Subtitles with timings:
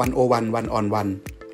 [0.00, 1.08] One-O-One One-on-One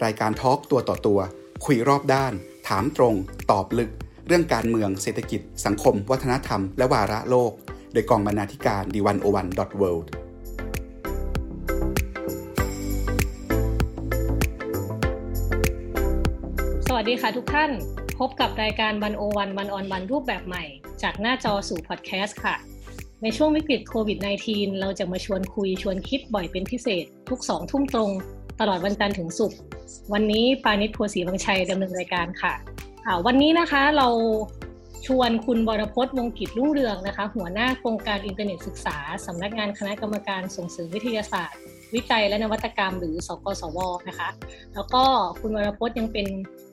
[0.04, 1.20] รายการ talk ตัวต่อตัว
[1.64, 2.33] คุยรอบด้าน
[2.68, 3.14] ถามตรง
[3.50, 3.90] ตอบลึก
[4.26, 7.52] เรื่องการเมืองเศรษฐกิจ สังคม วัฒนธรรม และวาระโลก
[7.92, 10.11] โดยกองบรรณาธิการ The One-O-One dot World
[16.86, 17.70] สวัสดีค่ะทุกท่าน
[18.18, 20.64] พบกับรายการ One-O-One One-on-One รูปแบบใหม่
[21.02, 22.56] จากหน้าจอสู่พอดแคสต์ค่ะ
[23.22, 24.18] ในช่วงวิกฤตโควิด
[24.48, 28.11] -19 เราจะมาชวนคุยชวนคิดบ่อยเป็นพิเศษ ทุกสองทุ่มตรง
[28.61, 29.58] ตลอดวันจันทร์ถึงศุกร์
[30.12, 32.53] วันนี้ปาณิส โพธิ์ศรีวังชัยดำเนินรายการค่ะ
[33.27, 34.09] วันนี้นะคะเรา
[35.06, 41.59] ชวนคุณวรพจน์วงศ์กิจรุ่งเรืองนะคะ หัวหน้าโครงการอินเทอร์เน็ตศึกษาสำนักงานคณะกรรมการส่งเสริมวิทยาศาสตร์
[41.95, 43.78] วิจัยและนวัตกรรม หรือสกสว
[44.09, 44.28] นะคะ
[44.75, 45.05] แล้วก็
[45.41, 46.27] คุณวรพจน์ยังเป็น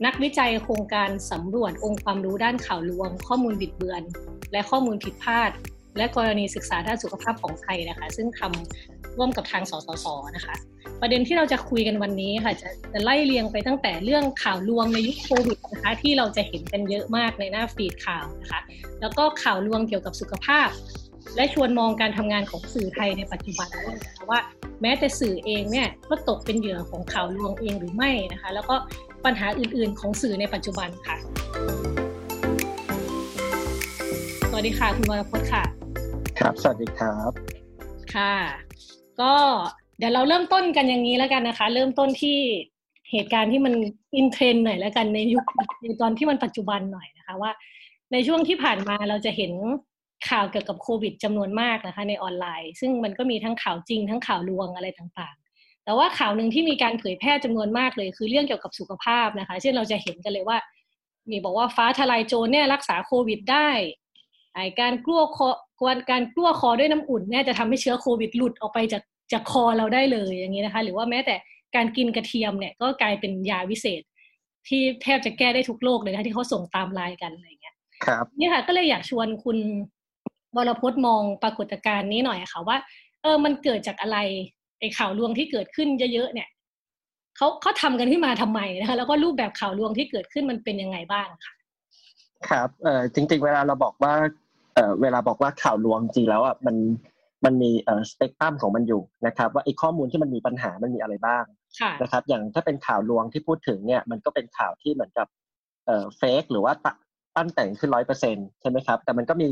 [0.06, 4.04] นักวิจัยโครงการสำรวจองค์ความรู้ด้านข่าวลวง ข้อมูลบิดเบือน
[4.52, 5.52] และข้อมูลผิดพลาด
[5.98, 10.06] และกรณีศึกษาด้านสุขภาพของไทยนะคะ ซึ่งทำร่วมกับทางสสส
[10.36, 10.56] นะคะ
[11.02, 18.62] ประเด็นที่เราจะคุยกันวันนี้ค่ะจะจะไล่เรียงไปตั้งแต่เรื่องข่าวลวงในยุคโควิดนะคะที่เราจะเห็นกันเยอะมากในหน้าฟีดข่าวนะคะ
[19.02, 20.70] แล้วก็ข่าวลวงเกี่ยวกับสุขภาพ
[21.36, 24.40] และชวนมองการทำงานของสื่อไทยในปัจจุบันด้วยนะคะว่า
[24.82, 28.76] แม้แต่สื่อเองเนี่ยก็ตกเป็นเหยื่อของข่าวลวงเองหรือไม่นะคะ แล้วก็
[29.26, 31.18] ปัญหาอื่นๆ ของสื่อในปัจจุบันค่ะ
[34.62, 35.64] วัสดีค่ะ คุณวรพจน์ค่ะ
[36.40, 37.32] ครับ สวัสดีครับ
[38.16, 38.36] ค่ะ
[39.22, 39.34] ก็
[39.98, 42.38] เดี๋ยวเราเริ่มต้นกันอย่างนี้แล้วกันนะคะ เริ่มต้นที่
[43.12, 43.74] เหตุการณ์ที่มัน
[44.16, 45.44] อินเทรนหน่อยแล้วกันในยุค
[45.82, 47.52] ในตอนที่มันปัจจุบันหน่อยนะคะว่า
[48.12, 49.52] ในช่วงที่ผ่านมาเราจะเห็น
[50.30, 60.58] ข่าวเกี่ยวกับโควิดจำนวนมากนะคะ ในออนไลน์ ซึ่งมันก็มีทั้งข่าวจริง ทั้งข่าวลวงอะไรต่างๆ แต่ว่าข่าวหนึ่งที่มีการเผยแพร่จำนวนมากเลย คือเรื่องเกี่ยวกับสุขภาพนะคะ เช่นเราจะเห็นกันเลยว่า
[61.30, 63.70] มีบอกว่าฟ้าทลายโจรเนี่ยรักษาโควิดได้
[64.56, 65.48] ไอการกลัวคอ
[66.12, 71.36] การกลัวคอด้วยน้ำอุ่นเนี่ยจะทำให้เชื้อโควิดหลุดออกไปจากจากคอเราได้เลยอย่างนี้นะคะ หรือว่าแม้แต่
[71.76, 74.02] การกินกระเทียมเนี่ยก็กลายเป็นยาวิเศษ
[74.68, 79.58] ที่แทบจะแก้ได้ทุกโรคเลยนะที่เขาส่งตามไลน์กันอะไรเงี้ยครับนี่ค่ะ ก็เลยอยากชวนคุณ
[80.56, 82.78] วรพจน์มองปรากฏการณ์นี้หน่อยค่ะว่า
[83.22, 84.18] เออมันเกิดจากอะไร
[84.80, 86.50] ไอ้ข่าวลวงที่เกิดขึ้นเยอะๆเนี่ย
[87.38, 91.54] เขาเขาทำกันขึ้นมาทำไมนะคะแล้วก็รูปแบบข่าวลวงที่เกิดขึ้นมันเป็นยังไงบ้างค่ะ
[92.50, 94.14] ครับเออจริง ๆ เวลาเราบอกว่า
[94.76, 96.76] เออเวลาบอกว่าข่าวลวงจริงแล้วอะมัน
[97.46, 101.46] มันมีเอ่อสเปกตรัมของมันอยู่นะครับ ว่าไอ้ข้อมูลที่มันมีปัญหามันมีอะไรบ้าง
[102.02, 105.28] นะครับ อย่างถ้าเป็นข่าวลวงที่พูดถึงเนี่ยมันก็เป็นข่าวที่เหมือนกับ
[105.86, 106.74] เอ่อเฟกหรือว่า
[107.36, 109.50] ตั้นแต่งขึ้นร้อยเปอร์เซ็นต์ใช่ไหมครับ แต่มันก็มี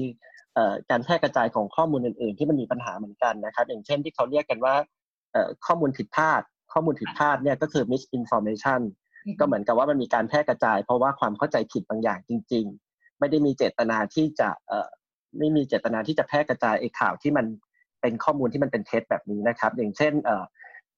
[0.53, 4.75] เอ่อการแพร่กระจายของข้อมูลอื่น ๆ ที่มันมีปัญหาเหมือนกันนะครับ อย่างเช่นที่เขาเรียกกันว่า
[5.31, 6.41] เอ่อข้อมูลผิดพลาด
[6.73, 8.81] ข้อมูลผิดพลาดเนี่ยก็คือ misinformation
[9.39, 14.89] ก็เหมือนกับว่ามันมีการแพร่กระจาย เพราะว่าความเข้าใจผิดบางอย่างจริง ๆ ไม่ได้มีเจตนาที่จะเอ่อ
[15.37, 17.45] ไม่มีเจตนาที่จะแพร่กระจายไอ้ข่าวที่มัน
[18.01, 20.13] เป็นข้อมูลที่มันเป็นเท็จแบบนี้นะครับ อย่างเช่น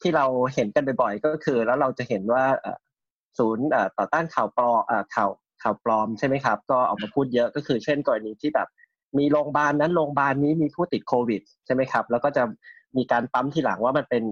[0.01, 2.43] ที่เราเห็นกันบ่อยๆก็คือ แล้วเราจะเห็นว่า
[3.37, 4.81] ศูนย์ต่อต้านข่าวปลอม
[5.15, 5.29] ข่าว
[5.63, 8.67] ข่าวปลอมใช่ไหมครับ ก็ออกมาพูดเยอะก็คือ เช่นกรณีที่แบบ
[9.17, 12.43] มีโรงพยาบาลนั้นโรงพยาบาลนี้มีผู้ติดโควิดใช่ไหมครับ แล้วก็จะ
[12.97, 14.23] มีการปั๊มทีหลังว่ามันเป็น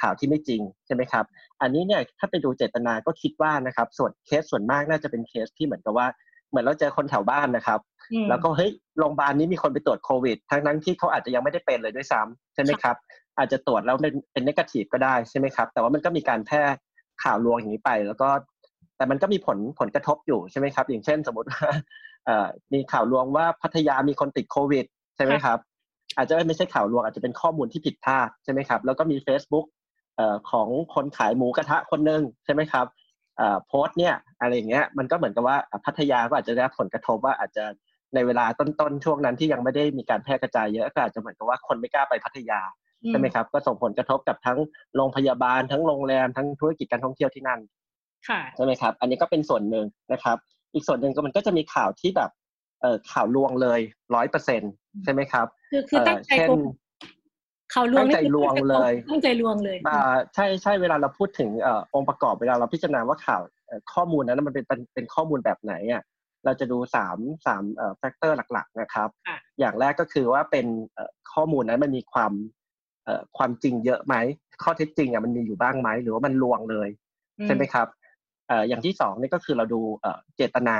[0.00, 1.24] ข่าวที่ไม่จริงใช่ไหมครับ
[1.62, 6.06] อันนี้เนี่ยถ้าไปดูเจตนาก็คิดว่านะครับ ส่วนเคสส่วนมากน่าจะเป็นเคสที่เหมือนกับว่า
[6.50, 7.80] เหมือนเราเจอคนแถวบ้านนะครับ
[8.28, 12.96] แล้วก็เฮ้ยโรงพยาบาลนี้มีคนไปตรวจโควิด ทั้งนั้นที่เขาอาจจะยังไม่ได้เป็นเลยด้วยซ้ำใช่ไหมครับ
[13.38, 16.62] อาจจะตรวจแล้วเป็นเป็นนกาทีฟก็ได้ใช่ไหมครับ แต่ว่ามันก็มีการแพร่
[17.22, 18.28] ข่าวลวงอย่างนี้ไป แล้วก็
[18.96, 21.68] แต่มันก็มีผลผลกระทบอยู่ใช่ไหมครับ อย่างเช่น สมมติว่า
[22.72, 25.58] มีข่าวลวงว่าพัทยามีคนติดโควิดใช่ไหมครับ
[26.16, 29.66] อาจจะไม่ใช่ข่าวลวงอาจจะเป็นข้อมูลที่ผิดพลาดใช่ไหมครับแล้วก็มี Facebook
[30.50, 32.86] ของคนขายหมูกระทะคนหนึ่งใช่ไหมครับ
[33.66, 37.64] โพสต์เนี่ยอะไรอย่างเงี้ยมันก็เหมือนกับว่าพัทยาก็อาจจะได้รับผลกระทบว่าอาจจะ
[38.14, 42.60] ในเวลาต้นๆช่วงนั้นที่ยังไม่ได้มีการแพร่กระจายเยอะก็อาจจะเหมือนกับว่าคนไม่กล้าไปพัทยา
[43.08, 44.58] ใช่ไหมครับ ก็ส่งผลกระทบกับทั้ง
[44.96, 47.60] โรงพยาบาล ทั้งโรงแรมทั้งธุรกิจการท่องเที่ยวที่นั่น
[48.56, 50.36] ใช่ไหมครับ อันนี้ก็เป็นส่วนหนึ่งนะครับ
[50.74, 52.39] อีกส่วนหนึ่งก็มันก็จะมีข่าวที่แบบเอ่อ
[53.12, 53.80] ข่าวลวงเลย
[54.14, 54.62] ร้อยเปอร์เซ็น
[55.04, 56.32] ใช่ไหมครับ คือคือตั้งใจ
[57.72, 63.42] เขาลวงใจลวงเลยตั้งใจลวงเลยอ่าใช่ใช่เวลาเราพูดถึงเอ่อองค์ประกอบเวลาเราพิจารณาว่าข่าว
[63.94, 64.64] ข้อมูลนั้นมันเป็น
[64.94, 66.02] เป็นข้อมูลแบบไหนอะ
[66.44, 69.08] เราจะดูสามสามเอ่อแฟกเตอร์หลักๆนะครับ
[69.58, 72.32] อย่างแรกก็คือว่าเป็นเอ่อข้อมูลนั้นมันมีความ
[73.04, 74.14] เอ่อความจริงเยอะไหม
[74.62, 76.88] ข้อเท็จจริงอะมันมีอยู่บ้างไหม หรือว่ามันลวงเลย
[77.46, 77.86] ใช่ไหมครับ
[78.48, 80.76] เอ่ออย่างที่สองนี่ก็คือเราดูเอ่อเจตนา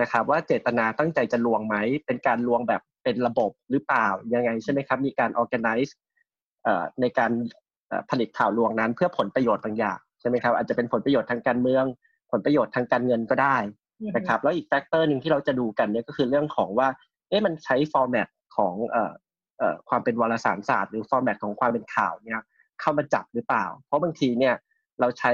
[0.00, 1.76] นะครับว่าเจตนาตั้งใจจะลวงไหม
[2.06, 5.92] เป็นการลวงแบบเป็นระบบหรือเปล่ายังไงใช่ไหมครับ มีการ organize
[7.00, 7.32] ในการ
[8.10, 11.84] ผลิตข่าวลวงนั้น เพื่อผลประโยชน์บางอย่างใช่ไหมครับอาจจะเป็นผลประโยชน์ทางการเมือง
[12.30, 13.56] ผลประโยชน์ทางการเงินก็ได้
[14.16, 16.88] นะครับแล้วอีก factor หนึ่งที่เราจะดูกันเนี่ยก็คือเรื่องของว่า
[17.28, 19.12] เอ๊ะมันใช้ format ของเอ่อ
[19.58, 22.40] เอ่อความเป็นวารสารศาสตร์ หรือ format ของความเป็นข่าวเนี่ย
[22.80, 24.54] เข้ามาจับหรือเปล่า เพราะบางทีเนี่ย
[25.00, 25.32] เราใช้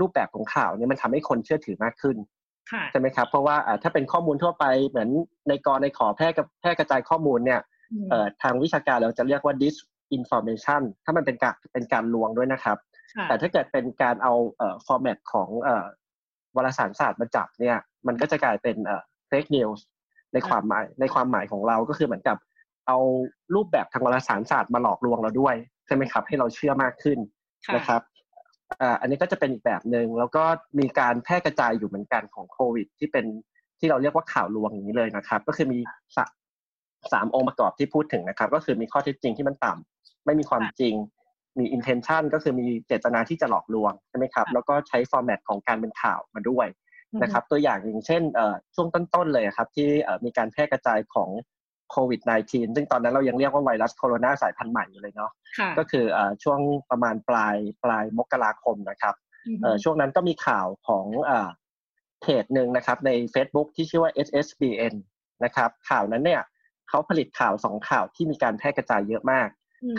[0.00, 2.16] รูปแบบของข่าวเนี่ยมันทำให้คนเชื่อถือมากขึ้น
[2.90, 5.08] ใช่ไหมครับ เพราะว่าถ้าเป็นข้อมูลทั่วไปเหมือน
[5.48, 7.60] ในกรในขอแพร่กับแพร่กระจายข้อมูลเนี่ย
[8.42, 12.78] ทางวิชาการเราจะเรียกว่า disinformation ถ้ามันเป็นการเป็นการลวงด้วยนะครับ
[13.28, 15.86] แต่ถ้าเกิดเป็นการเอาเอ่อ format ของเอ่อ
[16.56, 17.76] วารสารศาสตร์มาจับเนี่ย
[18.06, 19.80] มันก็จะกลายเป็นเอ่อ fake news
[20.32, 22.36] ในความหมายในความหมายของเราก็คือเหมือนกับ
[22.88, 22.98] เอา
[23.54, 25.54] รูปแบบทางวารสารศาสตร์มาหลอกลวงเราด้วย
[25.86, 27.18] ใช่ไหมครับ ให้เราเชื่อมากขึ้น
[27.76, 28.00] นะครับ
[29.00, 30.44] อันนี้ก็จะเป็นอีกแบบหนึ่งแล้วก็
[30.78, 33.24] มีการแพร่กระจายอยู่เหมือนกันของโควิด ที่เป็น
[33.78, 35.78] ที่เราเรียกว่าข่าวลวงอย่างนี้เลยนะครับ ก็คือมี
[37.12, 40.94] สามองค์ประกอบที่พูดถึงนะครับ ก็คือมีข้อเท็จจริงที่มันต่ำไม่มีความจริง
[41.58, 46.66] มี intention ก็คือมีเจตนาที่จะหลอกลวงใช่ไหมครับแล้วก็ใช้ฟอร์แมตของการเป็นข่าวมาด้วย
[47.22, 48.22] นะครับ ตัวอย่างอย่างเช่น
[48.74, 49.88] ช่วงต้นๆเลยครับ ที่
[50.24, 51.28] มีการแพร่กระจายของ
[51.90, 55.30] โควิด -19 ซึ่งตอนนั้นเรายังเรียกว่าไวรัสโคโรนาสายพันธุ์ใหม่อยู่เลยเนาะ
[55.78, 56.04] ก็คือ
[56.42, 56.58] ช่วง
[56.90, 59.14] ประมาณปลายปลายมกราคมนะครับ
[59.82, 61.06] ช่วงนั้นก็มีข่าวของ
[62.22, 64.94] เพจหนึ่งนะครับใน Facebook ที่ชื่อว่า SSBN
[65.44, 66.42] นะครับ ข่าวนั้นเนี่ย
[66.88, 69.48] เขาผลิตข่าวสองข่าวที่มีการแพร่กระจายเยอะมาก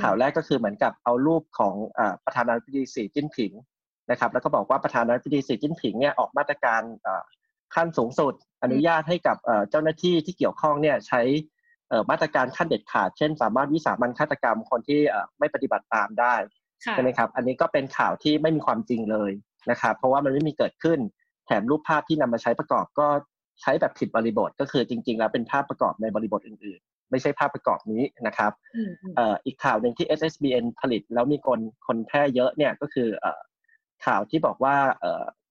[0.02, 1.76] ข่าวแรกก็คือเหมือนกับเอารูปของ
[2.26, 3.52] ประธานาธิบดีสีจิ้นผิง
[4.12, 6.82] นะครับ แล้วก็บอกว่าประธานาธิบดีสีจิ้นผิงเนี่ยออกมาตรการ
[7.76, 8.34] ขั้นสูงสุด
[8.64, 9.38] อนุญาตให้กับ
[9.70, 11.22] เจ้าหน้าที่ที่เกี่ยวข้องเนี่ยใช้
[12.10, 15.00] มาตรการขั้นเด็ดขาด เช่น สามารถวิสามันฆาตกรรมคนที่
[15.40, 16.36] ไม่ปฏิบัติตามได้
[16.92, 19.32] ใช่ไหมครับ อันนี้ก็เป็นข่าวที่ไม่มีความจริงเลย
[19.72, 21.00] นะครับ เพราะว่ามันไม่มีเกิดขึ้น
[21.46, 23.08] แถมรูปภาพที่นำมาใช้ประกอบก็
[23.62, 28.52] ใช้แบบผิดบริบท ก็คือจริง ๆ แล้วเป็นภาพประกอบในบริบทอื่น ๆ ไม่ใช่ภาพประกอบนี้นะครับ
[29.46, 33.08] อีกข่าวหนึ่งที่ SSBN ผลิตแล้วมีคนคนแพร่เยอะเนี่ยก็คือ
[34.06, 34.76] ข่าวที่บอกว่า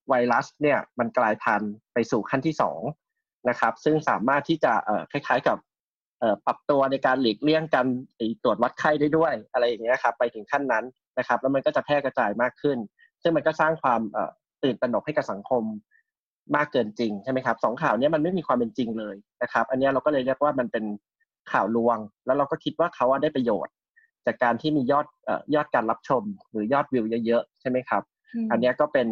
[0.09, 2.81] ไวรัสเนี่ยมันกลายพันธุ์ไปสู่ขั้นที่สอง
[3.49, 4.73] นะครับ ซึ่งสามารถที่จะ
[5.11, 5.59] คล้ายๆกับ
[6.47, 7.87] ปรับตัวในการหลีกเลี่ยงการ
[8.43, 10.85] ตรวจวัดไข้ได้ด้วยอะไรอย่างเงี้ยครับไปถึงขั้นนั้น
[11.19, 12.79] นะครับ แล้วมันก็จะแพร่กระจายมากขึ้น
[13.23, 14.01] ซึ่งมันก็สร้างความ
[14.63, 15.63] ตื่นตระหนกให้กับสังคม
[16.57, 20.85] มากเกินจริงใช่ไหมครับสองข่าวนี้มันไม่มีความเป็นจริงเลยนะครับ อันนี้เราก็เลยเรียกว่ามันเป็น
[21.53, 23.75] ข่าวลวง แล้วเราก็คิดว่าเขาได้ประโยชน์
[24.27, 25.07] จากการที่มียอด
[25.55, 28.03] ยอดการรับชม หรือยอดวิวเยอะๆใช่ไหมครับ
[28.51, 29.09] อันนี้ก็เป็น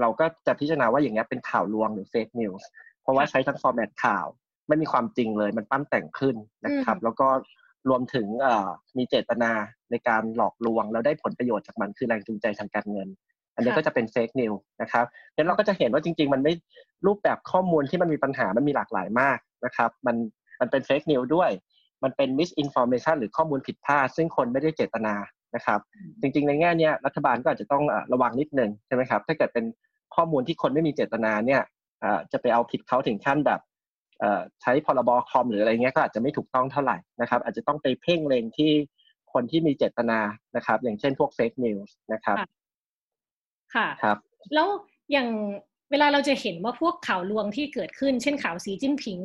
[0.00, 2.68] เราก็จะพิจารณาว่าอย่างนี้เป็นข่าวลวงหรือ fake news
[3.02, 4.26] เพราะว่าใช้ทั้ง format ข่าว
[4.68, 7.28] ไม่มีความจริงเลย มันปั้นแต่งขึ้นนะครับ แล้วก็
[7.88, 8.26] รวมถึง
[8.98, 9.52] มีเจตนา
[9.90, 13.08] ในการหลอกลวงแล้วได้ผลประโยชน์จากมันคือแรงจูงใจทางการเงิน
[13.54, 14.52] อันนี้ก็จะเป็น fake news
[14.82, 15.04] นะครับ
[15.34, 16.52] งั้นเราก็จะเห็นว่าจริง ๆ มันไม่
[17.06, 20.16] รูปแบบข้อมูลที่มันมีปัญหามันมีหลากหลายมากนะครับ มัน
[20.60, 21.50] มันเป็น fake news ด้วย
[22.04, 25.14] มันเป็น misinformation หรือข้อมูลผิดพลาด ซึ่งคนไม่ได้เจตนา
[25.54, 25.80] นะครับ
[26.20, 29.64] จริง ๆ ในแง่นี้รัฐบาลก็อาจจะต้องระวังนิดนึงใช่ไหมครับถ้าเกิดเป็น
[30.14, 31.62] ข้อมูลที่คนไม่มีเจตนาเนี่ย
[32.32, 33.60] จะไปเอาผิดเขาถึงขั้นแบบ
[34.62, 38.72] ใช้พรบคอมหรืออะไรเงี้ยก็อาจจะไม่ถูกต้องเท่าไหร่นะครับ อาจจะต้องไปเพ่งเล็งที่
[39.32, 40.20] คนที่มีเจตนา
[40.56, 42.36] นะครับ อย่างเช่นพวก fake news นะครับ
[43.74, 44.16] ค่ะครับ
[44.54, 44.68] แล้ว
[45.12, 45.28] อย่าง
[45.90, 49.20] เวลาเราจะเห็นว่าพวกข่าวลวงที่เกิดขึ้น เช่นข่าวสีจิ้นผิง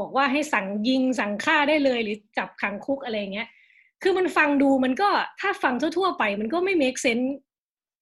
[0.00, 3.48] บอกว่าให้สั่งยิงสั่งฆ่าได้เลยหรือจับขังคุกอะไรเงี้ย
[4.02, 5.08] คือมันฟังดูมันก็
[5.40, 7.34] ถ้าฟังทั่วๆไป มันก็ไม่ make sense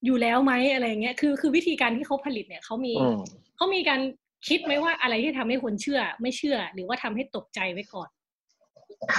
[0.04, 2.94] อยู่แล้วไหมอะไรเงี้ย คือคือวิธีการที่เขาผลิตเนี่ยเขามี
[3.56, 4.00] เขามีการ
[4.48, 8.08] คิดไหมว่าอะไรที่ทำให้คนเชื่อไม่เชื่อ หรือว่าทำให้ตกใจไว้ก่อน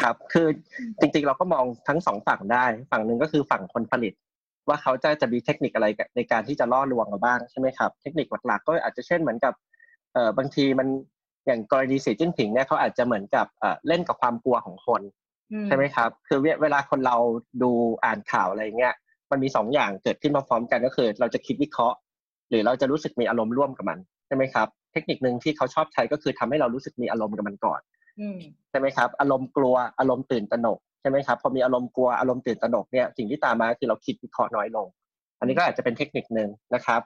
[0.01, 0.48] ครับคือ
[1.00, 4.13] จริงๆเราก็มองทั้งสองฝั่งได้ ฝั่งหนึ่งก็คือฝั่งคนผลิต
[4.68, 9.54] ว่าเขาจะจะมีเทคนิคอะไรในการที่จะล่อลวงเราบ้างใช่ไหมครับ เทคนิคหลักๆ ก็อาจจะเช่นเหมือนกับ
[10.14, 10.88] เอ่อบางทีมัน
[11.45, 15.02] อย่างกรณีสีจิ้นผิงเนี่ยเขาอาจจะเหมือนกับเอ่อเล่นกับความกลัวของคน
[15.68, 17.18] ใช่ไหมครับ คือเวลาคนเรา
[17.61, 17.71] ดู
[18.06, 18.94] อ่านข่าวอะไรเงี้ย
[19.31, 21.97] มันมีสองอย่างเกิดขึ้นมาพร้อมกันก็คือ เราจะคิดวิเคราะห์
[22.49, 27.81] หรือเราจะรู้สึกมีอารมณ์ร่วมกับมันใช่ไหมครับเทคนิคหนึ่งที่เขาชอบใช้ก็คือทำให้เรารู้สึกมีอารมณ์กับมันก่อน
[28.69, 34.87] ใช่ไหมครับ อารมณ์กลัวอารมณ์ตื่นตระหนกใช่ไหมครับพอมีอารมณ์กลัวอารมณ์ตื่นตระหนกเนี่ยสิ่งที่ตามมาคือเราคิดวิเคราะห์น้อยลง
[35.39, 37.01] อันนี้ก็อาจจะเป็นเทคนิคหนึ่งนะครับ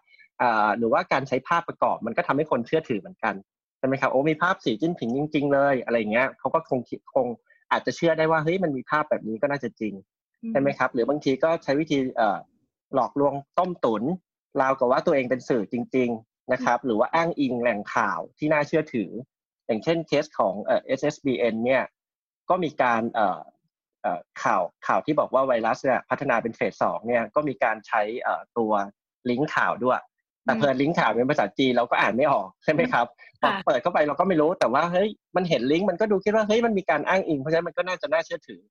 [0.77, 3.35] หรือว่าการใช้ภาพประกอบมันก็ทำให้คนเชื่อถือเหมือนกัน
[3.79, 6.79] ใช่ไหมครับโอ้มีภาพสีจิ้นผิงจริง ๆ เลยอะไรเงี้ยเขาก็คง
[7.15, 7.27] คง
[7.71, 9.93] อาจจะเชื่อได้ว่าเฮ้ยมันมีภาพแบบนี้ก็น่าจะจริง
[10.51, 11.97] ใช่ไหมครับ หรือบางทีก็ใช้วิธี
[12.95, 14.03] หลอกลวงต้มตุ๋น
[14.61, 16.09] ราวกับว่าตัวเองเป็นสื่อจริง
[16.51, 19.09] นะครับ หรือว่าอ้างอิงแหล่งข่าวที่น่าเชื่อถือ
[19.67, 21.83] อย่างเช่นเคสของเอ่อ SSBN เนี่ย
[22.49, 23.41] ก็มีการเอ่อ
[24.01, 28.71] เอ่อข่าวข่าวที่บอกว่าไวรัสเนี่ยพัฒนาเป็นเฟสสองเนี่ยก็มีการใช้เอ่อตัว
[29.29, 29.99] ลิงก์ข่าวด้วย
[30.45, 33.05] แต่เพิ่นลิงก์ข่าวเป็นภาษาจีนเราก็อ่านไม่ออกใช่ไหมครับ
[33.41, 38.61] พอเปิดเข้าไปเราก็ไม่รู้แต่ว่าเฮ้ยมันเห็นลิงก์มันก็ดูคิดว่าเฮ้ยมันมีการอ้างอิงเพราะฉะนั้นมันก็น่าจะน่าเชื่อถือ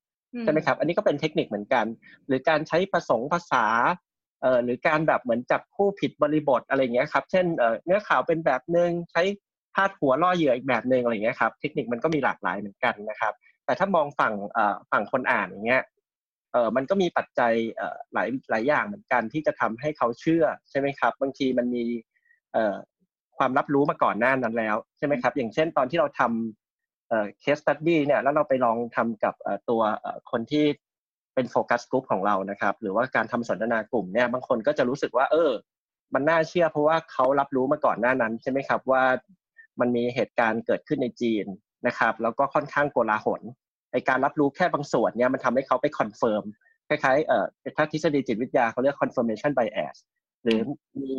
[0.43, 1.87] ใช่ไหมครับ อันนี้ก็เป็นเทคนิคเหมือนกัน
[2.27, 3.65] หรือการใช้ผสมภาษา
[4.43, 9.23] เอ่อหรือการแบบเหมือนจับคู่ผิดบริบทอะไรเงี้ยครับ เช่นเอ่อเนื้อข่าวเป็นแบบหนึ่งใช้
[9.75, 13.33] พาดหัวล่อเหยื่ออีกแบบหนึ่งอะไรเงี้ยครับ เทคนิคมันก็มีหลากหลายเหมือนกันนะครับ
[13.65, 15.83] แต่ถ้ามองฝั่งเอ่อฝั่งคนอ่านอย่างเงี้ย
[16.53, 21.85] เอออมันก็มีปัจจัยเอ่อหลายหลายอย่างเหมือนกันที่จะทำให้เขาเชื่อใช่ไหมครับ บางทีมันมี
[22.53, 22.77] เอ่อ
[23.39, 29.35] ความรับรู้มาก่อนหน้านั้นแล้วใช่ไหมครับ อย่างเช่นตอนที่เราทำเอ่อ case study เนี่ยแล้วเราไปลองทำกับ
[29.71, 29.83] ตัว
[30.31, 30.65] คนที่
[31.39, 35.51] เป็นโฟกัสกลุ่มของเรานะครับ หรือว่าการทำสนทนากลุ่มเนี่ยบางคนก็จะรู้สึกว่า เออ
[36.15, 39.03] มันน่าเชื่อเพราะว่าเขารับรู้มาก่อนหน้านั้นใช่ไหมครับว่า
[39.81, 41.45] มันมีเหตุการณ์เกิดขึ้นในจีน
[41.87, 43.43] นะครับ แล้วก็ค่อนข้างโกลาหล
[43.93, 46.45] ในการรับรู้แค่บางส่วนเนี่ยมันทำให้เขาไป confirm
[46.89, 49.97] คล้ายๆเอ่อถ้าทฤษฎีจิตวิทยาเขาเรียก confirmation bias
[50.45, 50.61] หรือ
[51.03, 51.15] มี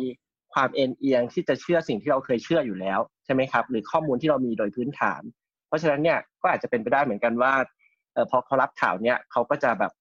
[0.54, 5.22] ความเอ็นเอียงที่จะเชื่อสิ่งที่เราเคยเชื่ออยู่แล้วใช่ไหมครับ หรือข้อมูลที่เรามีโดยพื้นฐาน
[5.68, 7.52] เพราะฉะนั้นเนี่ยก็อาจจะเป็นไปได้เหมือนกันว่า
[8.14, 9.92] เออพอเขารับข่าวเนี่ยเขาก็จะแบบ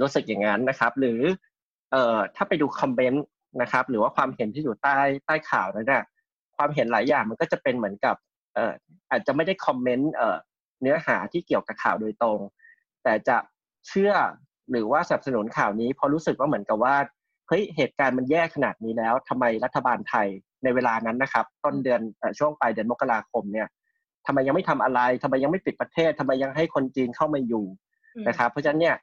[0.00, 1.20] รู้สึกอย่างนั้นนะครับ หรือ
[1.90, 3.24] เอ่อถ้าไปดูคอมเมนต์
[3.62, 6.04] นะครับ หรือว่าความเห็นที่อยู่ใต้ใต้ข่าวนั้นเนี่ย
[6.56, 8.16] ความเห็นหลายอย่างมันก็จะเป็นเหมือนกับ
[8.54, 8.72] เอ่อ
[9.10, 10.36] อาจจะไม่ได้คอมเมนต์เอ่อ
[10.82, 12.38] เนื้อหาที่เกี่ยวกับข่าวโดยตรง
[13.02, 13.36] แต่จะ
[13.88, 14.12] เชื่อ
[14.70, 16.96] หรือว่าสนับสนุนข่าวนี้เพราะรู้สึกว่าเหมือนกับว่า
[17.48, 20.26] เฮ้ยเหตุการณ์มันแย่ขนาดนี้แล้วทำไมรัฐบาลไทย
[20.64, 22.00] ในเวลานั้นนะครับ ต้นเดือน
[22.38, 23.68] ช่วงปลายเดือนมกราคมเนี่ย
[24.26, 27.64] ทำไมยังไม่ทำอะไรทำไมยังไม่ปิดประเทศทำไมยังให้คนจีนเข้ามาอยู่
[28.28, 28.96] นะครับ เพราะฉะนั้นเนี่ย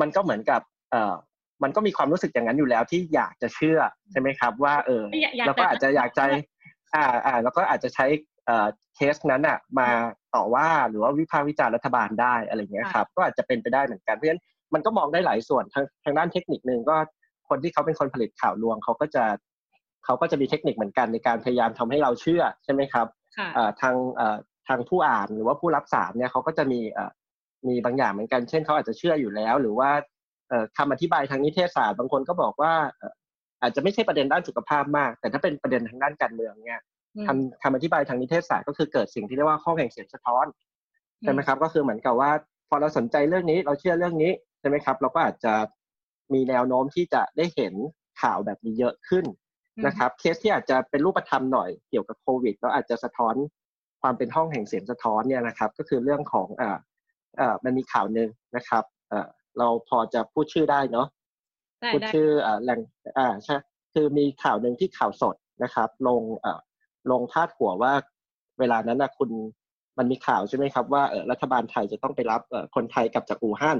[0.00, 1.14] มันก็เหมือนกับเอ่อ
[1.62, 3.78] มันก็มีความรู้สึกอย่างนั้นอยู่แล้วที่อยากจะเชื่อ
[4.10, 5.04] ใช่ไหมครับ ว่าเออ
[5.46, 6.22] เราก็อาจจะอยากใจ
[6.94, 8.06] อ่าอ่าแล้วก็อาจจะใช้
[8.46, 9.88] เอ่อเคสนั้นอะมา
[10.34, 14.42] ต่อว่าหรือว่าวิพากษ์วิจารณ์รัฐบาลได้อะไรเงี้ยครับ ก็อาจจะเป็นไปได้เหมือนกันเพราะฉะนั้น
[14.74, 16.96] มันก็มองได้หลายส่วนทางทางด้านเทคนิคหนึ่งก็
[17.48, 19.24] คนที่เขาเป็นคนผลิตข่าวลวงเขาก็จะ
[20.04, 23.06] เขาก็จะมีเทคนิคเหมือนกันในการพยายามทำให้เราเชื่อใช่ไหมครับ
[23.80, 23.94] ทาง
[24.68, 26.80] ทางผู้อ่านหรือว่าผู้รับสารเนี่ยเขาก็จะมี
[27.68, 29.90] มีบางอย่างเหมือนกัน เช่นเขาอาจจะเชื่ออยู่แล้ว หรือว่า
[30.76, 32.72] คำอธิบายทางนิเทศศาสตร์บางคนก็บอกว่า
[33.62, 36.80] อาจจะไม่ใช่ประเด็นด้านสุขภาพมาก แต่ถ้าเป็นประเด็นทางด้านการเมืองเนี่ย
[37.26, 40.46] คำคำอธิบายทางนิเทศศาสตร์ก็คือเกิดสิ่งที่เรียกว่าข้อแข่งเสียงสะท้อน
[41.22, 42.30] ใช่ไหมครับ ก็คือเหมือนกับว่า
[42.68, 45.54] พอเราสนใจเรื่องนี้เราเชื่อเรื่องนี้ใช่ไหมครับ เราก็อาจจะ
[46.34, 47.74] มีแนวโน้มที่จะได้เห็น
[48.22, 49.24] ข่าวแบบนี้เยอะขึ้น
[49.86, 53.34] นะครับ เคสที่อาจจะเป็นรูปธรรมหน่อยเกี่ยวกับโควิดแล้วอาจจะสะท้อน
[54.02, 56.48] ความเป็นห้องแห่งเสียงสะท้อนเนี่ยนะครับ ก็คือเรื่องของ
[57.40, 61.06] อ่าอ่ามันมีข่าวหนึ่งนะครับเอ่อเราพอจะพูดชื่อได้เนาะ
[61.92, 62.80] พูดชื่ออ่าแหล่ง
[63.18, 63.56] อ่าใช่
[63.94, 66.60] คือมีข่าวหนึ่งที่ข่าวสดนะครับ ลงอ่า
[67.10, 67.92] ลงพาดหัวว่า
[68.58, 69.30] เวลานั้นนะคุณ
[69.98, 73.78] มันมีข่าวใช่ไหมครับ ว่าเออรัฐบาลไทยจะต้องไปรับเออคนไทยกลับจากอู่ฮั่น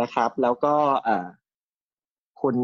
[0.00, 0.74] นะครับ แล้วก็
[1.06, 1.26] อ่า
[2.42, 2.56] คุณ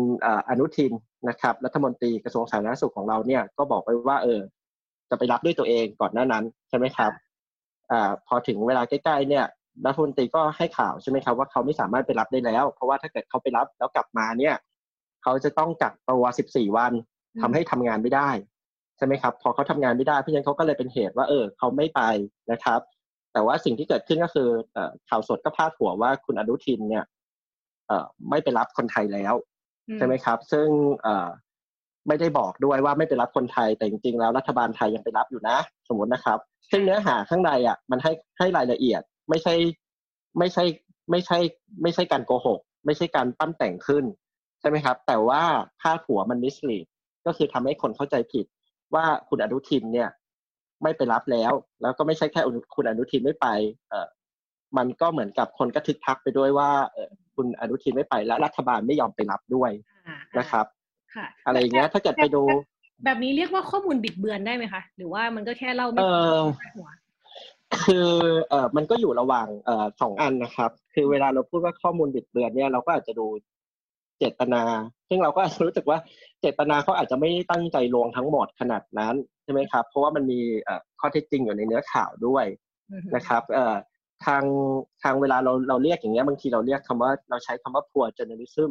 [0.49, 0.93] อนุทิน
[1.29, 4.41] นะครับ รัฐมนตรีกระทรวงสาธารณสุขของเราเนี่ยก็บอกไปว่า เออ
[5.11, 7.13] จะไปรับด้วยตัวเองก่อนหน้านั้นใช่ไหมครับ
[7.91, 9.45] อ่าพอถึงเวลาใกล้ๆเนี่ย
[9.87, 14.55] รัฐมนตรีก็ให้ข่าวใช่ไหมครับว่าเขาไม่สามารถไปรับได้แล้ว เพราะว่าถ้าเกิดเขาไปรับแล้วกลับมาเนี่ย
[15.23, 16.93] เขาจะต้องกักตัว 14 วัน
[17.41, 18.31] ทำให้ทำงานไม่ได้
[18.97, 22.01] ใช่ไหมครับ พอเขาทำงานไม่ได้เพราะฉะนั้นเขาก็เลยเป็นเหตุว่าเออเขาไม่ไป
[22.53, 22.81] นะครับ
[23.33, 24.49] แต่ว่าสิ่งที่เกิดขึ้นก็คือ
[25.09, 27.05] ข่าวสดก็พาดหัวว่าคุณอนุทินเนี่ย
[28.31, 29.35] ไม่ไปรับคนไทยแล้ว
[29.97, 30.69] ใช่ไหมครับ ซึ่ง
[32.09, 35.57] ไม่ได้บอกด้วยว่าไม่ไปรับคนไทยแต่จริงๆแล้วรัฐบาลไทยยังไปรับอยู่นะ
[35.89, 36.39] สมมตินะครับ
[36.71, 39.55] ซึ่งเนื้อหาข้างในอะมันให้ให้รายละเอียด ไม่ใช่
[40.39, 40.65] ไม่ใช่
[41.11, 41.39] ไม่ใช่
[41.83, 44.05] ไม่ใช่การโกหก ไม่ใช่การปั้นแต่งขึ้น
[44.61, 45.43] ใช่ไหมครับ แต่ว่า
[45.81, 46.87] พาดหัวมันมิสลีด
[47.27, 48.47] ก็คือทำให้คนเข้าใจผิด
[48.95, 50.09] ว่าคุณอนุทินเนี่ย
[50.83, 51.53] ไม่ไปรับแล้ว
[51.83, 52.41] แล้วก็ไม่ใช่แค่
[52.75, 53.47] คุณอนุทินไม่ไป
[53.91, 54.09] เออ
[54.77, 59.71] มันก็เหมือนกับคนก็ทึกทักไปด้วยว่าเออคุณอนุทินไม่ไปและรัฐบาลไม่ยอมไปรับด้วย
[60.39, 60.67] นะครับ
[61.47, 62.43] อะไรอย่างเงี้ยถ้าเกิดไปดู
[63.05, 66.03] แบบนี้เรียกว่าข้อมูลบิดเบือนได้ไหมคะ หรือว่ามันก็แค่เล่าไม่
[66.77, 66.91] หัว
[67.83, 68.09] คือ
[68.49, 73.27] เอ่อมันก็อยู่ระหว่างเอ่อสองอันนะครับ คือเวลาเราพูดว่าข้อมูลบิดเบือนเนี่ยเราก็อาจจะดู
[74.19, 74.63] เจตนา
[75.09, 75.99] ซึ่งเราก็รู้สึกว่า
[76.41, 79.15] เจตนาเขาอาจจะไม่ได้ตั้งใจลวงทั้งหมดขนาดนั้น
[79.45, 80.41] ใช่ไหมครับ เพราะว่ามันมี
[81.01, 82.45] ข้อเท็จจริงอยู่ในเนื้อข่าวด้วย
[83.15, 83.77] นะครับเอ่อ
[84.27, 84.45] ทาง
[85.03, 88.71] ทางเวลาเราเราเรียกอย่างเงี้ยบางทีเราเรียกคำว่าเราใช้คำว่า poor journalism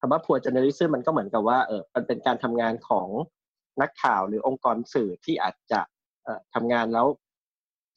[0.00, 3.08] คำว่า poor journalism มันก็เหมือนกับว่าเออมันเป็นการทำงานของ
[3.80, 5.80] นักข่าวหรือองค์กรสื่อที่อาจจะ
[6.24, 7.06] เอ่อทำงานแล้ว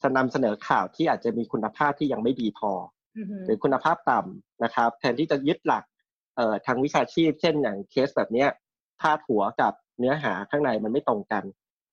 [0.02, 2.72] จะนำเสนอข่าวที่อาจจะมีคุณภาพที่ยังไม่ดีพอ
[3.46, 5.84] หรือคุณภาพต่ำนะครับ แทนที่จะยึดหลัก
[6.36, 8.48] เอ่อทางวิชาชีพ เช่นอย่างเคสแบบเนี้ย
[9.00, 11.44] พาดหัวกับเนื้อหาข้างในมันไม่ตรงกัน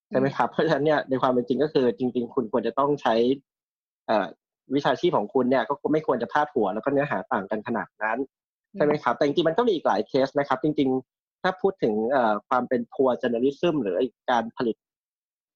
[0.10, 3.16] ใช่ไหมครับ เพราะฉะนั้นเนี่ยในความเป็นจริงก็คือจริง ๆ คุณควรจะต้องใช้
[4.08, 4.28] เอ่อ
[4.76, 8.18] วิชาชีพของคุณเนี่ยก็ไม่ควรจะพาดหัวแล้วก็เนื้อหาต่างกันขนาดนั้น
[8.76, 11.94] ใช่ไหมครับ แต่จริงๆมันก็มีอีกหลายเคสนะครับ จริง ๆ ถ้าพูดถึง
[12.50, 13.98] ความเป็นพัวจ journalism หรือ
[14.32, 14.76] การผลิต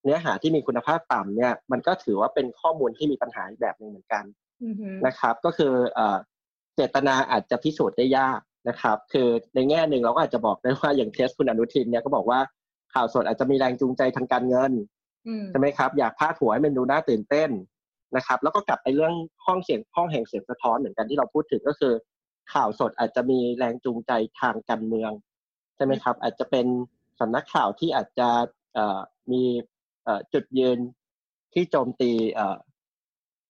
[0.08, 4.24] เนื้อหาที่มีคุณภาพต่ำเนี่ยมันก็ถือว่าเป็นข้อมูลที่มีปัญหาแบบหนึ่งเหมือนกัน
[5.08, 5.74] นะครับ ก็คือ
[6.76, 12.40] เจตนาอาจจะพิสูจน์ได้ยากนะครับ คือในแง่หนึ่งเราก็อาจจะบอกได้ว่าอย่างเคสคุณอนุทินเนี่ยก็บอกว่า
[12.94, 14.72] ข่าวสดอาจจะมีแรงจูงใจทางการเงิน
[15.50, 17.50] ใช่ไหมครับ อยากพาดหัวให้มันดูน่าตื่นเต้น
[18.16, 19.14] นะครับ แล้วก็กลับไปเรื่อง
[19.46, 21.94] ห้องเสียงห้องแห่งเสียงสะท้อนเหมือนกันที่เราพูดถึงก็คือ
[22.54, 24.12] ข่าวสดอาจจะมีแรงจูงใจ
[24.42, 25.12] ทางการเมือง
[25.76, 26.68] ใช่ไหมครับ อาจจะเป็น
[27.20, 28.30] สำนักข่าวที่อาจจะ
[29.32, 29.44] มี
[30.34, 30.80] จุดยืน
[31.54, 32.12] ที่โจมตี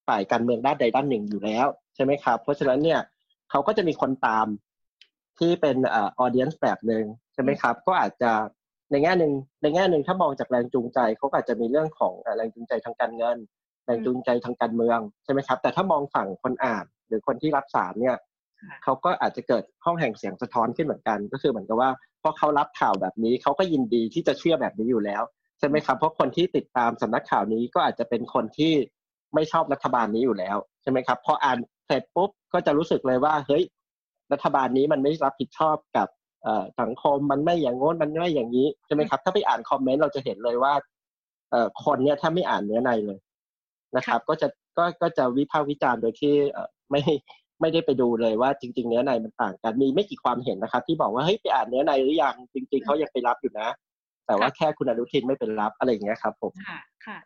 [0.08, 3.00] ฝ่ายการเมืองด้านใดด้านหนึ่งอยู่แล้ว ใช่ไหมครับ เพราะฉะนั้นเนี่ย
[3.50, 4.48] เขาก็จะมีคนตาม
[5.40, 8.32] ที่เป็นออเดียนแบบหนึ่งใช่ไหมครับ ก็อาจจะ
[8.92, 13.38] ในแง่หนึ่งในแง่หนึ่งถ้ามองจากแรงจูงใจเขาอาจจะมีเรื่องของแรงจูงใจทางการเงิน
[13.86, 18.18] แรงจูงใจทางการเมืองใช่ไหมครับ แต่ถ้ามองฝั่งคนอ่านหรือคนที่รับสารเนี่ย
[18.84, 21.90] เขาก็อาจจะเกิดห้องแห่งเสียงสะท้อนขึ้นเหมือนกัน ก็คือเหมือนกับว่า
[22.22, 25.24] พอเขารับข่าวแบบนี้เขาก็ยินดีที่จะเชื่อแบบนี้อยู่แล้ว
[25.60, 28.74] ใช่ไหมครับ เพราะคนที่ติดตามสำนักข่าวนี้ก็อาจจะเป็นคนที่
[29.34, 33.64] ไม่ชอบรัฐบาลนี้อยู่แล้วใช่ไหมครับพออ่านเสร็จปุ๊บก็จะรู้สึกเลยว่าเฮ้ย
[34.34, 36.08] รัฐบาลนี้มันไม่รับผิดชอบกับ
[36.82, 40.74] สังคมมันไม่อย่างง้นมันไม่อย่างนี้ใช่ไหมครับ ถ้าไปอ่านคอมเมนต์เราจะเห็นเลยว่า
[41.84, 43.20] คนเนี้ยถ้าไม่อ่านเนื้อในเลย
[43.98, 44.48] นะครับ ก็จะ
[44.78, 46.34] ก็ก็จะวิพากษ์วิจารณ์โดยที่
[46.92, 47.02] ไม่
[47.62, 53.70] ไม่ได้ไปดูเลยว่าจริง ๆ เนื้อในมันต่างกันมีไม่กี่ความเห็นนะครับ ที่บอกว่าเฮ้ยไปอ่านเนื้อในหรือยังจริง ๆเขายังไปรับอยู่นะ
[54.28, 57.18] แต่ว่าแค่คุณอนุทินไม่เป็นรับอะไรอย่างเงี้ยครับผมค่ะค่ะ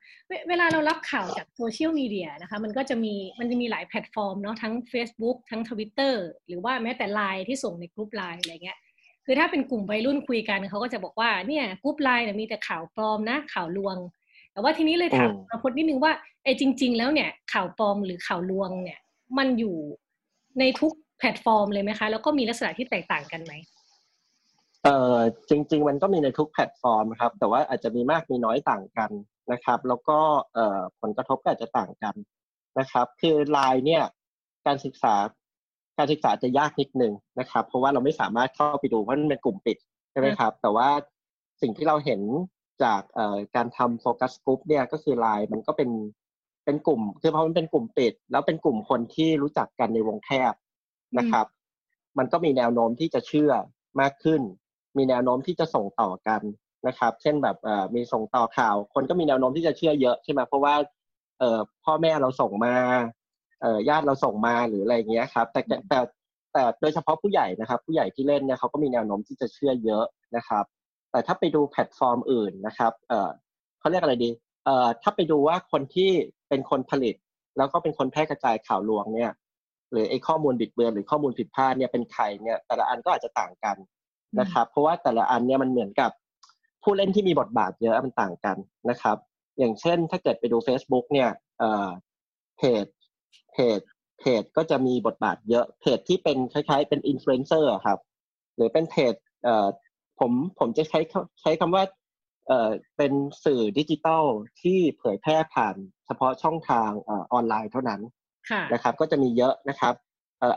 [0.50, 6.14] เวลาเรารับข่าวจากโซเชียลมีเดียนะคะมันก็จะมีมันจะมีหลายแพลตฟอร์มเนาะทั้ง Facebook ทั้ง Twitter
[6.48, 8.78] หรือว่าแม้แต่ไลน์ที่ส่งในกลุ่มไลน์อะไรเงี้ย
[9.26, 13.98] คือถ้าเป็นกลุ่มวัยรุ่นคุยกันเขาก็จะบอกว่าเนี่ยกลุ่มไลน์เนี่ยมีแต่ข่าวปลอมนะข่าวลวง
[14.54, 16.12] แต่ว่าทีนี้เลยถามวรพจน์นิดนึงว่า
[16.44, 19.00] ไอ้จริง ๆ แล้วเนี่ยข่าวปลอมหรือข่าวลวงเนี่ย
[19.38, 19.78] มันอยู่
[20.60, 23.54] ในทุกแพลตฟอร์มเลยไหมคะ แล้วก็มีลักษณะที่แตกต่างกันไหม
[24.84, 25.20] เอ่อ
[25.50, 29.12] จริง ๆ มันก็มีในทุกแพลตฟอร์มครับ แต่ว่าอาจจะมีมากมีน้อยต่างกัน
[29.52, 30.20] นะครับ แล้วก็
[30.54, 32.16] เอ่อผลกระทบก็อาจจะต่างกัน
[32.80, 34.04] นะครับ คือไลน์เนี่ย
[34.66, 35.16] การศึกษา
[35.98, 39.78] การศึกษาจะยากนิดนึงนะครับ เพราะว่าเราไม่สามารถเข้าไปดูเพราะมันเป็นกลุ่มปิด
[40.12, 40.90] ใช่ไหมครับ แต่ว่า
[41.62, 42.22] สิ่งที่เราเห็น
[42.84, 43.02] จาก
[43.56, 45.90] การทำโฟกัสกลุ่มเนี่ยก็คือไลน์มันก็เป็น
[46.66, 50.54] เป็นกลุ่ม คือเพราะมันเป็นกลุ่มปิด แล้วเป็นกลุ่มคนที่รู้จักกันในวงแคบ
[51.18, 51.46] นะครับ
[52.18, 53.52] มันก็มีแนวโน้มที่จะเชื่อ
[54.02, 54.42] มากขึ้น
[54.98, 56.42] มีแนวโน้มที่จะส่งต่อกัน
[56.88, 57.58] นะครับ เช่นแบบ
[57.96, 60.76] มีส่งต่อข่าว คนก็มีแนวโน้มที่จะเชื่อเยอะใช่ไหมเพราะว่า
[61.40, 61.44] เอ
[61.86, 62.76] พ่อแม่เราส่งมา
[63.62, 66.00] เออญาติเราส่งมาหรืออะไรเงี้ยครับ แต่แต่
[66.54, 70.66] แต่โดยเฉพาะผู้ใหญ่นะครับ ผู้ใหญ่ที่เล่นเนี่ยเขาก็มีแนวโน้มที่จะเชื่อเยอะนะครับ
[71.12, 73.30] แต่ถ้าไปดูแพลตฟอร์มอื่นนะครับเออ
[73.80, 74.30] เขาเรียกอะไรดี
[74.66, 76.10] เอ่อถ้าไปดูว่าคนที่
[76.50, 77.16] เป็นคนผลิต
[77.58, 79.32] แล้วก็เป็นคนแพร่กระจายข่าวลวงเนี่ย
[79.92, 83.78] หรือไอ้ข้อมูลบิดเบือนหรือข้อมูลผิดพลาดเนี่ยเป็นใครเนี่ยแต่ละอันก็อาจจะต่างกัน
[84.40, 86.12] นะครับ เพราะว่าแต่ละอันเนี่ยมันเหมือนกับ
[86.84, 88.58] ผู้เล่นที่มีบทบาทเยอะมันต่างกัน
[88.90, 89.18] นะครับ
[89.60, 91.30] อย่างเช่นถ้าเกิดไปดู Facebook เนี่ย
[92.58, 92.86] เพจ
[93.54, 93.80] เพจ
[94.20, 98.00] เพจก็จะมีบทบาทเยอะเพจที่เป็นคล้ายๆ เป็นอินฟลูเอนเซอร์ครับ
[98.56, 99.16] หรือเป็นเพจ
[100.20, 101.00] ผมผมจะใช้
[101.42, 101.84] ใช้คำว่า
[102.98, 103.14] เป็น
[103.46, 104.26] สื่อดิจิตอล
[104.62, 108.02] ที่เผยแพร่ผ่านเฉพาะช่องทางออนไลน์เท่านั้น
[108.74, 109.94] นะครับ ก็จะมีเยอะนะครับ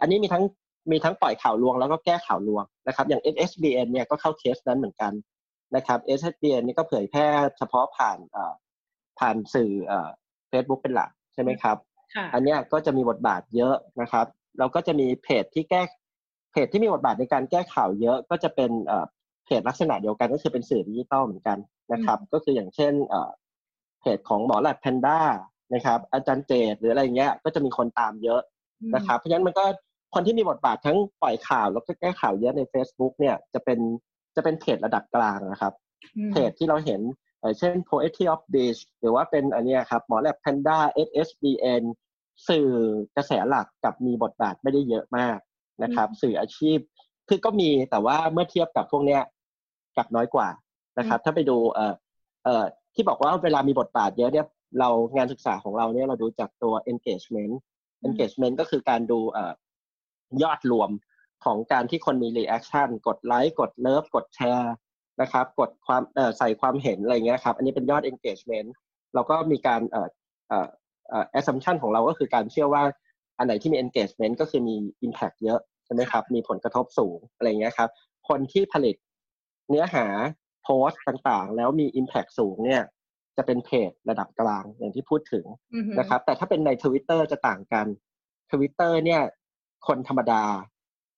[0.00, 0.44] อันนี้มีทั้ง
[0.90, 5.12] มีทั้งปล่อยข่าวลวงแล้วก็แก้ข่าวลวงนะครับอย่าง SSBN เนี่ยก็เข้าเคสนั้นเหมือนกัน
[5.77, 7.27] นะครับ SSBN นี่ก็เผยแพร่
[7.59, 8.18] เฉพาะผ่าน
[9.18, 9.70] ผ่านสื่อ
[10.49, 11.77] เฟซบุ๊กเป็นหลักใช่ไหมครับ
[12.35, 14.27] อันนี้ก็จะมีบทบาทเยอะนะครับ
[14.59, 15.83] เราก็จะมีเพจที่แก้
[16.53, 18.70] เพจที่มีบทบาทในการแก้ข่าวเยอะก็จะเป็น
[19.44, 21.59] เพจลักษณะเดียวกันก็คือเป็นสื่อดิจิตอลเหมือนกัน
[21.92, 22.92] นะครับ ก็คืออย่างเช่น
[24.01, 25.20] เพจของหมอแลบแพนด้า
[25.75, 28.40] นะครับ อาจารย์เจดหรืออะไรเงี้ยก็จะมีคนตามเยอะ
[28.94, 29.64] นะครับ เพราะฉะนั้นมันก็
[30.14, 33.79] คนที่มีบทบาททั้งปล่อยข่าวแล้วก็แก้ข่าวเยอะใน Facebook เนี่ยจะเป็น
[34.37, 35.72] จะเป็นเพจระดับกลางนะครับ
[36.31, 37.00] เพจที่เราเห็น
[37.59, 41.83] เช่น Poetry of Beach หรือว่าเป็นอันนี้ครับหมอแลบ Panda SSBN
[42.48, 42.68] สื่อ
[43.16, 45.38] กระแสหลักกับมีบทบาทไม่ได้เยอะมาก
[45.83, 46.79] นะครับ สื่ออาชีพ
[47.29, 49.22] คือก็มีแต่ว่าเมื่อเทียบกับพวกเนี้ย
[49.96, 50.48] กับน้อยกว่า
[50.98, 51.94] นะครับ ถ้าไปดูเอ่อ
[52.44, 54.46] เอ่อที่บอกว่าเวลามีบทบาทเยอะเนี่ย
[54.81, 57.55] เรางานศึกษาของเราเนี่ยเราดูจากตัว engagement
[58.07, 59.53] engagement ก็คือการดูเอ่อ
[60.42, 60.90] ยอดรวม
[61.44, 64.75] ของการที่คนมี reaction กดไลค์กด love กดแชร์
[65.20, 66.03] นะครับกดความ
[66.38, 68.68] ใส่ความเห็นอะไรเงี้ยครับอันนี้เป็นยอด engagement
[69.14, 70.09] เราก็มีการเอ่อ
[70.49, 72.83] เอ่อ assumption ของเราก็คือการเชื่อว่า
[73.38, 77.90] อันไหนที่มี engagement ก็คือมี impact เยอะใช่ไหมครับมีผลกระทบสูงอะไรเงี้ยครับ
[78.29, 78.97] คนที่ผลิต
[79.68, 80.07] เนื้อหา
[80.62, 82.83] โพสต์ต่างๆ แล้วมี impact สูงเนี่ย
[83.37, 85.44] จะเป็นเพจระดับกลางอย่างที่พูดถึง
[85.99, 87.87] นะครับแต่ถ้าเป็นใน Twitter จะต่างกัน
[88.51, 89.23] Twitter เนี่ย
[89.87, 90.44] คนธรรมดา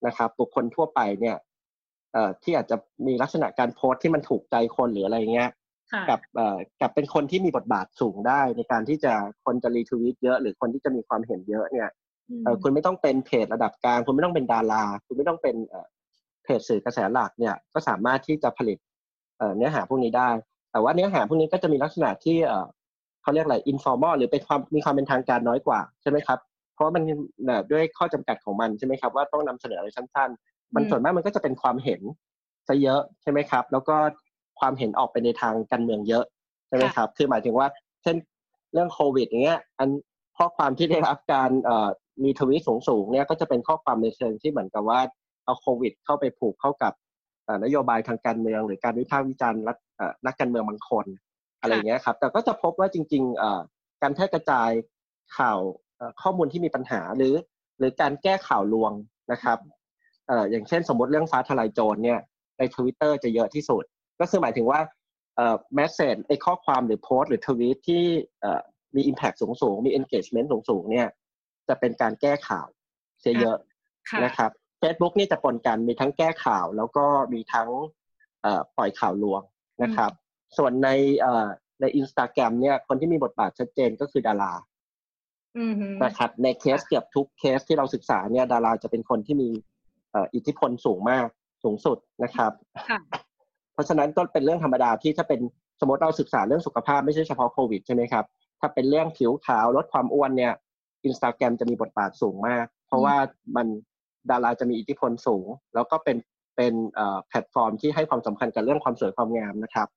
[0.06, 1.36] นะครับบุคคลทั่วไปเนี่ย
[2.12, 2.76] เอ่อที่อาจจะ
[3.06, 5.50] มีลักษณะการโพสที่มันถูกใจคนหรืออะไรเงี้ย
[6.10, 9.12] กับเอ่อกับเป็นคนที่มีบทบาทสูงได้ในการที่จะ
[9.44, 11.88] คนจะรีทวีตเยอะ หรือคนที่จะมีความเห็นเยอะเนี่ย
[12.44, 15.86] เออคุณไม่ต้องเป็นเพจระดับกลางคุณไม่ต้องเป็นดารา คุณไม่ต้องเป็นเอ่อ
[16.44, 18.78] เพจสื่อกระแสหลักเนี่ยก็สามารถที่จะผลิต
[19.38, 20.28] เอ่อเนื้อหาพวกนี้ได้
[20.72, 22.66] แต่ว่าเนื้อหาพวกนี้ก็จะมีลักษณะที่เอ่อ
[23.22, 26.38] เขาเรียกอะไรอินฟอร์มอลหรือเป็นความมีความเป็นทางการน้อยกว่าใช่ไหมครับ
[26.76, 27.02] เพราะมัน
[27.72, 32.00] ด้วยข้อจำกัดของมันใช่ไหมครับว่าต้องนำเสนออะไรสั้น ๆ มันส่วนมากมันก็จะเป็นความเห็น
[32.68, 33.96] ซะเยอะใช่ไหมครับ แล้วก็
[34.60, 36.24] ความเห็นออกไปในทางการเมืองเยอะ
[36.68, 37.66] ใช่ไหมครับ คือหมายถึงว่า
[38.02, 38.16] เช่น
[38.72, 39.88] เรื่องโควิดอย่างเงี้ย อัน
[40.38, 41.50] ข้อความที่ได้รับการ
[42.24, 45.00] มีทวิตสูงๆเนี่ยก็จะเป็นข้อความในเชิงที่เหมือนกับว่า
[45.44, 46.92] เอาโควิด เข้าไปผูกเข้ากับ
[47.64, 49.62] นโยบายทางการเมือง หรือการวิพากษ์วิจารณ์
[50.26, 51.06] นักการเมืองบางคน
[51.60, 53.22] อะไรเงี้ยครับ แต่ก็จะพบว่าจริง
[53.62, 54.70] ๆ การแพร่กระจาย
[55.38, 55.58] ข่าว
[56.22, 57.34] ข้อมูลที่มีปัญหาหรือ
[57.78, 58.92] หรือการแก้ข่าวลวง
[59.32, 59.58] นะครับ
[60.50, 62.20] อย่างเช่นสมมติเรื่องฟ้าทลายโจรเนี่ย
[62.58, 63.84] ในทวิตเตอร์จะเยอะที่สุด
[64.20, 64.80] ก็คือหมายถึงว่า
[65.74, 68.04] message ไอ้ข้อความหรือโพสต์หรือทวีตที่
[68.94, 71.08] มี Impact สูงสูงมี engagement สูงสูงเนี่ย
[71.68, 72.66] จะเป็นการแก้ข่าว
[73.20, 73.58] เสียเยอะ
[74.24, 74.50] นะครับ
[74.82, 77.68] Facebook นี่จะปนกันมีทั้งแก้ข่าว แล้วก็มีทั้ง
[78.76, 79.42] ปล่อยข่าวลวง
[79.82, 80.10] นะครับ
[80.56, 80.88] ส่วนใน
[81.80, 84.52] ในอินสตาแกรมเนี่ยคนที่มีบทบาทชัดเจนก็คือดารา
[86.04, 89.48] นะครับในเคสเกือบทุกเคสที่เราศึกษาเนี่ยดาราจะเป็นคนที่มี
[90.34, 91.28] อิทธิพลสูงมาก
[91.64, 92.52] สูงสุดนะครับ
[93.72, 95.40] เพราะฉะนั้นก็เป็นเรื่องธรรมดาที่ถ้าเป็น
[95.80, 98.24] สมมติเราศึกษาเรื่องสุขภาพไม่ใช่เฉพาะโควิดใช่ไหมครับ
[98.60, 100.52] ถ้าเป็นเรื่องผิวขาวลดความอ้วนเนี่ย
[101.04, 103.16] อินสตาแกรมจะมีบทบาทสูงมาก เพราะว่า
[103.56, 103.66] มัน
[104.30, 106.16] ดาราจะมีอิทธิพลสูง แล้วก็เป็น
[106.56, 106.74] เป็น
[107.28, 109.88] แพลตฟอร์มที่ให้ความสำคัญกับเรื่องความสวยความงามนะครับ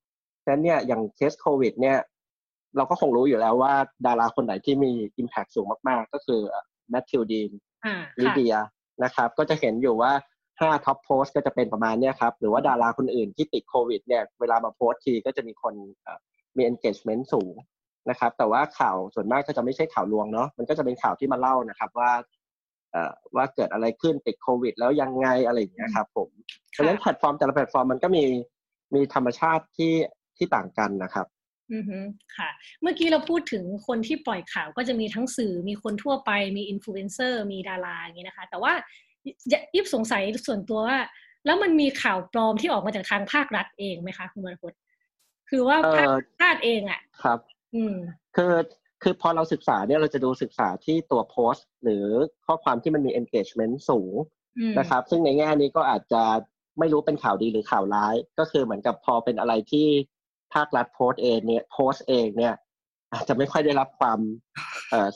[0.43, 1.97] ดังนั้นเนี่ยอย่างเคสโควิดเนี่ย
[2.77, 3.73] เราก็คงรู้อยู่แล้วว่า
[4.05, 6.41] ดาราคนไหนที่มี Impact สูงมากๆ ก็คือ
[6.89, 7.51] แมทธิวดีน
[8.21, 8.55] ลิเดีย
[9.03, 10.12] นะครับก็จะเห็นอยู่ว่า
[10.60, 15.73] ห้า top post ก็จะเป็นประมาณนี้ครับ หรือว่าดาราคนอื่นที่ติดโควิดเนี่ยเวลามาโพสทีก็จะมีคน
[16.58, 17.53] มี engagement สูง
[18.10, 22.12] นะครับ แต่ว่าข่าวส่วนมากก็จะไม่ใช่ข่าวลวงเนาะมันก็จะเป็นข่าวที่มาเล่านะครับว่า
[23.36, 26.29] ว่าเกิดอะไรขึ้นติดโควิด แล้วยังไงอะไรอย่างเงี้ยครับผม
[26.71, 28.23] เพราะฉะนั้นแพลตฟอร์มแต่ละแพลตฟอร์มมันก็มี
[28.95, 29.93] มีธรรมชาติที่
[30.38, 31.27] ที่ต่างกันนะครับ
[31.73, 31.97] อือฮึ
[32.38, 32.49] ค่ะ
[32.82, 38.73] เมื่อกี้เราพูดถึงคนที่ปล่อยข่าวก็จะมีทั้งสื่อมีคนทั่วไปมีอินฟลูเอนเซอร์มีดาราอย่างนี้นะคะ แต่ว่า
[39.75, 40.99] ยิบสงสัยส่วนตัวว่า
[41.45, 44.73] แล้วมันมีข่าวปลอมที่ออกมาจากทางภาครัฐเองไหมคะคุณวรพจน์
[45.49, 46.08] คิดว่าภาค
[46.43, 47.39] รัฐเองอะ ครับ
[47.75, 47.95] อืม
[48.36, 48.53] คือ
[49.03, 52.05] คือพอเราศึกษาเนี่ยเราจะดูศึกษาที่ตัวโพสต์ หรือ
[52.45, 54.13] ข้อความที่มันมี engagement สูง
[54.79, 56.23] นะครับ ซึ่งในแง่นี้ก็อาจจะ
[56.79, 59.88] ไม่รู้เป็นข่าวดีหรือข่าวร้าย ก็คือเหมือนกับพอเป็นอะไรที่
[60.53, 62.53] ภาครัฐโพสเองเนี่ยโพสเองเนี่ย
[63.13, 64.19] อาจจะไม่ค่อยได้รับความ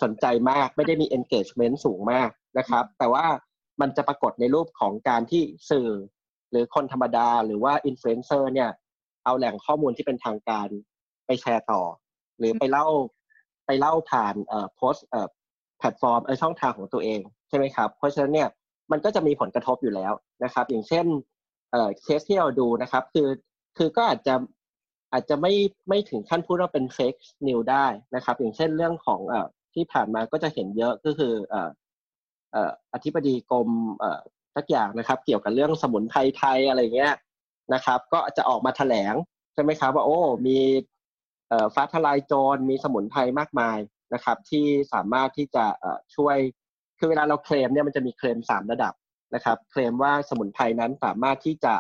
[0.04, 3.26] สนใจมาก ไม่ได้มี engagement สูงมากนะครับ แต่ว่า
[3.82, 5.90] มันจะปรากฏในรูปของการที่สื่อ
[6.52, 8.70] หรือคนธรรมดาหรือว่าอินฟลูเอนเซอร์เนี่ย
[9.26, 10.68] เอาแหล่งข้อมูลที่เป็นทางการ
[11.26, 11.82] ไปแชร์ต่อ
[12.38, 12.88] หรือไปเล่า
[13.66, 15.28] ไปเล่าผ่านเอ่อโพสต์เอ่อ
[15.80, 17.20] แพลตฟอร์มเออช่องทางของตัวเอง
[17.50, 18.50] ใช่ไหมครับ เพราะฉะนั้นเนี่ย
[18.92, 21.06] มันก็จะมีผลกระทบอยู่แล้วนะครับ อย่างเช่น
[21.72, 23.28] เอ่อเคสที่เราดูนะครับ คือ
[23.78, 24.36] คือก็อาจจะ
[25.14, 25.54] อาจจะไม่
[25.90, 27.16] ไม่ถึงขั้นพูดว่าเป็น fake
[27.48, 31.70] news ได้นะครับ อย่างเช่นเรื่องของเอ่อที่ผ่านมาก็จะเห็นเยอะก็คือเอ่อ
[32.52, 34.22] เอ่ออธิบดีกรมเอ่อ
[34.56, 37.14] ทักอย่างนะครับ เกี่ยวกับเรื่องสมุนไพรไทยอะไรเงี้ย
[37.74, 39.14] นะครับ ก็จะออกมาแถลง
[39.54, 40.58] ใช่ไหมครับว่าโอ้มี
[41.50, 43.78] เอ่อฟ้าทลายโจรมีสมุนไพรมากมาย
[44.14, 46.38] นะครับ ที่สามารถที่จะเอ่อช่วย
[47.00, 48.94] คือเวลาเราเคลมเนี่ยมันจะมีเคลมสามระดับ
[49.36, 51.74] นะครับ เคลมว่าสมุนไพรนั้นสามารถที่จะ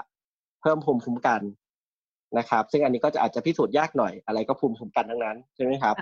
[0.61, 1.41] เพิ่มภูมิคุ้มกัน
[2.37, 5.95] นะครับ ซึ่งอันนี้ก็จะอาจจะพิสูจน์ยากหน่อยอะไรก็ภูมิคุ้มกันทั้งนั้นใช่ไหมครับ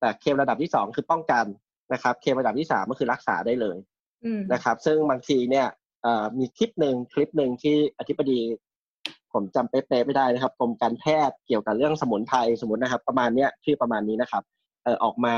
[0.00, 1.44] แต่เคมระดับที่สองคือป้องกัน
[1.92, 3.76] นะครับ เคมระดับที่สามก็คือรักษาได้เลย
[4.52, 5.66] นะครับ ซึ่งบางทีเนี่ย
[6.38, 8.40] มีคลิปหนึ่งคลิปหนึ่งที่อธิบดี
[9.32, 14.42] ผมจำเป๊ะๆไม่ได้นะครับกรมการแพทย์เกี่ยวกับเรื่องสมุนไพรสมุนนะครับ ประมาณเนี้ยชื่อประมาณนี้นะครับ
[14.84, 15.34] เออออกมา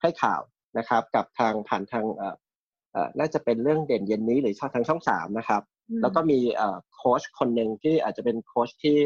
[0.00, 0.40] ให้ข่าว
[0.78, 2.36] นะครับ กับทางผ่านทางเอ่อ
[2.92, 5.62] เอ่อน่าจะเป็นเรื่องเด่นเย็นนี้หรือช่องทางช่องสามนะครับ
[6.02, 8.98] แล้วก็มีเอ่อโค้ชคนหนึ่งที่อาจจะเป็นโค้ชที่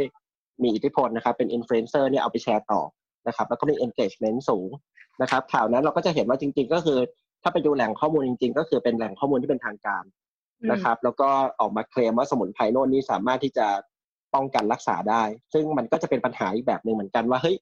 [0.64, 2.80] มีอิทธิพลนะครับเป็นอินฟลูเอนเซอร์เนี่ยเอาไปแชร์ต่อ
[3.28, 4.68] นะครับแล้วก็มี engagement สูง
[5.22, 6.98] นะครับข่าวนั้นเราก็จะเห็นว่าจริง ๆ ก็คือ
[7.42, 10.04] ถ้าไปดูแหล่งข้อมูลจริง ๆ ก็คือเป็นแหล่งข้อมูลที่เป็นทางการ
[10.72, 11.28] นะครับ แล้วก็
[11.60, 13.66] ออกมาเคลมว่าสมุนไพรโน่นนี้สามารถที่จะ
[14.34, 15.22] ป้องกันรักษาได้
[15.52, 17.56] ซึ่งมันก็จะเป็นปัญหาอีกแบบหนึ่งเหมือนกันว่าเฮ้ย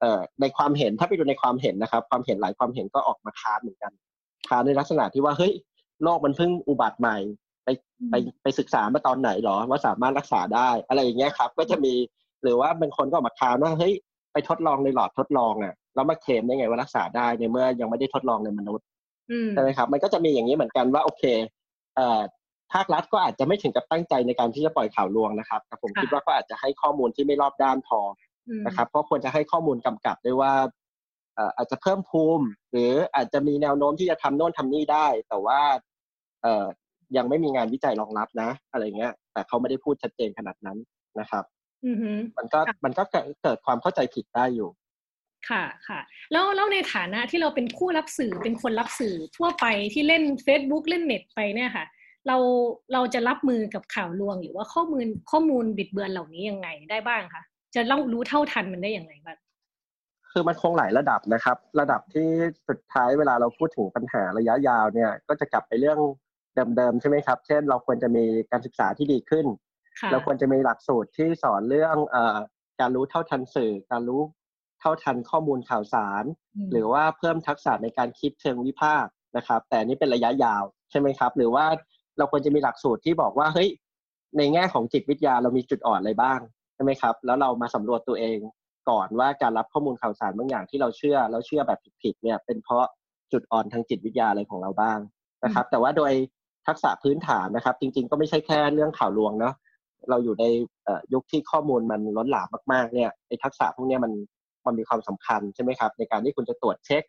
[0.00, 3.92] เอ่อในความเห็นถ้าไปดูในความเห็นนะครับ ความเห็นหลายความเห็นก็ออกมาค้านเหมือนกัน
[4.48, 5.52] ค้านในลักษณะที่ว่าเฮ้ย
[6.02, 7.16] โลกมันเพิ่งอุบัติใหม่
[7.64, 7.68] ไป
[8.10, 11.94] ไปไปศึกษามาตอนไหนหรอว่าสามารถรักษาได้ อะไรอย่างเงี้ยครับ ก็จะมี
[12.42, 13.94] หรือว่าบางคนก็ออกมาค้านว่าเฮ้ย
[14.32, 18.86] ไปทดลองในหลอดทดลองอะแล้วมาเคลมได้ไงว่ารักษาได้ในเมื่อยังไม่ได้ทดลองในมนุษย์
[19.52, 21.22] ใช่ไหมครับ มันก็จะมีอย่างนี้เหมือนกันว่าโอเค
[21.96, 22.20] เอ่อ
[22.72, 28.00] ภาครัฐก็อาจจะไม่ถึงกับตั้งใจในการที่จะปล่อยข่าวลวงนะครับแต่ผมคิดว่าก็อาจจะให้ข้อมูลที่ไม่รอบด้านพอ
[28.66, 30.52] นะครับเพราะควรจะให้ข้อมูลกำกับด้วยว่า
[31.56, 35.60] อาจจะเพิ่มภูมิ หรืออาจจะมีแนวโน้มที่จะทำโน่นทำนี่ได้ แต่ว่า
[36.42, 36.64] เอ่อ
[37.16, 40.78] ยังไม่มีงานวิจัยรองรับนะ อะไรเงี้ย แต่เขาไม่ได้พูดชัดเจนขนาดนั้น
[41.20, 41.44] นะครับ
[42.38, 43.02] มันก็มันก็
[43.42, 44.70] เกิดความเข้าใจผิดได้อยู่
[45.50, 46.00] ค่ะค่ะ
[46.32, 51.86] แล้วแล้วในฐานะที่เราเป็นผู้รับสื่อเป็นคนรับสื่อทั่วไปที่เล่น Facebook เล่นเน็ตไปเนี่ยค่ะ
[52.26, 52.36] เรา
[52.92, 57.42] เราจะรับมือกับข่าวลวง หรือว่าข้อมูลข้อมูลบิดเบือนเหล่านี้ยังไงได้บ้างคะ
[57.74, 59.38] จะเล่ารู้เท่าทันมันได้อย่างไรบ้าง
[60.30, 62.28] คือมันคงหลายระดับนะครับ ระดับที่
[62.68, 65.98] สุดท้ายเวลาเราพูดถึงปัญหาระยะยาวเนี่ย ก็จะกลับไปเรื่อง
[66.76, 69.46] เดิมๆใช่ไหมครับ เช่น เราควรจะมีการศึกษาที่ดีขึ้น
[70.10, 72.16] เราควรจะมีหลักสูตรที่สอนเรื่องอ
[72.80, 74.20] การรู้เท่าทันสื่อ การรู้
[74.80, 76.24] เท่าทันข้อมูลข่าวสาร
[76.72, 81.64] หรือว่าเพิ่มทักษะในการคิดเชิงวิพากษ์นะครับ แต่นี่เป็นระยะยาวใช่ไหมครับ หรือว่า
[82.18, 83.68] เราควรจะมีหลักสูตรที่บอกว่าเฮ้ย
[84.36, 86.40] ในแง่ของจิตวิทยาเรามีจุดอ่อนอะไรบ้าง
[86.74, 88.38] ใช่ไหมครับ แล้วเรามาสำรวจตัวเอง
[88.90, 92.84] ก่อนว่าการรับข้อมูลข่าวสารบางอย่างที่เราเชื่อแล้วเชื่อแบบผิดๆเนี่ยเป็นเพราะ
[93.32, 94.98] จุดอ่อนทางจิตวิทยาอะไรของเราบ้าง
[95.44, 96.12] นะครับ แต่ว่าโดย
[96.66, 99.54] ทักษะพื้นฐานนะครับ จริง ๆ ก็ไม่ใช่แค่เรื่องข่าวลวงเนาะ
[100.10, 100.44] เราอยู่ใน
[101.12, 104.12] ยุคที่ข้อมูลมันล้นหลามมากๆเนี่ยไอ้ทักษะพวกนี้มัน
[104.66, 107.02] มันมีความสำคัญใช่ไหมครับ ในการที่คุณจะตรวจเช็ค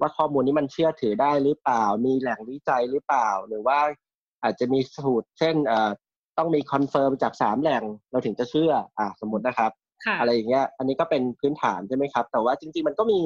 [0.00, 3.78] ว่าข้อมูลนี้มันเชื่อถือได้หรือเปล่า มีแหล่งวิจัยหรือเปล่า หรือว่า
[4.42, 5.56] อาจจะมีสูตรเช่น
[6.38, 9.70] ต้องมี confirm จากสามแหล่งเราถึงจะเชื่ออ่าสมมตินะครับ
[10.20, 13.20] อะไรอย่างเงี้ยอันนี้ก็เป็นพื้นฐานใช่ไหมครับ แต่ว่าจริง ๆ มันก็มี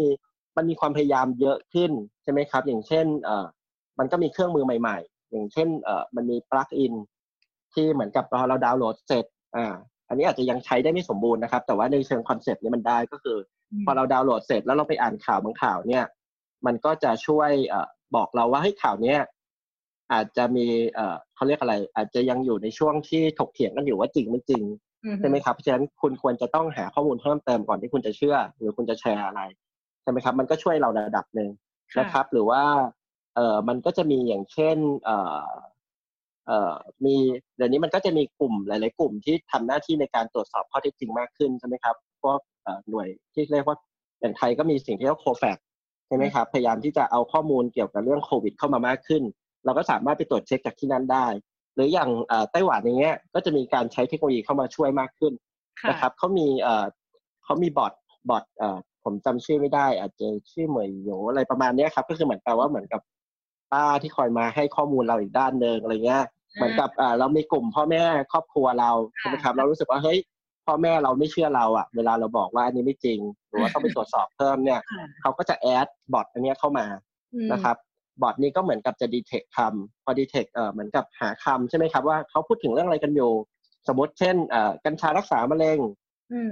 [0.57, 3.47] มันมีความพยายามเยอะขึ้นใช่ไหมครับ อย่างเช่นเอ่อ
[3.99, 6.95] มันก็มีเครื่องมือใหม่ ๆ อย่างเช่นเอ่อมันมีปลั๊กอิน
[7.79, 9.25] ที่เหมือนกับพอเราดาวน์โหลดเสร็จ
[9.57, 9.75] อ่า
[10.09, 13.39] อันนี้อาจจะยังใช้ได้ไม่สมบูรณ์นะครับ แต่ว่าในเชิงคอนเซปต์นี้มันได้ก็คือ
[13.87, 16.05] พอเราดาวน์โหลดเสร็จแล้วเราไปอ่านข่าวบางข่าวเนี่ย
[16.67, 19.19] มันก็จะช่วยเอ่อบอกเราว่าให้ข่าวเนี้ย
[20.13, 24.63] อาจจะมีเอ่อเขาเรียกอะไร อาจจะยังอยู่ในช่วงที่ถกเถียงกันอยู่ว่าจริงไม่จริง
[25.19, 29.41] ใช่ไหมครับเพราะฉะนั้นคุณควรจะต้องหาข้อมูลเพิ่มเติมก่อนที่คุณจะเชื่อ หรือคุณจะแชร์อะไร
[30.03, 31.51] ใช่ไหมครับ มันก็ช่วยเราระดับหนึ่ง
[31.99, 32.63] นะครับ หรือว่า
[33.35, 35.69] เอ่อมันก็จะมีอย่างเช่น เอ่อเอ่อ
[37.05, 37.17] มี
[37.57, 42.39] เดี๋ยวนี้มันก็จะมีกลุ่มหลาย ๆ กลุ่มที่ทำหน้าที่ในการตรวจสอบข้อเท็จจริงมากขึ้นใช่ไหมครับพวก
[42.91, 43.77] หน่วยที่เรียกว่า
[44.21, 45.59] อย่างไทยก็มีสิ่งที่เรียกว่าโคแฟก
[46.07, 49.23] ใช่ไหมครับพยายามที่จะเอาข้อมูลเกี่ยวกับเรื่องโควิด เข้ามามากขึ้น
[49.65, 51.27] เราก็สามารถไปตรวจเช็คจากที่นั่นได้
[51.75, 52.11] หรืออย่าง
[52.53, 55.33] ไต้หวันอย่างเงี้ยก็จะมีการใช้เทคโนโลยีเข้ามาช่วยมากขึ้น
[55.89, 56.47] นะครับเขามี
[57.45, 57.93] เขามีบอท
[58.31, 58.45] บอท
[59.05, 63.01] ผมจำชื่อไม่ได้ อาจจะชื่อเหมยโยอะไรประมาณนี้ครับ ก็คือเหมือนกับว่าเหมือนกับ
[63.73, 70.19] ป้าที่คอยมาให้ข้อมูลเราอีกด้านหนึ่งอะไรเงี้ย เหมือนกับเรามีกลุ่มพ่อแม่ครอบครัวเราใช่ไหมครับ เรารู้สึกว่าเฮ้ย
[70.67, 74.81] พ่อแม่เราไม่เชื่อเราอะเวลาเราบอกว่าอันนี้ไม่จริง หรือว่าต้องไปตรวจสอบเพิ่มเนี่ย
[75.21, 76.87] เขาก็จะแอดบอทอันนี้เข้ามา
[77.53, 77.77] นะครับ
[78.23, 83.33] บอทนี้ก็เหมือนกับจะดีเทคคำพอดีเทคเอ่อเหมือนกับหาคำใช่ไหมครับว่าเขาพูดถึงเรื่องอะไรกันอยู่
[83.89, 85.79] สมมติเช่นเอ่อกัญชารักษามะเร็ง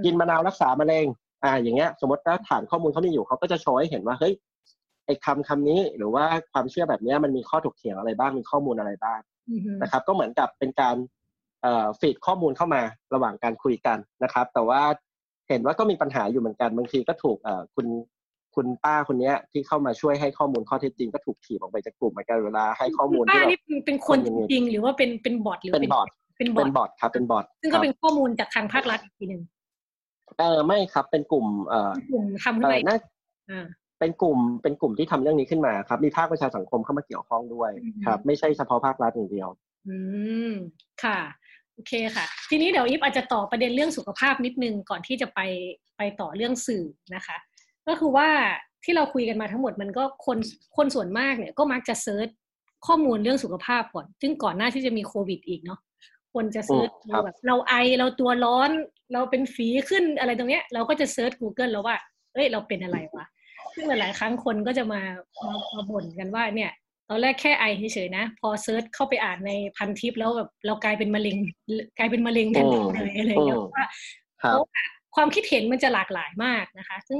[0.05, 1.05] กินมะนาวรักษามะเร็ง
[1.43, 4.33] อ่าอย่างเงี้ยสมมติถ้าฐานข้อมูลเขามีอยู่เขาก็จะโชว์ให้เห็นว่าเฮ้ย
[5.05, 9.19] ไอ้คำคำนี้หรือว่าความเชื่อแบบนี้มันมีข้อถกเถียงอะไรบ้างมีข้อมูลอะไรบ้าง
[9.81, 10.95] นะครับ ก็เหมือนกับเป็นการ
[11.61, 12.81] เอ่อฟีดข้อมูลเข้ามา
[13.13, 14.81] ระหว่างการคุยกันนะครับ แต่ว่า
[15.49, 17.87] เห็นว่าก็มีปัญหาอยู่เหมือนกันบางทีก็ถูกเอ่อคุณ
[18.55, 24.17] คุณป้าคนนี้ที่เข้ามาช่วยให้ข้อมูลข้อเท็จจริงก็ถูกถีบออกไปจากกลุ่มเหมือนกันเวลาให้ข้อมูลที่ป้านี่เป็นคน
[24.51, 26.07] จริงหรือว่าเป็นเป็นบอทหรือเป็นบอท
[26.37, 29.41] เป็นบอทครับเป็นบอทซึ่งก็เป็นข้อมูลจากทางภาครัฐอีกทีหนึ่ง
[30.39, 33.61] เออไม่ครับเป็นกลุ่มเอ่อกลุ่มทำขึ้นมา
[33.99, 37.71] เป็นกลุ่มเป็นกลุ่มที่ทำเรื่องนี้ขึ้นมาครับมีภาคประชาสังคมเข้ามาเกี่ยวข้องด้วย
[38.05, 39.49] ครับ ไม่ใช่เฉพาะภาครัฐอย่างเดียว
[39.87, 39.97] อื
[40.49, 40.51] ม
[41.03, 41.19] ค่ะ
[41.73, 45.39] โอเคค่ะ ทีนี้เดี๋ยวอีฟอาจจะต่อประเด็นเรื่องสุขภาพนิดนึงก่อนที่จะไป
[45.97, 46.83] ไปต่อเรื่องสื่อ
[47.15, 47.37] นะคะ
[47.87, 48.27] ก็คือว่า
[48.83, 50.37] ที่เราคุยกันมาทั้งหมดมันก็คน
[50.77, 52.27] คนส่วนมากเนี่ยก็มักจะ search
[52.87, 55.79] ข้อมูลเรื่องสุขภาพก่อน ซึ่งก่อนหน้าที่จะมีโควิดอีกเนาะ
[56.33, 56.89] คนจะ search
[57.25, 58.71] แบบเราไอเราตัวร้อน
[59.13, 61.95] เราเป็นฝีขึ้นอะไรตรงเนี้ย เราก็จะเซิร์ช Google แล้วว่า
[62.33, 63.25] เอ้ยเราเป็นอะไรวะ
[63.77, 65.01] ซึ่งหลายครั้งคนก็จะมา
[65.45, 66.71] มามาบ่นกันว่าเนี่ย
[67.09, 71.37] ตอนแรกแค่ไอเฉยๆนะ พอ search เข้าไปอ่านในพันทิปแล้วแบบเรากลายเป็นมะเร็ง
[71.97, 72.77] กลายเป็นมะเร็งแทนเล
[73.09, 73.87] ยอะไรอย่างเงี้ยว่า
[75.15, 77.19] ความคิดเห็นมันจะหลากหลายมากนะคะ ซึ่ง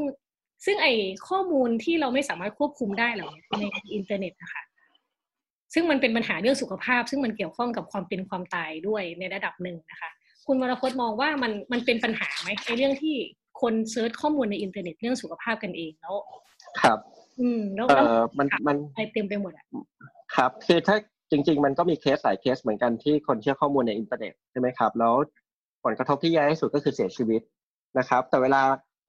[0.66, 0.94] ซึ่งไอ้
[1.28, 3.64] ข้อมูลที่เราไม่สามารถควบคุมได้หรอกใน
[3.96, 4.64] อินเทอร์เน็ตนะคะ
[5.74, 10.10] ซึ่งมันเป็นปัญหาเรื่องสุขภาพ ซึ่งมันเกี่ยวข้องกับความเป็นความตายด้วยในระดับหนึ่งนะคะ
[10.48, 13.16] คุณวรพจน์มองว่ามันมันเป็นปัญหาไหมไอ้เรื่องที่
[13.62, 16.16] คน search ข้อมูลในอินเทอร์เน็ตเรื่องสุขภาพกันเองแล้ว
[16.82, 17.00] ครับ
[17.40, 19.66] อืมแล้วเออมันมันไปเต็มไปหมดอะ
[20.36, 20.96] ครับคือถ้า
[21.32, 25.14] จริง ๆ มันก็มีเคสหลายเคสเหมือนกันที่คนเชื่อข้อมูลในอินเทอร์เน็ตใช่ไหมครับ แล้ว
[25.84, 27.42] ผลกระทบที่แย่ที่สุดก็คือเสียชีวิต
[27.98, 28.62] นะครับ แต่เวลา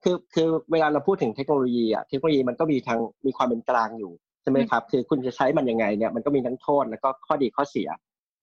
[0.03, 7.89] คือคือเวลาเราพูดถึงเทคโนโลยีอะเทคโนโลยีมันก็มีทางมีความเป็นกลางอยู่ใช่ไหมครับ คือคุณจะใช้มันยังไงเนี่ยมันก็มีทั้งโทษแล้วก็ข้อดีข้อเสีย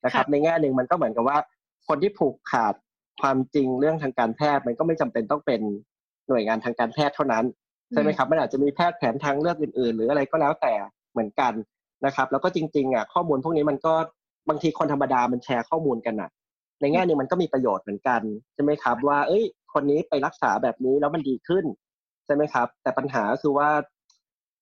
[0.06, 1.38] นะครับ ในแง่หนึ่งมันก็เหมือนกับว่า
[1.88, 2.74] คนที่ผูกขาด
[3.22, 5.62] ความจริงเรื่องทางการแพทย์มันก็ไม่จำเป็นต้องเป็น
[6.28, 7.46] หน่วยงานทางการแพทย์เท่านั้น
[7.92, 10.74] ใช่ไหมครับมันอาจจะมีแพทย์แผนทางเลือกอื่นๆ หรืออะไรก็แล้วแต่
[11.12, 11.54] เหมือนกัน
[12.06, 13.94] นะครับ แล้วก็จริงๆอะข้อมูลพวกนี้มันก็
[14.50, 16.30] บางทีคนธรรมดามันแชร์ข้อมูลกันอะ
[16.82, 18.22] ในแง่นึงมันก็มีประโยชน์เหมือนกัน
[18.54, 21.66] ใช่ไหมครับ ว่า เอ้ย คนนี้ไปรักษาแบบนี้แล้วมันดีขึ้น
[22.26, 23.70] ใช่ไหมครับ แต่ปัญหาคือว่า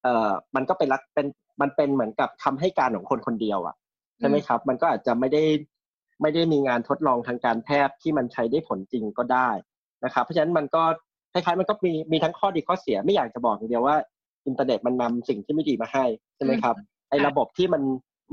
[0.03, 1.27] เอ่อมันก็เป็นรักเป็น
[1.61, 3.75] มันเป็นเหมือนกับคำให้การของคนคนเดียวอะ
[4.19, 5.43] ใช่ไหมครับ มันก็อาจจะไม่ได้
[6.21, 9.49] ไม่ได้มีงานทดลองทางการแพทย์ที่มันใช้ได้ผลจริงก็ได้
[10.05, 10.83] นะครับ เพราะฉะนั้นมันก็
[11.33, 13.95] คล้ายๆมันก็มีมีทั้งข้อดีข้อเสียไม่อยากจะบอกอย่างเดียวว่า
[14.47, 16.75] อินเทอร์เน็ตมันนำสิ่งที่ไม่ดีมาให้ใช่ไหมครับ
[17.09, 17.83] ไอ้ระบบที่มัน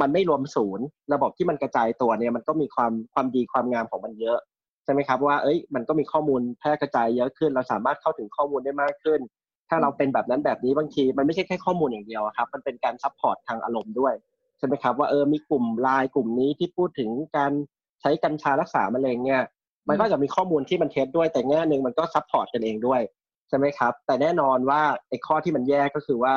[0.00, 0.84] มันไม่รวมศูนย์
[1.14, 4.38] ระบบที่มันกระจายตัวเนี่ยมันก็มีความความดีความงามของมันเยอะ
[4.84, 9.20] ใช่ไหมครับว่าเอ้ยมันก็มีข้อมูลแพร่กระจายเยอะขึ้น เราสามารถเข้าถึงข้อมูลได้มากขึ้น
[9.68, 14.14] ถ้าเราเป็นแบบนั้นแบบนี้บางทีมันไม่ใช่แค่ข้อมูลอย่างเดียวครับ มันเป็นการ support ทางอารมณ์ด้วย
[14.58, 17.52] ใช่ไหมครับว่าเออมีกลุ่มไลน์กลุ่มนี้ที่พูดถึงการ
[18.00, 19.42] ใช้กัญชารักษามะเร็งเนี่ย
[19.88, 23.00] มันก็จะมีข้อมูลที่มันเท็จด้วยแต่แง่หนึ่งมันก็ support กันเองด้วย
[23.48, 26.34] ใช่ไหมครับ แต่แน่นอนว่าไอ้ข้อที่มันแย่ก็คือว่า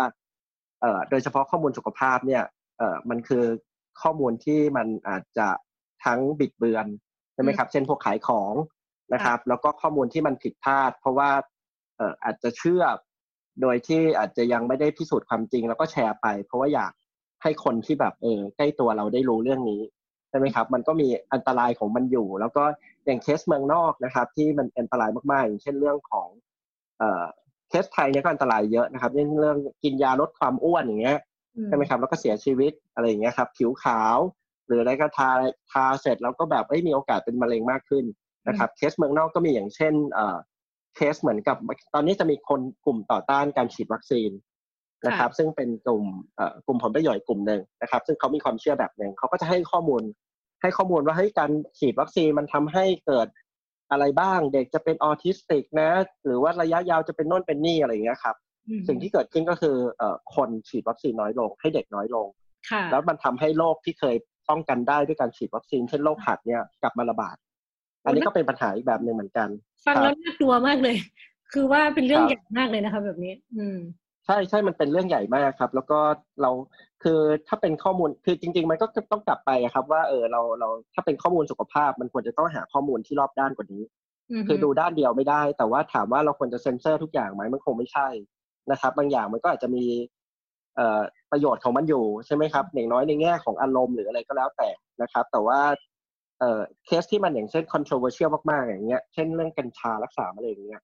[0.82, 2.44] เอ่อโดยเฉพาะข้อมูลสุขภาพเนี่ย
[2.78, 3.44] เอ่อมันคือ
[4.02, 5.48] ข้อมูลที่มันอาจจะ
[6.06, 6.86] ทั้งบิดเบือน
[7.34, 8.54] ใช่ไหมครับ เช่นพวกขายของ
[9.14, 11.30] นะครับ แล้วก็ข้อมูลที่มันผิดพลาด เพราะว่า
[11.98, 12.84] เอ่ออาจจะเชื่อ
[13.62, 16.92] โดยที่อาจจะยังไม่ได้พิสูจน์ความจริง แล้วก็แชร์ไป เพราะว่าอยาก
[17.44, 19.82] ให้คนที่แบบเออใกล้ตัวเราได้รู้เรื่องนี้
[20.30, 22.64] ใช่ไหมครับ มันก็มีอันตรายของมันอยู่ แล้วก็
[23.06, 26.28] อย่างเคสเมืองนอกนะครับ ที่มันอันตรายมากๆ อย่างเช่นเรื่องของ
[27.00, 27.24] เอ่อ
[27.70, 31.20] เคสไทยเนี่ยก็อันตรายเยอะนะครับเรื่องเรื่องกินยาลดความอ้วนอย่างเงี้ย
[31.68, 34.18] ใช่ไหมครับแล้วก็เสียชีวิตอะไรอย่างเงี้ยครับ ผิวขาว
[34.68, 35.30] หรืออะไรก็ทา
[35.72, 38.06] ทาเสร็จแล้วก็แบบไม่มีโอกาสเป็นมะเร็งมากขึ้น
[38.48, 40.38] นะครับ เคสเมืองนอกก็มีอย่างเช่นเอ่อ
[40.96, 41.58] เคสเหมือนกับ
[41.94, 44.32] ตอนนี้จะมีคนกลุ่มต่อต้านการฉีดวัคซีน
[45.06, 46.04] นะครับ ซึ่งเป็นกลุ่ม
[46.36, 50.02] เอ่อกลุ่มผลประโยชน์กลุ่มหนึ่งนะครับ ซึ่งเขามีความเชื่อแบบหนึ่งเขาก็จะให้ข้อมูล
[50.64, 53.28] ให้ข้อมูลว่าเฮ้ยการฉีดวัคซีนมันทำให้เกิด
[53.92, 55.90] อะไรบ้าง เด็กจะเป็นออทิสติกนะ
[56.26, 58.36] หรือว่าระยะยาวจะเป็นโน่นเป็นนี่อะไรอย่างเงี้ยครับ
[58.88, 62.28] สิ่งที่เกิดขึ้นก็คือเอ่อคนฉีดวัคซีนน้อยลง ให้เด็กน้อยลง
[62.92, 64.16] แล้วมันทำให้โรคที่เคย
[64.50, 67.36] ป้องกันได้ด้วยการฉีดวัคซีนเช่นโรคหัดเนี่ยกลับมาระบาด
[68.06, 69.50] อันนี้ก็เป็นปัญหาอีกแบบหนึ่งเหมือนกัน
[69.86, 70.96] ฟังแล้วน่ากลัวมากเลย
[71.54, 73.78] คือว่าเป็นเรื่องใหญ่มากเลยนะคะแบบนี้ อืม
[74.26, 76.00] ใช่ใช่มันเป็นเรื่องใหญ่มากครับ แล้วก็
[76.42, 76.52] เรา
[77.04, 83.84] คือถ้าเป็นข้อมูลคือจริง ๆ มันก็ต้องกลับไปครับ ว่าเออเราเราถ้าเป็นข้อมูลสุขภาพ มันควรจะต้องหาข้อมูลที่รอบด้านกว่านี้
[84.48, 88.08] คือดูด้านเดียวไม่ได้ แต่ว่าถามว่าเราควรจะเซ็นเซอร์ทุกอย่างไหมมันคงไม่ใช่
[88.72, 89.86] นะครับ บางอย่างมันก็อาจจะมี
[90.76, 94.70] เอ่อประโยชน์ของมันอยู่ใช่ไหมครับอย่างน้อยในแง่ของอารมณ์หรืออะไรก็แล้วแต่
[95.02, 95.60] นะครับ แต่ว่า
[96.40, 100.84] เอ่อเคสที่มันอย่างเช่น controversial มากๆอย่างเงี้ยเช่นเรื่องกัญชารักษามะเร็งเงี้ย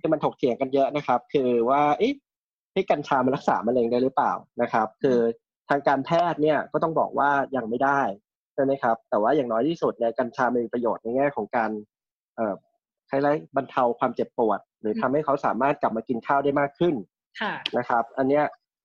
[0.00, 2.12] ที่มันถกเถียงกันเยอะนะครับ คือว่าเอ๊ะ
[2.78, 5.18] ที่กัญชามันรักษามะเร็งได้หรือเปล่านะครับ คือ
[5.68, 8.00] ทางการแพทย์เนี่ยก็ต้องบอกว่ายังไม่ได้
[8.54, 11.70] ใช่ไหมครับ แต่ว่าอย่างน้อยที่สุดเนี่ยกัญชามีประโยชน์ในแง่ของการ
[12.36, 12.54] เอ่อ
[13.10, 16.94] คล้ายๆบรรเทาความเจ็บปวด หรือทำให้เขาสามารถกลับมากินข้าวได้มากขึ้น
[17.78, 18.44] นะครับ อันเนี้ย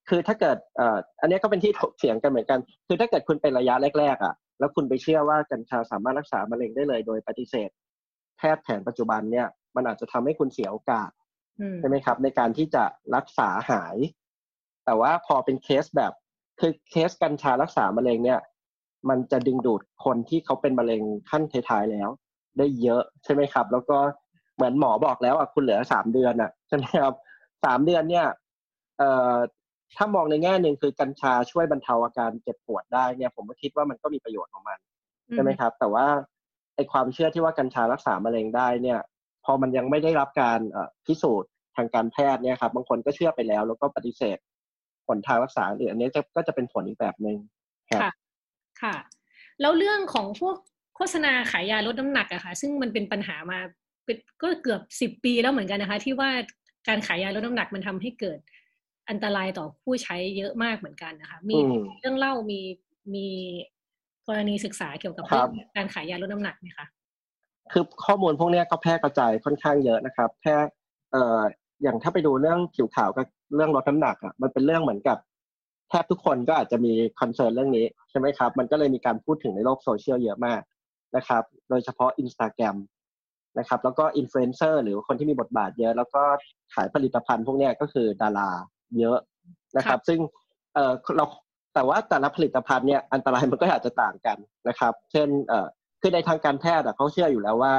[0.09, 7.69] คือถ้าเกิดเอ่ออันนี้ก็เป็นที่ถกเถียงกันเหมือนกัน คือถ้าเกิดคุณเป็นระยะแรกๆอะ แล้วคุณไปเชื่อว่ากัญชาสามารถรักษามะเร็งได้เลย โดยปฏิเสธ
[8.37, 11.09] แพทย์แผนปัจจุบันเนี่ยมันอาจจะทำให้คุณเสียโอกาส
[11.79, 12.83] ใช่ไหมครับ ในการที่จะ
[13.15, 13.95] รักษาหาย
[14.85, 16.13] แต่ว่าพอเป็นเคสแบบ
[16.59, 18.39] คือเคสกัญชารักษามะเร็งเนี่ย
[19.09, 22.09] มันจะดึงดูดคนที่เขาเป็นมะเร็งขั้นท้ายๆแล้ว
[22.57, 23.97] ได้เยอะใช่ไหมครับ แล้วก็
[24.55, 27.13] เหมือนหมอบอกแล้วอะคุณเหลือสามเดือนอะใช่ไหมครับ
[27.65, 28.27] สามเดือนเนี่ย
[28.97, 29.35] เอ่อ
[29.97, 34.79] ถ้ามองในแง่หนึ่งคือกัญชาช่วยบรรเทาอาการเจ็บปวดได้เนี่ย ผมก็คิดว่ามันก็มีประโยชน์ของมัน
[35.33, 36.05] ใช่ไหมครับ แต่ว่า
[36.75, 38.99] ไอความเชื่อที่ว่ากัญชารักษามะเร็งได้เนี่ย
[39.45, 40.59] พอมันยังไม่ได้รับการ
[41.05, 44.37] พิสูจน์ทางการแพทย์เนี่ยครับบางคนก็เชื่อไปแล้ว แล้วก็ปฏิเสธ
[45.07, 47.37] ผลทางรักษาหรืออันนี้ก็จะเป็นผลอีกแบบหนึ่ง
[47.91, 48.11] ค่ะ
[48.81, 48.95] ค่ะ
[49.61, 50.55] แล้วเรื่องของพวก
[50.95, 53.59] โฆษณาขายยาลดน้ำหนักอะค่ะ ซึ่งมันเป็นปัญหามา
[54.41, 56.29] ก็เกือบสิบปีแล้วเหมือนกันนะคะ ที่ว่า
[56.87, 58.39] การขายยาลดน้ำหนักมันทำให้เกิด
[59.09, 61.55] อันตรายต่อผู้ใช้เยอะมากเหมือนกันนะคะ มี
[61.99, 62.59] เรื่องเล่ามี
[63.15, 63.27] มี
[64.27, 66.85] กรณีศึกษาเกี่ยวกับเรื่องการขายยาลดน้ำหนักไหมคะ
[67.71, 70.55] คือข้อมูลพวกนี้ก็แพร่กระจายค่อนข้างเยอะนะครับ แพร่
[71.11, 71.41] เอ่อ
[71.83, 75.17] อย่างถ้าไปดูเรื่องผิวขาวกับเรื่องลดน้ำหนักอะมันเป็นเรื่องเหมือนกับ
[75.89, 80.61] แทบทุกคนก็อาจจะมี concern เรื่องนี้ใช่ไหมครับ มันก็เลยมีการพูดถึงในโลกโซเชียลเยอะมาก
[81.15, 82.75] นะครับ โดยเฉพาะอินสตาแกรม
[83.59, 86.23] นะครับ แล้วก็อินฟลูเอนเซอร์หรือคนที่มีบทบาทเยอะ แล้วก็
[86.73, 88.49] ขายผลิตภัณฑ์พวกนี้ก็คือดารา
[88.99, 89.17] เยอะ
[89.77, 90.19] นะครับ ซึ่ง
[90.73, 91.25] เออเรา
[91.73, 94.37] แต่ว่าแต่ละผลิตภัณฑ์เนี่ยอันตรายมันก็อาจจะต่างกัน
[94.67, 95.67] นะครับ เช่นเออ
[96.05, 97.73] คือในทางการแพทย์เขาเชื่ออยู่แล้วว่า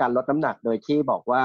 [0.00, 1.44] การลดน้ำหนักโดยที่บอกว่า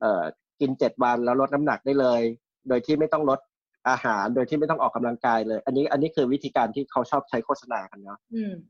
[0.00, 0.22] เออ
[0.60, 2.22] กินเจ็ดวันแล้วลดน้ำหนักได้เลย
[2.68, 3.40] โดยที่ไม่ต้องลด
[3.88, 8.18] อาหาร โดยที่ไม่ต้องออกกำลังกายเลย อันนี้อันนี้คือวิธีการที่เขาชอบใช้โฆษณากันเนาะ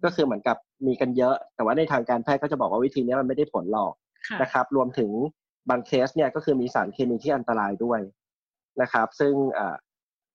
[0.05, 0.57] ก็คือเหมือนกับ
[0.87, 3.93] มีกันเยอะ แต่ว่าในทางการแพทย์ก็จะบอกว่าวิธีนี้มันไม่ได้ผลหรอก
[4.43, 5.11] นะครับ รวมถึง
[5.70, 8.01] บางเคสเนี่ยก็คือมีสารเคมีที่อันตรายด้วย
[8.83, 9.35] นะครับ ซึ่ง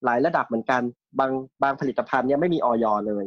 [0.05, 0.81] หลายระดับเหมือนกัน
[1.19, 1.31] บาง
[1.63, 3.25] บางผลิตภัณฑ์เนี่ยไม่มีออยเลย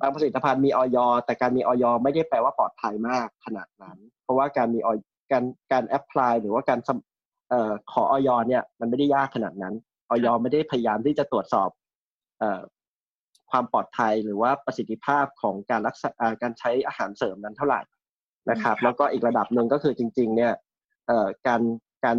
[0.00, 4.98] บางผลิตภัณฑ์มีออยแต่การมีออยไม่ได้แปลว่าปลอดภัยมากขนาดนั้น เพราะว่าการมีออย
[5.32, 6.80] การการแอพพลายหรือว่าการ
[7.92, 9.74] ขอออยเนี่ย มันไม่ได้ยากขนาดนั้น
[10.10, 11.70] ออยไม่ได้พยายามที่จะตรวจสอบ
[13.50, 16.10] ความปลอดภัยหรือว่าประสิทธิภาพของการรักษา
[16.42, 17.80] การใช้อาหารเสริมนั้นเท่าไหร่
[18.50, 20.52] นะครับ แล้วก็อีกระดับหนึ่งก็คือจริง ๆ เนี่ย
[21.46, 21.62] การ
[22.04, 22.16] การ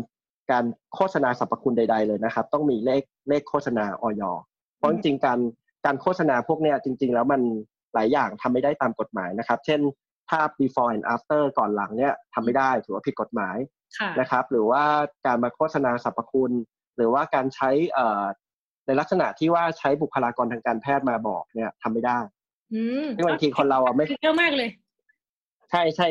[0.51, 0.65] การ
[0.95, 4.23] โฆษณาสรรพคุณใด ๆ เลยนะครับ ต้องมีเลขเลขโฆษณาออย
[4.77, 5.39] เพราะจริงๆการ
[5.86, 7.41] การโฆษณาพวกเนี้ยจริง ๆ แล้วมัน
[7.93, 9.81] หลายอย่างทำไม่ได้ตามกฎหมายนะครับ เช่น
[10.29, 13.57] ภาพ before and after ก่อนหลังเนี่ยทำไม่ได้ถือว่าผิดกฎหมาย
[14.19, 14.83] นะครับ หรือว่า
[15.25, 16.51] การมาโฆษณาสรรพคุณ
[16.97, 17.69] หรือว่าการใช้
[18.86, 22.19] ในลักษณะที่ว่าใช้บุคลากรทางการแพทย์มาบอกเนี่ยทำไม่ได้
[23.15, 24.69] ซึ่งบางทีคนเราอะไม่เยอะมากเลย
[25.71, 26.07] ใช่ใช่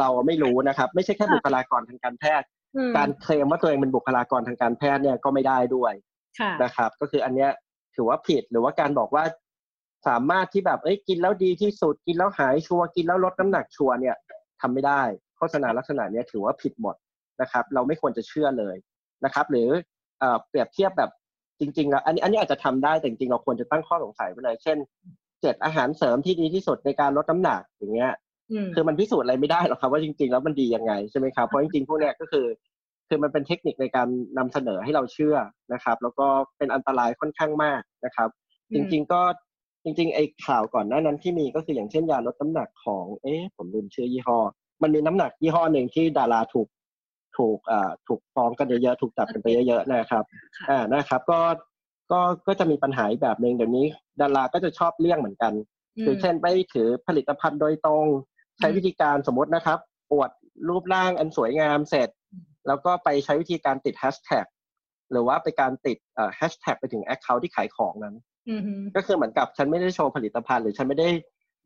[0.00, 2.46] เราไม่รู้นะครับ ไม่ใช่แค่บุคลากรทางการแพทย์
[2.96, 5.92] การเคลมว่าตัวเองเป็นบุคลากรทางการแพทย์เนี่ยก็ไม่ได้ด้วย
[6.62, 7.50] นะครับ ก็คืออันเนี้ย
[7.98, 9.24] ถือว่าผิดหรือว่าการบอกว่า
[10.08, 14.16] สามารถที่แบบเอ้ยกินแล้วดีที่สุดกินแล้วหายชัวกินแล้วลดน้ำหนักชัวเนี่ย
[14.60, 15.02] ทำไม่ได้
[15.36, 16.96] โฆษณาลักษณะนี้ถือว่าผิดหมด
[17.40, 18.76] นะครับ เราไม่ควรจะเชื่อเลย
[19.24, 19.68] นะครับ หรือ
[20.48, 21.10] เปรียบเทียบแบบ
[21.60, 24.78] จริงๆแล้วอันนี้อันนี้อาจจะทำได้แต่จริงๆเราควรจะตั้งข้อสงสัยไปเลย เช่น
[25.42, 28.12] เจ็ดอาหารเสริมที่ดีที่สุดในการลดน้ำหนักอย่างเงี้ย
[28.74, 32.46] คือมันพิสูจน์อะไรไม่ได้หรอกครับว่าจริง ๆ แล้วมันดียังไงใช่ไหมครับเพราะจริงๆพวกเนี้ยก็คือ
[33.08, 35.36] คือมันเป็นเทคนิคในการนำเสนอให้เราเชื่อ
[35.72, 36.26] นะครับ แล้วก็
[36.58, 38.28] เป็นอันตรายค่อนข้างมากนะครับ
[38.74, 39.20] จริง ๆก็
[39.84, 44.38] จริง ๆ ไอ้ข่าวก่อนหน้านั้นที่มีก็คืออย่างเช่นยาลดน้ำหนักของ เอ๊ะผมลืมชื่อยี่ห้อ
[44.82, 46.68] มันมีน้ำหนักยี่ห้อหนึ่งที่ดาราถูก
[47.36, 50.24] ถูกอ่าถูกฟ้องกันเยอะๆถูกจับกันไปเยอะๆนะครับ
[50.70, 51.40] อ่านะครับ ก็
[52.12, 53.86] ก็ก็จะมีปัญหาแบบหนึ่งเดี๋ยวนี้
[54.20, 55.52] ดาราก็จะชอบเลี่ยงเหมือนกัน
[56.04, 58.06] คือเช่นไปถือผลิตภัณฑ์โดยตรง
[58.58, 59.78] ใช้วิธีการสมมตินะครับ
[60.12, 60.30] อวด
[60.68, 62.08] รูปร่างอันสวยงามเสร็จ
[62.68, 64.46] แล้วก็ไปใช้วิธีการติดแฮชแท็ก
[65.12, 65.98] หรือว่าไปการติด
[66.36, 68.16] แฮชแท็กไปถึงแอคเคาท์ที่ขายของนั้น
[68.96, 71.08] ก็คือเหมือนกับฉันไม่ได้โชว์ผลิตภัณฑ์ หรือฉันไม่ได้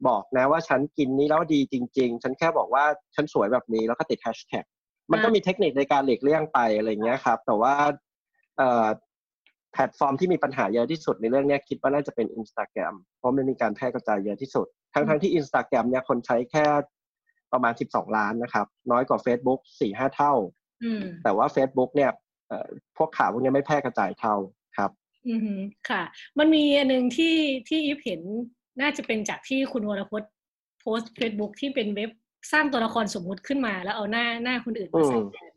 [0.09, 2.85] บอกนะว่าฉันกินนี้แล้วดีจริง ๆ ฉันแค่บอกว่า
[3.15, 4.65] ฉันสวยแบบนี้แล้วก็ติดแฮชแท็ก
[5.11, 7.75] มันก็มีเทคนิคในการหลีกเลี่ยงไปอะไรเงี้ยครับ แต่ว่า
[9.73, 16.67] แพลตฟอร์มที่มีปัญหาเยอะที่สุดในเรื่องนี้คิดว่าน่าจะเป็น Instagram เพราะมันมีการแพร่กระจายเยอะที่สุด ทั้งทั้งที่ Instagram เนี่ยคนใช้แค่
[17.53, 19.61] ประมาณ 12 ล้านนะครับ น้อยกว่า Facebook
[19.93, 20.33] 4-5 เท่า
[21.25, 22.11] แต่ว่า Facebook เนี่ย
[22.97, 24.35] พวกข่าวพวกนี้ไม่แพร่กระจายเท่า
[24.77, 24.91] ครับ
[25.29, 25.59] อืม
[25.89, 26.03] ค่ะ
[26.39, 27.37] มันมีอันหนึ่งที่
[27.69, 28.21] ที่ยิบเห็น
[28.81, 30.31] น่าจะเป็นจากที่คุณวรพจน์
[30.81, 32.11] โพสต์เฟซบุ๊กที่เป็นเว็บ
[32.53, 35.53] สร้างตัวละครสมมุติขึ้นมา แล้วเอาหน้าหน้าคนอื่นมาใส่แทน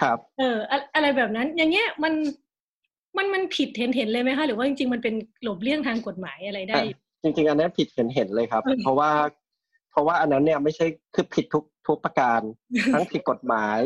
[0.00, 0.58] ครับ เออ
[0.94, 2.12] อะไรแบบนั้น อย่างเงี้ยมัน
[3.16, 6.76] มันมันผิดเห็นเห็นเลยไหมคะหรือว่าจริง ๆ มันเป็นหลบเลี่ยงทางกฎหมายอะไรได้
[7.22, 9.10] จริง ๆ อันนั้นผิดเห็นเห็นเลยครับ เพราะว่า
[9.90, 12.40] เพราะว่าอันนั้นเนี่ยไม่ใช่คือผิดทุกทุกประการ
[12.94, 13.78] ทั้งผิดกฎหมาย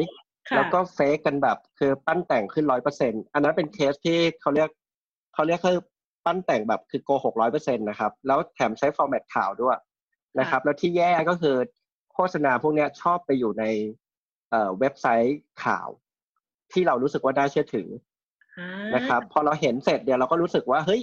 [0.57, 4.70] แล้วก็เฟกกันแบบคือปั้นแต่งขึ้นร้อยเปอร์เซ็นอันนั้นเป็นเคสที่เขาเรียก
[5.34, 5.82] เขาเรียกคือ
[6.24, 9.78] ปั้นแต่งแบบคือโกหกร้อยเปอร์เซ็นต์นะครับ แล้วแถมใช้ format ข่าวด้วย
[10.38, 11.57] นะครับ แล้วที่แย่ก็คือ
[12.12, 13.64] โฆษณาพวกนี้ชอบไปอยู่ใน
[14.80, 15.88] เว็บไซต์ข่าว
[16.72, 17.88] ที่เรารู้สึกว่าน่าเชื่อถือ
[18.94, 21.03] นะครับ พอเราเห็นเสร็จเดี๋ยวเราก็รู้สึกว่าเฮ้ย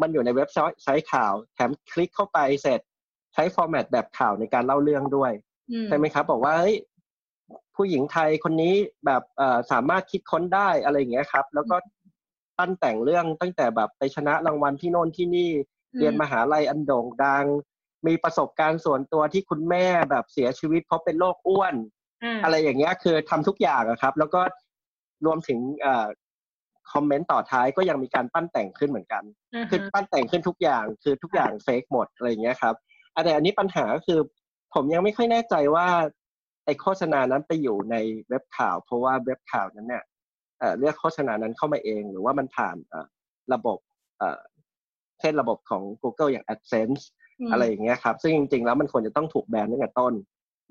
[0.00, 0.48] มันอยู่ในเว็บ
[0.82, 2.80] ไซต์ข่าว แถมคลิกเข้าไปเสร็จ
[3.34, 5.32] ใช้ format แบบข่าวในการเล่าเรื่องด้วย
[5.88, 6.76] ใช่ไหมครับ บอกว่าเฮ้ย
[7.78, 8.74] ผู้หญิงไทยคนนี้
[9.06, 9.22] แบบ
[9.70, 11.76] สามารถคิดค้นได้อะไรอย่างเงี้ยครับ แล้วก็
[12.58, 15.50] ตั้นแต่งเรื่องตั้งแต่แบบไปชนะรางวัลที่โน่นที่นี่
[15.98, 17.46] เรียนมหาลัยอันโด่งดัง
[18.06, 21.74] มีประสบการณ์ส่วนตัวที่คุณแม่แบบเสียชีวิตเพราะเป็นโรคอ้วน
[22.44, 24.40] อะไรอย่างเงี้ยคือทำทุกอย่างครับ แล้วก็
[25.26, 25.58] รวมถึง
[26.92, 29.22] คอมเมนต์ต่อท้ายก็ยังมีการปั้นแต่งขึ้นเหมือนกัน
[29.70, 32.74] คือปั้นแต่งขึ้นทุกอย่างคือทุกอย่างเฟกหมดอะไรอย่างเงี้ยครับ
[33.24, 34.20] แต่อันนี้ปัญหาก็คือ
[34.74, 35.86] ผมยังไม่ค่อยแน่ใจว่า
[36.68, 37.96] ไอโฆษณานั้นไปอยู่ใน
[38.28, 40.04] เว็บข่าว เพราะว่าเว็บข่าวนั้นเนี่ย
[40.78, 42.76] เลือกโฆษณานั้นเข้ามาเอง หรือว่ามันผ่าน
[43.52, 43.78] ระบบ
[45.20, 47.02] เช่นระบบของ Google อย่าง AdSense
[47.50, 50.14] อะไรอย่างเงี้ยครับ ซึ่งจริงๆ แล้วมันควรจะต้องถูกแบนตั้งแต่ต้น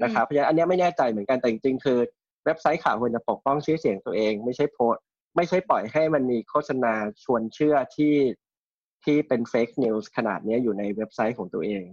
[0.03, 1.99] นะครับเพราะฉะนั้นอันนี้ไม่แน่ใจเหมือนกันแต่จริงๆคือ
[2.45, 4.95] เว็บไซต์ข่าวควรจะปกป้องชื่อเสียงตัวเอง ไม่ใช่โพส
[5.35, 6.93] ไม่ใช่ปล่อยให้มันมีโฆษณา
[7.23, 8.13] ชวนเชื่อที่
[9.05, 11.83] ที่เป็น fake news ขนาดนี้อยู่ในเว็บไซต์ของตัวเอง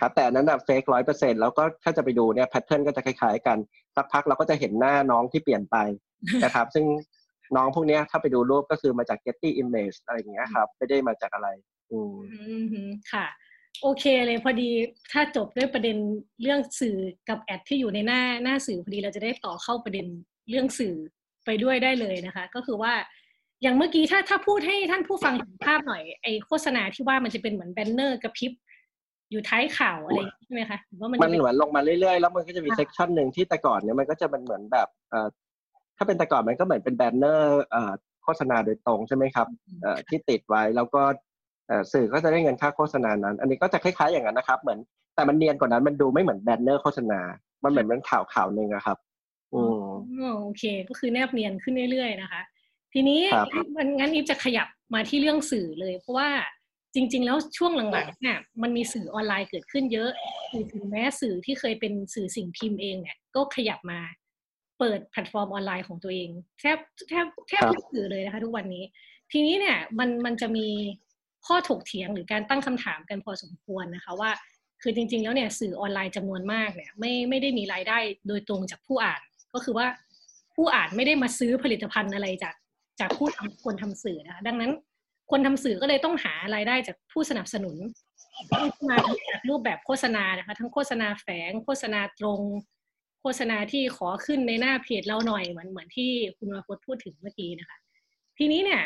[0.00, 3.58] ครับแต่นั้นอะ fake ร้อยเปอร์เซ็นต์แล้วก็ถ้าจะไปดูเนี่ย pattern ก็จะคล้ายๆกัน
[3.96, 5.76] สักพักเราก็จะเห็นหน้าน้องที่เปลี่ยนไป
[6.44, 6.86] นะครับ ซึ่ง
[7.56, 11.48] น้องพวกนี้ถ้าไปดูรูปก็คือมาจาก Getty Image อะไรอย่างเงี้ยครับ ไม่ได้มาจากอะไร
[11.90, 11.98] อื
[12.84, 13.26] มค่ะ
[13.82, 14.70] โอเคเลยพอดี
[15.12, 15.96] ถ้าจบด้วยประเด็น
[16.42, 16.96] เรื่องสื่อ
[17.28, 20.06] กับ ad ที่อยู่ในหน้าหน้าสื่อพอดีเราจะได้ต่อเข้าประเด็น
[20.48, 20.94] เรื่องสื่อ
[21.46, 22.92] ไปด้วยได้เลยนะคะ ก็คือว่า
[23.62, 28.52] อย่างเมื่อกี้ถ้าถ้าพูดให้ท่านผู้ฟังเห็นภาพหน่อยไอโฆษณาที่ว่ามันจะเป็นเหมือน banner กระพริบ
[29.30, 35.28] อยู่ท้ายข่าวอะไรใช่ไหมคะว่ามันมันเหมือนลงมาเรื่อยๆ แล้วมันก็จะมี section หนึ่งที่แต่ก่อนเนี่ยมันก็จะเป็นเหมือนแบบเอ่อ
[35.96, 37.92] ถ้าเป็นแต่ก่อนมันก็เหมือนเป็น banner เอ่อ
[38.24, 39.46] โฆษณาโดยตรงใช่ไหมครับ
[39.82, 41.02] เอ่อที่ติดไว้แล้วก็
[41.92, 44.78] สื่อก็จะได้เงินค่าโฆษณานั้น อันนี้ก็จะคล้ายๆอย่างนั้นนะครับเหมือน
[45.14, 47.20] แต่มันเนียนกว่านั้นมันดูไม่เหมือน banner โฆษณา
[47.64, 48.98] มันเหมือนเป็นข่าวข่าวหนึ่งอะครับ
[49.54, 52.42] อืมโอเค ก็คือแนบเนียนขึ้นเรื่อยๆนะคะ
[52.92, 53.20] ทีนี้
[53.76, 56.28] มันงั้นอีฟจะขยับมาที่เรื่องสื่อเลย เพราะว่า
[56.94, 60.10] จริง ๆ แล้วช่วงหลังๆเนี่ยมันมีสื่อออนไลน์เกิดขึ้นเยอะ
[60.72, 64.00] ถึงแม้สื่อที่เคยเป็นสื่อสิ่งพิมพ์เองเนี่ยก็ขยับมา
[64.78, 66.28] เปิดแพลตฟอร์มออนไลน์ของตัวเอง
[66.60, 66.78] แทบ
[67.08, 68.84] แทบแทบทุกสื่อเลยนะคะทุกวันนี้
[69.32, 70.66] ทีนี้เนี่ยมันมันจะมี
[71.46, 74.30] ข้อถกเถียงหรือการตั้งคำถามกันพอสมควรนะคะว่า
[74.82, 79.20] คือจริง ๆ แล้วเนี่ยสื่อออนไลน์จำนวนมากเนี่ยไม่ไม่ได้มีรายได้โดยตรงจากผู้อ่าน
[79.54, 79.86] ก็คือว่า
[80.54, 82.54] ผู้อ่านไม่ได้มาซื้อผลิตภัณฑ์อะไรจาก
[83.00, 84.72] จากผู้ทำคนทำสื่อนะคะดังนั้น
[85.30, 87.76] คนทำสื่อก็เลยต้องหารายได้จากผู้สนับสนุน
[88.88, 88.96] มา
[89.30, 92.40] จากรูปแบบโฆษณานะคะ ทั้งโฆษณาแฝง โฆษณาตรง
[93.22, 97.76] โฆษณาที่ขอขึ้นในหน้าเพจเราหน่อยเหมือนเหมือนที่คุณวรพจน์พูดถึงเมื่อกี้นะคะ
[98.38, 98.82] ทีนี้เนี่ย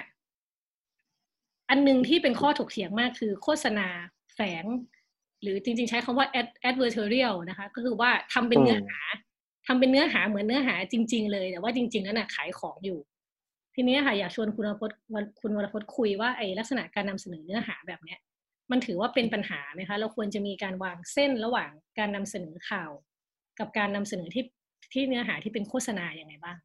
[1.70, 3.86] อันหนึ่งที่เป็นข้อถกเถียงมากคือโฆษณา
[4.34, 4.64] แฝง
[5.42, 6.26] หรือจริง ๆ ใช้คำว่า
[6.68, 9.00] advertorial นะคะ ก็คือว่าทำเป็นเนื้อหา
[9.66, 12.98] ทำเป็นเนื้อหาเหมือนเนื้อหาจริง ๆ เลยแต่ว่าจริงๆนั้นนะขายของอยู่
[13.74, 14.98] ทีนี้ค่ะอยากชวนคุณวรพจน์
[15.40, 18.18] คุณวรพจน์คุยว่าไอ้ลักษณะการนำเสนอเนื้อหาแบบเนี้ย
[18.70, 22.90] มันถือว่าเป็นปัญหาไหมคะ เราควรจะมีการวางเส้นระหว่างการนำเสนอข่าว
[23.58, 24.44] กับการนำเสนอที่
[24.92, 26.56] ที่เนื้อหาที่เป็นโฆษณาอย่างไงบ้าง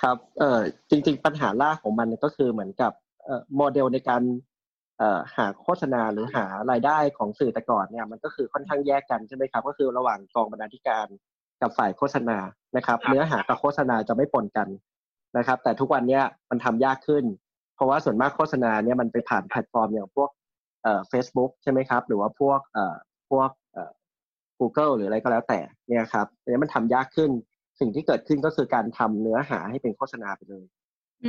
[0.00, 2.92] ครับเอ่อจริง ๆ ปัญหาหลักของมันก็คือเหมือนกับ
[3.24, 4.22] เอ่อโมเดลในการ
[4.98, 11.06] เอ่อหาโฆษณาหรือหารายได้ของสื่อแต่ก่อนเนี่ยมันก็คือค่อนข้างแยกกันใช่ไหมครับ ก็คือระหว่างกองบรรณาธิการ
[11.60, 12.38] กับฝ่ายโฆษณา
[12.76, 14.68] นะครับ เนื้อหากับโฆษณาจะไม่ปนกัน
[15.36, 16.20] นะครับ แต่ทุกวันนี้
[16.50, 17.24] มันทำยากขึ้น
[17.74, 20.30] เพราะว่าส่วนมากโฆษณาเนี่ยมันไปผ่านแพลตฟอร์มอย่างพวก
[20.82, 22.96] เอ่อเฟซบุ๊กใช่ไหมครับ หรือว่าพวกเอ่อ
[23.30, 23.90] พวกเอ่อ
[24.60, 27.30] Google หรืออะไรก็แล้วแต่เนี่ยครับอันนี้มันทำยากขึ้น
[27.80, 30.64] สิ่งที่เกิดขึ้นก็คือการทำเนื้อหาให้เป็นโฆษณาไปเลย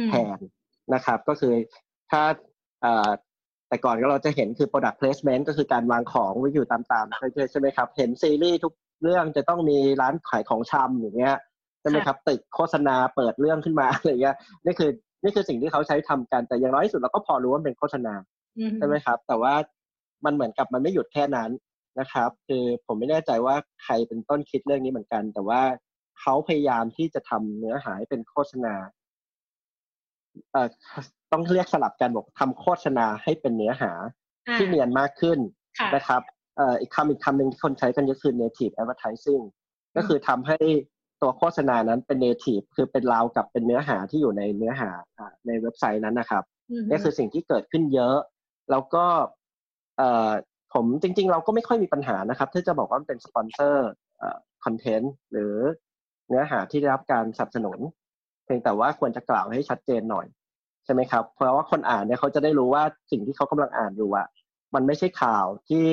[0.10, 0.40] แทน
[0.94, 1.54] นะครับ ก็คือ
[2.12, 2.22] ถ้า
[2.82, 3.10] เอ่อ
[3.68, 11.36] แต่ก่อนก็เราจะเห็นคือ product placement ก็คือการวางของไว้อยู่ตามๆใช่ไหมครับ เห็นซีรีส์ทุกเรื่องจะต้องมีร้านขายของชำอย่างเงี้ย
[11.84, 14.90] ใช่ไหมครับตึกโฆษณาเปิดเรื่องขึ้นมาอะไรเงี้ยนี่คือ
[15.24, 18.14] นี่คือสิ่งที่เขาใช้ทำกันแต่อย่างน้อยที่สุดเราก็พอรู้ว่าเป็นโฆษณา
[18.78, 19.54] ใช่ไหมครับ แต่ว่า
[20.26, 21.50] มันเหมือนกับมันไม่หยุดแค่นั้น
[22.00, 25.62] นะครับ คือผมไม่แน่ใจว่าใครเป็นต้นคิดเรื่องนี้เหมือนกัน แต่ว่า
[26.22, 28.74] เขาพยายามที่จะทำเนื้อหาเป็นโฆษณา
[30.52, 30.68] เอ่อ
[31.32, 33.92] ต้องเรียกสลับกันบอกทำโฆษณาให้เป็นเนื้อหา
[34.56, 35.40] ที่เนียนมากขึ้น
[35.96, 36.22] นะครับ
[36.58, 39.44] เอ่ออีกคำอีกคำหนึ่งที่คนใช้กันก็คือ native advertising
[39.96, 40.58] ก็คือทำให้
[41.24, 44.92] ตัวโฆษณานั้นเป็น native คือเป็นราวกับเป็นเนื้อหาที่อยู่ในเนื้อหา
[45.48, 46.44] ในเว็บไซต์นั้นนะครับ
[46.90, 48.18] นี่คือสิ่งที่เกิดขึ้นเยอะ
[48.72, 49.06] แล้วก็
[49.98, 50.32] เอ่อ
[50.74, 55.56] ผมจริง ๆ เราก็ไม่ค่อยมีปัญหานะครับที่จะบอกว่าเป็น sponsor content หรือ
[56.30, 57.80] เนื้อหาที่ได้รับการสนับสนุน
[58.46, 60.26] เพียงแต่ว่าควรจะกล่าวให้ชัดเจนหน่อย
[60.86, 64.28] ใช่ไหมครับ เพราะว่าคนอ่านเนี่ยเขาจะได้รู้ว่าสิ่งที่เขากำลังอ่านอยู่อะ
[64.76, 65.86] มันไม่ใช่ข่าวที่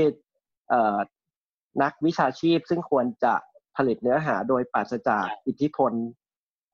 [1.83, 3.50] นักวิชาชีพซึ่งควรจะผ
[3.89, 5.93] ลิตเนื้อหาโดยปราศจากอิทธิพล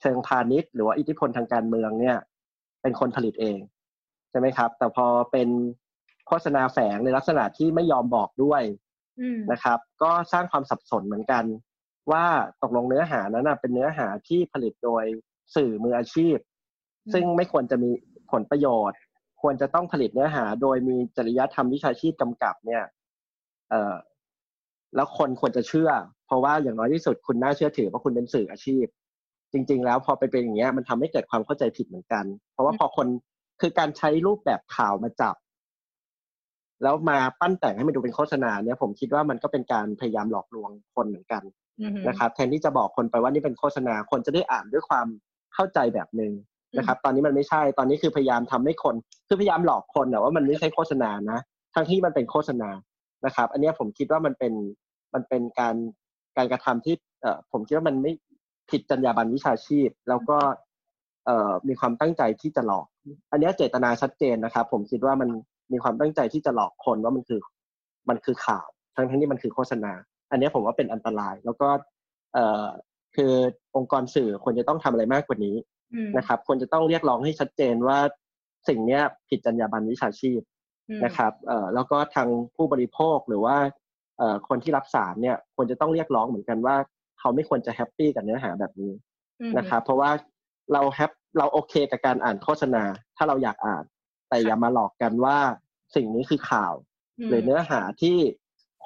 [0.01, 2.17] เชิงพาณิชย์ หรือว่าอิทธิพลทางการเมืองเนี่ย
[2.83, 3.59] เป็นคนผลิตเอง
[4.31, 5.49] ใช่ไหมครับ แต่พอเป็น
[6.27, 8.63] โฆษณาแฝงในลักษณะที่ไม่ยอมบอกด้วย
[9.53, 11.45] นะครับ ก็สร้างความสับสนเหมือนกัน
[12.11, 12.25] ว่า
[12.63, 15.05] ตกลงเนื้อหานั้นเป็นเนื้อหาที่ผลิตโดย
[15.55, 16.37] สื่อมืออาชีพ
[17.13, 17.91] ซึ่งไม่ควรจะมี
[18.33, 18.99] ผลประโยชน์
[19.43, 22.83] ควรจะต้องผลิตเนื้อหา โดยมีจริยธรรมวิชาชีพกำกับเนี่ย
[23.71, 23.95] เอ่อ
[24.95, 25.91] แล้วคนควรจะเชื่อ
[26.27, 28.87] เพราะว่าอย่างน้อยที่สุดคุณน่าเชื่อถือเพราะคุณเป็นสื่ออาชีพ
[29.53, 33.07] จริง ๆ แล้วพอไปเป็นอย่างเงี้ยมันทำให้เกิดความเข้าใจผิดเหมือนกัน เพราะว่าพอคน
[33.61, 35.37] คือการใช้รูปแบบข่าวมาจับ
[36.83, 41.43] แล้วมาปั้นแต่งให้มันดูเป็นโฆษณาเนี่ยผมคิดว่ามันก็เป็นการพยายามหลอกลวงคนเหมือนกัน
[42.09, 45.07] นะครับแทนที่จะบอกคนไปว่านี่เป็นโฆษณาคนจะได้อ่านด้วยความ
[45.55, 46.33] เข้าใจแบบหนึ่ง
[46.79, 48.95] นะครับ ตอนนี้มันไม่ใช่ตอนนี้คือพยายามทำให้คน
[49.29, 51.39] คือพยายามหลอกคนนะว่ามันไม่ใช่โฆษณานะ
[51.75, 52.71] ทั้งที่มันเป็นโฆษณา
[53.27, 54.53] นะครับ อันนี้ผมคิดว่ามันเป็น
[55.15, 55.77] มันเป็นการ
[56.37, 58.13] การกระทำที่เอ่อผมคิดว่ามันไม่
[58.71, 60.39] ผิดจรรยาบรรณวิชาชีพ แล้วก็
[61.27, 62.87] เอ่อมีความตั้งใจที่จะหลอก
[63.31, 65.31] อันนี้เจตนาชัดเจนนะครับ ผมคิดว่ามัน
[65.73, 67.41] มีความตั้งใจที่จะหลอกคนว่ามันคือ
[68.09, 68.67] มันคือข่าว
[68.97, 69.93] ทั้งทั้งที่มันคือโฆษณา
[70.31, 71.69] อันนี้ผมว่าเป็นอันตราย แล้วก็
[72.35, 72.65] เอ่อ
[73.17, 73.33] คือ
[73.77, 75.57] องค์กรสื่อควรจะต้องทำอะไรมากกว่านี้
[76.17, 77.99] นะครับควรจะต้องเรียกร้องให้ชัดเจนว่า
[78.69, 80.41] สิ่งนี้ผิดจรรยาบรรณวิชาชีพ
[81.05, 83.57] นะครับเอ่อแล้วก็ทางผู้บริโภคหรือว่า
[84.49, 86.77] คนที่รับสารเนี่ยควรจะต้องเรียกร้องเหมือนกันว่า
[87.21, 88.93] เขาไม่ควรจะแฮปปี้กับเนื้อหาแบบนี้
[89.59, 90.11] นะครับเพราะว่า
[90.73, 92.83] เราแฮปเราโอเคกับการอ่านโฆษณา
[93.17, 93.85] ถ้าเราอยากอ่าน
[94.29, 95.39] แต่อย่ามาหลอกกันว่า
[95.95, 96.75] สิ่งนี้คือข่าว
[97.29, 98.17] หรือเนื้อหาที่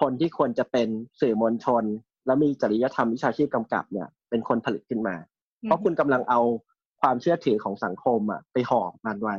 [0.01, 0.89] คนที่ควรจะเป็น
[1.21, 1.85] สื่อมวลชน
[2.27, 5.17] และมีจริยธรรมวิชาชีพกำกับเนี่ย เป็นคนผลิตขึ้นมา
[5.63, 6.41] เพราะคุณกำลังเอา
[7.01, 9.37] ความเชื่อถือของสังคมอะไปห่อมันไว้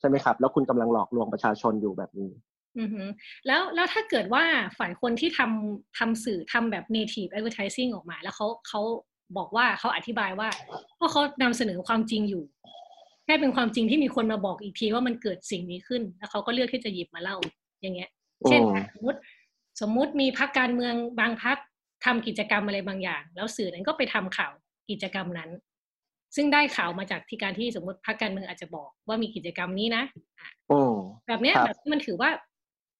[0.00, 2.30] ใช่ไหมครับ แล้วคุณกำลังหลอกลวงประชาชนอยู่แบบนี้
[2.78, 3.02] อือฮึ
[3.46, 4.44] แล้วแล้วถ้าเกิดว่า
[4.78, 8.80] ฝ่ายคนที่ทำทำสื่อทำแบบ native advertising ออกมา แล้วเขาเขา
[9.36, 10.48] บอกว่าเขาอธิบายว่า
[10.96, 12.44] เพราะเขานำเสนอความจริงอยู่
[13.24, 17.36] แค่เป็นความจริงที่มีคนมาบอกอีกทีว่ามันเกิดสิ่งนี้ขึ้น แล้วเขาก็เลือกที่จะหยิบมาเล่า
[17.82, 18.10] อย่างเงี้ย
[18.48, 18.62] เช่น
[18.94, 19.18] สมมติ
[19.80, 21.58] สมมุติมีพักการเมืองบางพัก
[22.04, 24.52] ทำกิจกรรมอะไรบางอย่าง แล้วสื่อนั้นก็ไปทำข่าว
[24.90, 25.50] กิจกรรมนั้น
[26.36, 30.02] ซึ่งได้ข่าวมาจากที่การที่สมมติพักการเมืองอาจจะบอกว่ามีกิจกรรมนี้นะ
[31.26, 32.30] แบบนี้แบบมันถือว่า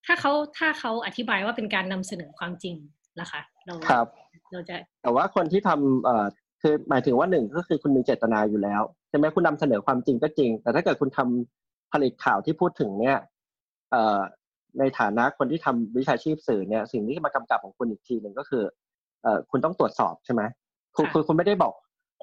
[0.06, 2.76] ถ้าเขาถ้าเขาอธิบายว่าเป็นการนำเสนอความจริง
[3.20, 4.06] ล่ะคะ เราครับ
[4.52, 6.26] เราจะแต่ว่าคนที่ทำเอ่อ
[6.62, 13.16] คือหมายถึงว่าหนึ่งก็คือคุณมีเจตนาอยู่แล้วใช่ไหมคุณนำเสนอความจริงก็จริง แต่ถ้าเกิดคุณทำผลิตข่าวที่พูดถึงเนี่ย
[13.90, 14.20] เอ่อ
[14.78, 18.64] ในฐานะคนที่ทำวิชาชีพสื่อเนี่ย สิ่งที่มากำกับของคุณอีกทีหนึ่งก็คือ
[19.22, 20.42] เอ่อคุณต้องตรวจสอบใช่ไหม
[20.96, 21.74] คุณคุณคุณไม่ได้บอก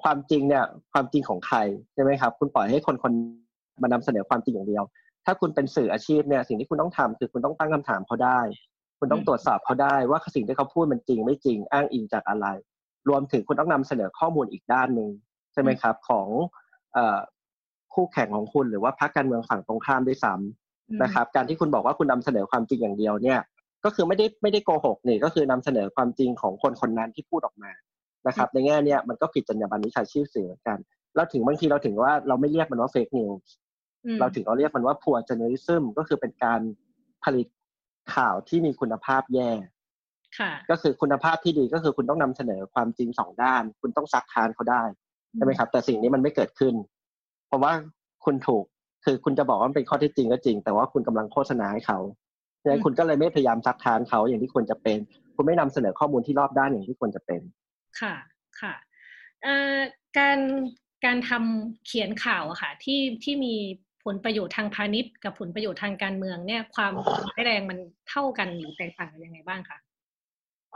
[0.02, 1.58] ความจริงเนี่ย ความจริงของใคร
[1.94, 3.12] ใช่ไหมครับ คุณปล่อยให้คนคน
[3.82, 4.84] มานำเสนอความจริงอย่างเดียว
[5.26, 8.40] ถ้าคุณเป็นสื่ออาชีพเนี่ยสิ่งที่คุณต้องทำคือคุณต้องตั้งคำถามเขาได้
[8.98, 12.46] คุณต้องตรวจสอบเขาได้ว่าสิ่งที่เขาพูดมันจริงไม่จริงอ้างอิงจากอะไร
[13.08, 15.10] รวมถึงคุณต้องนำเสนอข้อมูลอีกด้านหนึ่ง
[15.52, 16.28] ใช่ไหมครับของ
[17.94, 23.40] คู่แข่งของคุณหรือว่าพรรคการเมืองฝั่งตรงข้ามด้วยซ้ำนะครับ การที่คุณบอกว่าคุณนำเสนอความจริงอย่างเดียวเนี่ย
[23.84, 27.70] ก็คือไม่ได้ไม่ได้โกหกนี่ก็คือนำเสนอความจริงของคนคนนั้นที่พูดออกมา
[28.26, 30.78] นะครับ ในแง่เนี้ยมันก็ผิดจรรยาบรรณวิชาชีพสื่อเหมือนกัน
[31.16, 33.54] เราถึงบางทีเราถึงว่าเราไม่เรียกมันว่า fake news
[34.20, 36.60] เราถึงเราเรียกมันว่า poor journalism ก็คือเป็นการ
[37.24, 37.46] ผลิต
[38.14, 39.50] ข่าวที่มีคุณภาพแย่
[40.70, 44.82] ก็คือคุณภาพที่ดีก็คือคุณต้องนำเสนอความจริงสองด้าน คุณต้องซักทานเขาได้
[45.34, 46.74] ใช่ไหมครับ แต่สิ่งนี้มันไม่เกิดขึ้น
[47.46, 47.72] เพราะว่า
[48.24, 48.64] คุณถูก
[49.04, 51.98] คือคุณจะบอกว่าเป็นข้อที่จริงก็จริง แต่ว่าคุณกำลังโฆษณาให้เขา
[52.62, 54.98] ดังนั้นคุณก็เลยไม่พยายามซักทานเขาอย่างที่ควรจะเป็น
[55.36, 57.40] คุณไม่นำเสนอข้อมูลที่รอบด้านอย่างที่ควรจะเป็น
[58.00, 58.14] ค่ะ
[58.60, 58.74] ค่ะ
[60.18, 60.38] การ
[61.04, 63.54] การทำเขียนข่าวอะค่ะที่ที่มี
[64.06, 66.92] ผลประโยชน์ทางพาณิชย์กับผลประโยชน์ทางการเมืองเนี่ย ความ
[67.30, 67.78] ร้ายแรงมัน
[68.08, 69.78] เท่ากันหรือแตกต่างกันยังไงบ้างคะ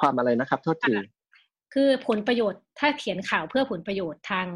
[0.01, 0.95] ความอะไรนะครับโทษที
[1.75, 4.47] คือผลประโยชน์ถ้าเขียนข่าวเพื่อผลประโยชน์ทาง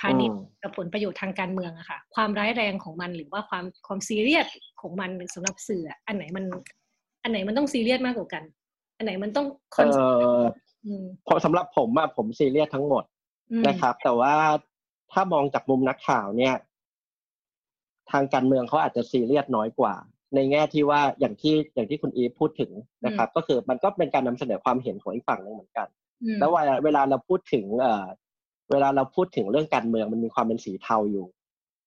[0.00, 4.46] พาณิชย์กับผลประโยชน์ทางการเมืองอะค่ะ ความร้ายแรงของมันหรือว่าความความซีเรียส
[4.80, 6.44] ของมันสำหรับสื่ออันไหนมัน
[7.22, 8.42] อันไหนมันต้องซีเรียสมากกว่ากัน
[8.96, 9.88] อันไหนมันต้องคอน
[11.26, 13.04] พอสำหรับผมอะผมซีเรียสทั้งหมด
[13.66, 14.34] นะครับ แต่ว่า
[15.12, 16.54] ถ้ามองจากมุมนักข่าวเนี่ย
[18.12, 19.94] ทางการเมืองเขาอาจจะซีเรียสน้อยกว่า
[20.34, 22.70] ในแง่ที่ว่าอย่างที่อย่างที่คุณอีฟพูดถึง
[23.06, 25.88] นะครับ ก็คือมันก็เป็นการนำเสนอความเห็นของอีกฝั่งนึงเหมือนกัน
[26.40, 26.50] แล้ว
[26.84, 28.06] เวลาเราพูดถึงเอ่อ
[28.70, 31.26] เวลาเราพูดถึงเรื่องการเมืองมันมีความเป็นสีเทาอยู่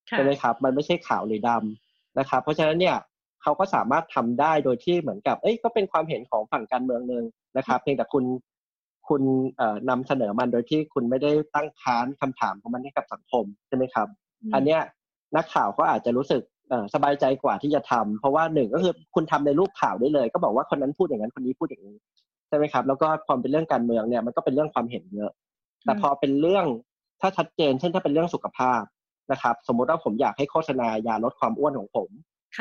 [0.10, 2.98] ใช่ไหมครับ มันไม่ใช่ขาวหรือดำนะครับ เพราะฉะนั้นเนี่ย
[3.42, 7.24] เขาก็สามารถทำได้โดยที่เหมือนกับ เอ้ยก็เป็นความเห็นของฝั่งการเมืองหนึ่ง
[7.58, 8.24] นะครับเพียงแต่คุณ
[9.08, 9.22] คุณ
[9.90, 14.08] นำเสนอมันโดยที่คุณไม่ได้ตั้งค้านคำถามของมันให้กับสังคมใช่ไหมครับ
[14.54, 14.82] อันเนี้ย
[15.36, 16.42] นักข่าวก็อาจจะรู้สึก
[16.94, 21.96] สบายใจกว่าที่จะทำเพราะว่าหนึ่งก็คือคุณทำในรูปข่าวได้เลย ก็บอกว่าคนนั้นพูดอย่างนั้นคนนี้พูดอย่างนี้
[22.48, 25.32] ใช่ไหมครับ แล้วก็ความเป็นเรื่องการเมืองเนี่ยมันก็เป็นเรื่องความเห็นเยอะ
[25.84, 26.66] แต่พอเป็นเรื่อง
[27.22, 28.82] ถ้าชัดเจน เช่นถ้าเป็นเรื่องสุขภาพ
[29.32, 32.10] นะครับ สมมุติว่าผมอยากให้โฆษณายาลดความอ้วนของผม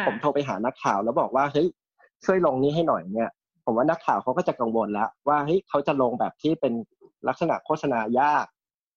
[0.06, 1.66] ผมโทรไปหานักข่าวแล้วบอกว่าเฮ้ย
[2.24, 3.30] ช่วยลงนี้ให้หน่อยเนี่ย
[3.64, 6.72] ผมว่านักข่าวเขาก็จะกังวลแล้ว ว่าเฮ้ยเขาจะลงแบบที่เป็น
[7.28, 8.46] ลักษณะโฆษณายาก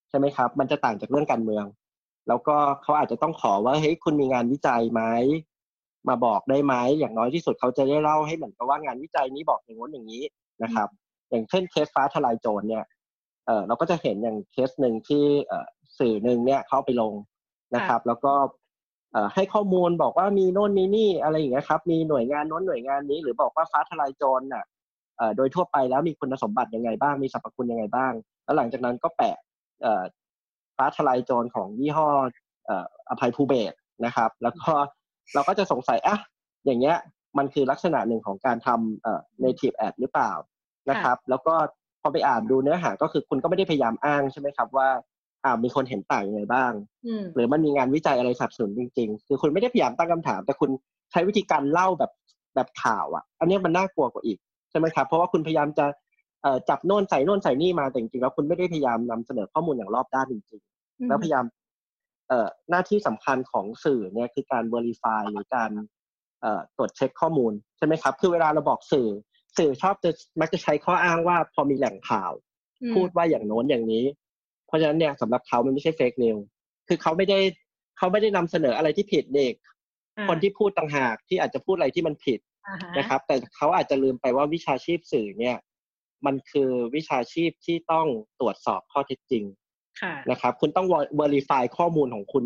[0.09, 1.65] ใช่ไหมครับ มันจะต่างจากเรื่องการเมือง
[2.27, 5.03] แล้วก็เขาอาจจะต้องขอว่าเฮ้ยคุณมีงานวิจัยไหม
[6.09, 10.23] มาบอกได้ไหมอย่างน้อยที่สุดเขาจะได้เล่าให้เหมือนกับว่างานวิจัยนี้บอกอย่างนู้นอย่างนี้
[10.63, 10.89] นะครับ
[11.29, 12.85] อย่างเช่นเคสฟ้าทลายโจรเนี่ย
[13.45, 15.67] เออเราก็จะเห็นอย่างเคสหนึ่งที่เออ
[15.99, 17.13] สื่อหนึ่งเนี่ยเขาไปลง
[17.75, 18.33] นะครับ แล้วก็
[19.11, 24.63] เอ่อให้ข้อมูลบอกว่ามีโน่นมีนี่อะไรอย่างเงี้ยครับ มีหน่วยงานโน้นหน่วยงานนี้ หรือบอกว่าฟ้าทลายโจรน่ะ
[25.17, 28.13] เอ่อโดยทั่วไปแล้วมีคุณสมบัติยังไงบ้างมีสรรพคุณยังไงบ้าง
[28.43, 29.35] แล้วหลังจากนั้นก็แปะ
[29.81, 30.03] เอ่อ
[30.81, 32.09] ฟ้าทลายโจรของยี่ห้อ
[32.65, 33.73] เอ่ออภัยภูเบศ
[34.05, 34.71] นะครับ แล้วก็
[35.33, 36.17] เราก็จะสงสัยอะ
[36.65, 36.97] อย่างเงี้ย
[37.37, 40.31] มันคือลักษณะหนึ่งของการทำเอ่อ native ad หรือเปล่า
[40.89, 41.53] นะครับ แล้วก็
[42.01, 44.89] พอไปอ่านดูเนื้อหาก็คือคุณก็ไม่ได้พยายามอ้างใช่ไหมครับว่า
[45.45, 46.71] อ่ามีคนเห็นต่างยังไงบ้าง
[47.35, 50.69] หรือมันมีงานวิจัยอะไรสับสนจริง ๆ คือคุณไม่ได้พยายามตั้งคำถาม แต่คุณ
[51.11, 52.11] ใช้วิธีการเล่าแบบ
[52.55, 54.37] แบบข่าวอะ อันนี้มันน่ากลัวกว่าอีก
[54.71, 55.85] ใช่ไหมครับ เพราะว่าคุณพยายามจะ
[56.43, 60.70] เอ่อจับโน่นใส่โน่นใส่นี่มาแต่จริงๆแล้วคุณไม่ได้พยายามนำเสนอข้อมูลอย่างรอบด้านจริงๆ
[61.07, 61.45] แล้วพยายาม
[62.27, 65.71] เอ่อหน้าที่สำคัญของสื่อเนี่ยคือการ verify หรือการ
[66.41, 69.07] เอ่อตรวจเช็คข้อมูลใช่ไหมครับ คือเวลาเราบอกสื่อ
[69.57, 72.31] สื่อชอบจะมักจะใช้ข้ออ้างว่าพอมีแหล่งข่าว
[72.95, 74.05] พูดว่าอย่างโน้นอย่างนี้
[74.67, 76.37] เพราะฉะนั้นเนี่ยสำหรับเขามันไม่ใช่เฟกนิว
[76.87, 77.39] คือเขาไม่ได้
[77.97, 79.55] เขาไม่ได้นำเสนออะไรที่ผิดเด็ก
[80.27, 82.39] คนที่พูดต่างหากที่อาจจะพูดอะไรที่มันผิด
[82.97, 85.57] นะครับ แต่เขาอาจจะลืมไปว่าวิชาชีพสื่อเนี่ย
[86.25, 88.07] มันคือวิชาชีพที่ต้อง
[88.39, 89.43] ตรวจสอบข้อเท็จจริง
[90.29, 90.87] นะครับ คุณต้อง
[91.19, 92.43] verify ข้อมูลของคุณ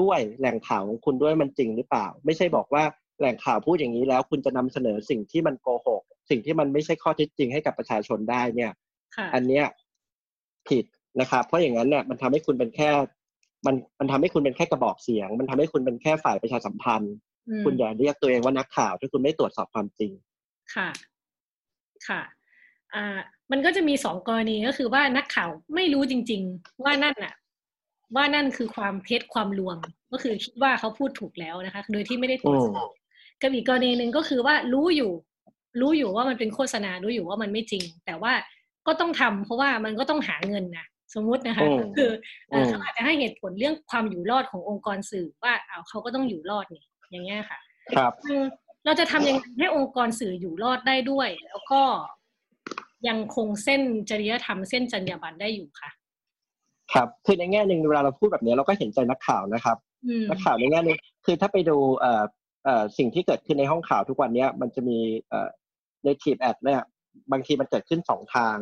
[0.00, 2.84] ด้วยแหล่งข่าวของคุณด้วยมันจริงหรือเปล่า ไม่ใช่บอกว่า
[3.18, 8.72] แหล่งข่าวพูดอย่างนี้แล้ว คุณจะนำเสนอสิ่งที่มันโกหก สิ่งที่มันไม่ใช่ข้อเท็จจริงให้กับประชาชนได้เนี่ย
[9.34, 9.64] อันเนี้ย
[10.68, 10.84] ผิด
[11.20, 12.88] นะครับ เพราะอย่างนั้นเนี่ยมันทำให้คุณเป็นแค่
[13.66, 17.14] มันมันทำให้คุณเป็นแค่กระบอกเสียง มันทำให้คุณเป็นแค่ฝ่ายประชาสัมพันธ์
[17.64, 20.12] คุณอย่าเรียกตัวเองว่านักข่าว ถ้าคุณไม่ตรวจสอบความจริง
[20.74, 20.88] ค่ะ
[22.08, 22.22] ค่ะ
[22.94, 23.20] อ่า
[23.52, 27.34] มันก็จะมีสองกรณีก็คือว่านักข่าวไม่รู้จริง ๆ ว่านั่นน่ะ
[28.16, 29.76] ว่านั่นคือความเท็จความลวง
[30.12, 32.88] ก็คือคิดว่าเขาพูดถูกแล้วนะคะ โดยที่ไม่ได้ตรวจสอบ
[33.42, 35.12] กับอีกกรณีหนึ่งก็คือว่ารู้อยู่
[35.80, 38.32] รู้อยู่ว่ามันเป็นโฆษณารู้อยู่ว่ามันไม่จริง แต่ว่า
[38.86, 41.66] ก็ต้องทำเพราะว่ามันก็ต้องหาเงินนะสมมุตินะคะ
[41.96, 42.10] คือ
[42.68, 47.58] เขาอาจจะให้เหตุผลเรื่องความอยู่รอดขององค์กรสื่อว่าเอาเขาก็ต้องอยู่รอดนี่อย่างเงี้ยค่ะ
[47.96, 48.12] ครับ
[48.84, 51.82] เราจะทำยังไงให้องค์กรสื่ออยู่รอดได้ด้วย แล้วก็
[53.08, 53.80] ยังคงเส้น
[54.10, 55.90] จริยธรรมเส้นจรรยาบรรณได้อยู่ค่ะ
[56.92, 59.76] ครับคือในแง่หนึ่งเวลาเราพูดแบบนี้เราก็เห็นใจนักข่าวนะครับ
[60.30, 62.24] นักข่าวในแง่นึงคือถ้าไปดูเอ่อ
[62.64, 64.98] เอ่อสิ่งที่เกิดขึ้นในห้องข่าวทุกวันนี้มันจะมี
[65.28, 65.48] เอ่อ
[66.04, 66.82] ในทีมแอดเนี่ย
[67.32, 68.56] บางทีมันเกิดขึ้นสองทาง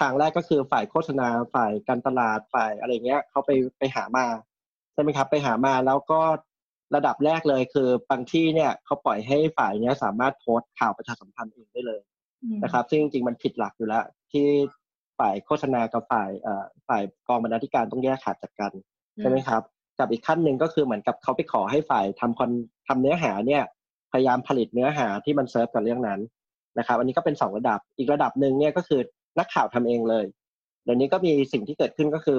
[0.00, 4.26] ทางแรกก็คือฝ่ายโฆษณาฝ่ายการตลาดฝ่ายอะไรเงี้ยเขาไปไปหามา
[4.92, 6.20] ใช่ไหมครับ ไปหามาแล้วก็
[6.94, 12.00] ระดับแรกเลยคือบางที่เนี่ยเขาปล่อยให้ฝ่ายเนี้ยสามารถโพสต์ข่าวประชาสัมพันธ์เองได้เลย
[12.62, 14.46] นะครับ ซึ่งจริงๆมันผิดหลักอยู่แล้ว ที่
[15.18, 18.72] ฝ่ายโฆษณากับฝ่ายเอ่อฝ่ายกองบรรณาธิการต้องแยกขาดจากกัน
[19.20, 19.62] ใช่ไหมครับ
[19.98, 22.50] กับอีกขั้นหนึ่งก็คือเหมือนกับเขาไปขอให้ฝ่ายทำคอน
[22.88, 23.62] ทำเนื้อหาเนี่ย
[24.12, 26.20] พยายามผลิตเนื้อหาที่มันเซิร์ฟกับเรื่องนั้น
[26.78, 29.00] นะครับ อันนี้ก็เป็นสองระดับอีกระดับหนึ่งเนี่ยก็คือ
[29.38, 30.24] นักข่าวทำเองเลย
[30.84, 32.38] เดี๋ยวนี้ก็มีสิ่งที่เกิดขึ้นก็คือ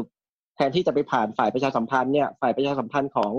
[0.56, 3.34] แทนที่จะไปผ่านฝ่ายประชาสัมพันธ์เนี่ยฝ่ายประชาสัมพันธ์ของ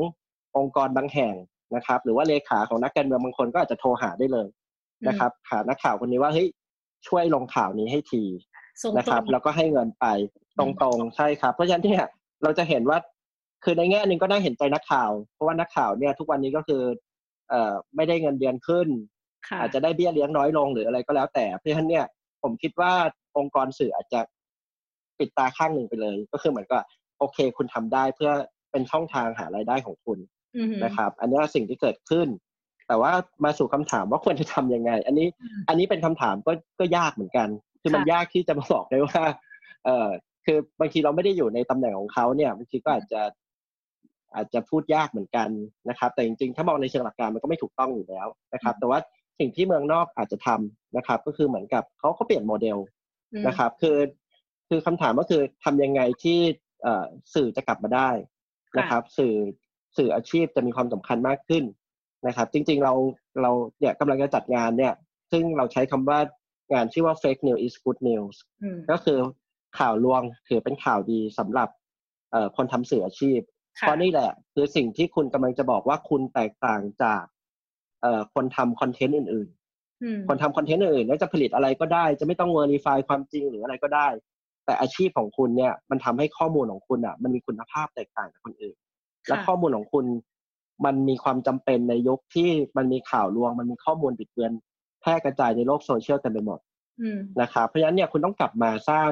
[0.57, 1.35] องค์กรบางแห่ง
[1.75, 4.47] นะครับ หรือว่าเลขาของนักการเมืองบางคนก็อาจจะโทรหาได้เลย
[5.09, 6.49] นะครับ หานักข่าวคนนี้ว่าเฮ้ย
[7.09, 8.23] ช่วยลงข่าวนี้ให้ที
[8.97, 10.07] นะครับ แล้วก็ให้เงินไป
[10.59, 12.05] ตรงๆใช่ครับ เพราะฉะนั้นเนี่ย
[12.43, 12.99] เราจะเห็นว่า
[13.65, 16.83] คือในแง่หนึ่งก็น่าเห็นใจนักข่าว เพราะว่านักข่าวเนี่ยทุกวันนี้ก็คือ
[17.49, 18.89] เอ่อไม่ได้เงินเดือนขึ้น
[19.61, 22.05] อาจจะได้เบี้ยเลี้ยงน้อยลงหรืออะไรก็แล้วแต่ เพราะฉะนั้นเนี่ย
[22.43, 22.93] ผมคิดว่า
[23.39, 24.21] องค์กรสื่ออาจจะ
[25.19, 26.83] ปิดตาข้างหนึ่งไปเลย ก็คือเหมือนกับ
[27.19, 28.31] โอเค คุณทำได้เพื่อ
[28.71, 30.19] เป็นช่องทางหารายได้ของคุณ
[30.85, 32.29] นะครับ อันนี้สิ่งที่เกิดขึ้น
[32.89, 33.13] แต่ว่า
[33.45, 35.29] มาสู่คำถามว่าควรจะทํำยังไง อันนี้
[35.69, 37.49] อันนี้เป็นคำถามก็ก็ยากเหมือนกัน
[37.83, 39.23] คือมันยากที่จะมาบอกได้ว่า
[39.85, 40.09] เออ
[40.45, 43.23] คือบางทีเราไม่ได้อยู่ในตำแหน่งของเขาเนี่ยบางทีก็อาจจะ
[44.35, 45.49] อาจจะพูดยากเหมือนกัน
[45.89, 48.99] นะครับ แต่จริงๆ ถ้ามองในเชิงหลักการมันก็ไม่ถูกต้องอยู่แล้วนะครับ แต่ว่า
[49.39, 52.79] สิ่งที่เมืองนอกอาจจะทำนะครับ ก็คือเหมือนกับเขาเขาเปลี่ยนโมเดล
[53.47, 53.99] นะครับ คือ
[54.69, 56.39] คือคำถามก็คือทำยังไงที่
[57.35, 58.11] สื่อจะกลับมาได้
[58.79, 59.35] นะครับ สื่อ
[59.97, 61.65] สื่ออาชีพจะมีความสำคัญมากขึ้น
[62.27, 62.95] นะครับ จริงๆเรา
[63.43, 63.51] เรา
[63.81, 64.95] เนี่ยกำลังจะจัดงานเนี่ย
[65.33, 66.19] ซึ่งเราใช้คำว่า
[66.73, 68.37] งานชื่อว่า fake news is good news
[68.91, 69.19] ก็คือ
[69.79, 71.69] ข่าวลวงถือเป็นข่าวดีสำหรับ
[72.57, 73.41] คนทำสื่ออาชีพ
[73.81, 77.23] เพราะนี่แหละ คือสิ่งที่คุณกำลังจะบอกว่าคุณแตกต่างจาก
[78.03, 84.09] เอ่อคนทำคอนเทนต์อื่นๆ คนทำคอนเทนต์อื่นๆจะผลิตอะไรก็ได้ จะไม่ต้องเวอร์นิฟายความจริงหรืออะไรก็ได้
[84.65, 88.77] แต่อาชีพของคุณเนี่ยมันทำให้ข้อมูลของคุณอะ มันมีคุณภาพแตกต่างจากคนอื่น
[89.29, 90.05] และข้อมูลของคุณ
[90.85, 94.53] มันมีความจำเป็นในยุคที่มันมีข่าวลวง มันมีข้อมูลบิดเบือน
[95.01, 96.61] แพร่กระจายในโลกโซเชียลเต็มไปหมด
[97.41, 99.11] นะครับเพราะฉะนั้นเนี่ยคุณต้องกลับมาสร้าง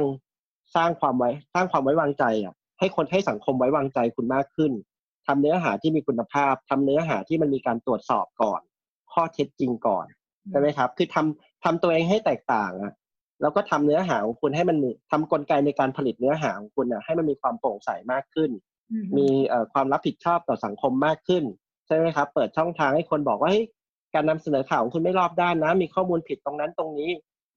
[0.75, 4.73] สร้างความไว้สร้างความไว้วางใจอะให้คนให้สังคมไว้วางใจคุณมากขึ้น
[5.27, 8.61] ทำเนื้อหาที่มีคุณภาพทำเนื้อหาที่มันมีการตรวจสอบก่อน
[9.12, 10.07] ข้อเท็จจริงก่อน
[10.51, 12.93] ใช่ไหมครับ คือทำทำตัวเองให้แตกต่างอะ
[13.43, 18.51] แล้วก็ทำเนื้อหาของคุณให้มันมีทำกลไกในการผลิตเนื้อหาของคุณอะให้มันมีความโปร่งใสมากขึ้น
[19.18, 19.29] มี
[19.73, 21.45] ความรับผิดชอบต่อสังคมมากขึ้น
[21.91, 23.53] ใช่ไหมครับ เปิดช่องทางให้คนบอกว่า
[24.14, 27.11] การนำเสนอข่าวของคุณไม่รอบด้านนะ มีข้อมูลผิดตรงนั้นตรงนี้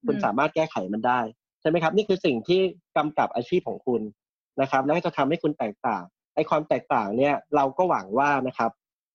[0.06, 1.20] คุณสามารถแก้ไขมันได้
[1.60, 2.60] ใช่ไหมครับ นี่คือสิ่งที่
[2.96, 4.02] กำกับอาชีพของคุณ
[4.60, 6.02] นะครับ แล้วก็จะทำให้คุณแตกต่าง
[6.34, 8.70] ไอ้ความแตกต่างเนี่ย เราก็หวังว่านะครับ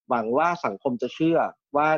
[0.10, 1.38] หวังว่าสังคมจะเชื่อ
[1.78, 1.90] ว่า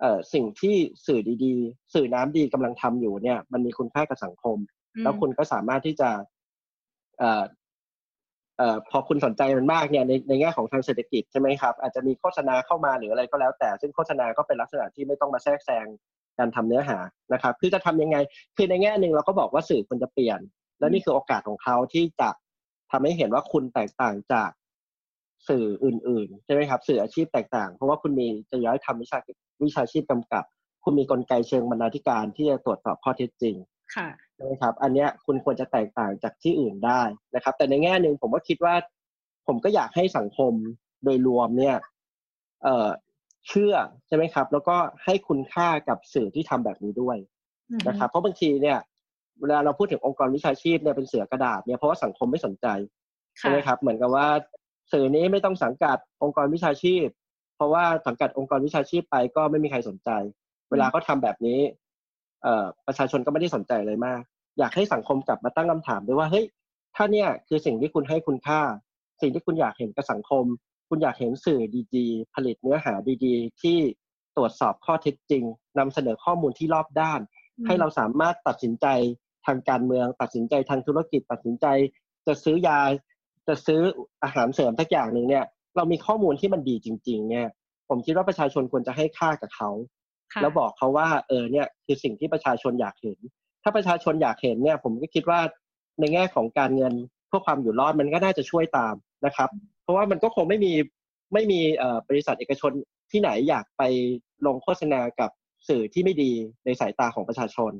[0.00, 4.56] เอ่อสิ่งที่สื่อดีๆ สื่อน้ำดีกำลังทำอยู่เนี่ย มันมีคุณค่ากับสังคม
[5.02, 6.10] แล้วคุณก็สามารถที่จะ
[7.18, 15.86] เอ่อเออพอคุณสนใจมันมากเนี่ยในในแง่ของทางเศรษฐกิจใช่ไหมครับอาจจะมีโฆษณาเข้ามาหรืออะไรก็แล้ว แต่ซึ่งโฆษณาก็เป็นลักษณะที่ไม่ต้องมาแทรกแซง
[16.38, 16.98] การทำเนื้อหา
[17.32, 18.16] นะครับคือจะทำยังไง
[18.56, 20.40] คือในแง่หนึ่งเราก็บอกว่าสื่อควรจะเปลี่ยน
[20.80, 22.30] และนี่คือโอกาสของเขาที่จะ
[22.90, 24.50] ทำให้เห็นว่าคุณแตกต่างจาก
[25.48, 29.18] สื่ออื่น ๆ ใช่ไหมครับ สื่ออาชีพแตกต่าง เพราะว่าคุณมีจะย้ายทำวิชา
[29.64, 30.44] วิชาชีพกำกับ
[30.84, 33.56] คุณมีกลไกเชิงบรรณาธิการที่จะตรวจสอบข้อเท็จจริง
[34.34, 37.02] ใช่ไหมครับ อันนี้คุณควรจะแตกต่างจากที่อื่นได้
[37.34, 38.74] นะครับ แต่ในแง่หนึ่งผมก็คิดว่า
[39.46, 40.52] ผมก็อยากให้สังคม
[41.04, 41.76] โดยรวมเนี่ย
[42.62, 42.88] เอ่อ
[43.48, 43.74] เชื่อ
[44.06, 47.16] ใช่ไหมครับ แล้วก็ให้คุณค่ากับสื่อที่ทำแบบนี้ด้วย
[47.88, 48.78] นะครับ เพราะบางทีเนี่ย
[49.40, 52.66] เวลาเราพูดถึงองค์กรวิชาชีพเนี่ยเป็นเสือกระดาษเนี่ยเพราะว่าสังคมไม่สนใจ
[53.38, 54.26] ใช่ไหมครับ เหมือนกับว่า
[54.92, 57.06] สื่อนี้ไม่ต้องสังกัดองค์กรวิชาชีพ
[57.56, 60.10] เพราะว่าสังกัดองค์กรวิชาชีพไปก็ไม่มีใครสนใจ
[60.70, 61.85] เวลาเขาทาแบบนี้เอ่อ
[62.86, 64.22] ประชาชนก็ไม่ได้สนใจเลยมาก
[64.58, 66.46] อยากให้สังคมกลับมาตั้งคำถามด้วยว่าเฮ้ย
[66.96, 68.60] ถ้าเนี่ยคือสิ่งที่คุณให้คุณค่า
[69.20, 70.44] สิ่งที่คุณอยากเห็นกับสังคม
[70.88, 71.60] คุณอยากเห็นสื่อ
[71.96, 72.92] ดีๆ ผลิตเนื้อหา
[73.24, 73.78] ดีๆ ที่
[74.36, 75.44] ตรวจสอบข้อเท็จจริง
[75.78, 77.20] นำเสนอข้อมูลที่รอบด้าน
[77.66, 78.86] ให้เราสามารถตัดสินใจ
[79.46, 81.66] ทางการเมือง ตัดสินใจทางธุรกิจ ตัดสินใจ
[82.26, 82.80] จะซื้อยา
[83.48, 83.80] จะซื้อ
[84.22, 85.44] อาหารเสริมทักอย่างหนึ่งเนี่ย
[85.76, 87.48] เรามีข้อมูลที่มันดีจริง ๆ เนี่ย
[87.88, 89.70] ผมคิดว่าประชาชนควรจะให้ค่ากับเขา
[90.42, 93.18] แล้วบอกเขาว่าเออเนี่ยคือสิ่งที่ประชาชนอยากเห็น
[93.62, 95.40] ถ้าประชาชนอยากเห็นเนี่ยผมก็คิดว่า
[96.00, 96.94] ในแง่ของการเงิน
[97.28, 98.94] เพื่อความอยู่รอดมันก็น่าจะช่วยตาม
[99.26, 99.48] นะครับ
[99.82, 100.72] เพราะว่ามันก็คงไม่มี
[101.32, 101.60] ไม่มี
[102.08, 102.72] บริษัทเอกชน
[103.10, 103.82] ที่ไหนอยากไป
[104.46, 105.30] ลงโฆษณากับ
[105.68, 106.32] สื่อที่ไม่ดี
[106.64, 107.72] ในสายตาของประชาชน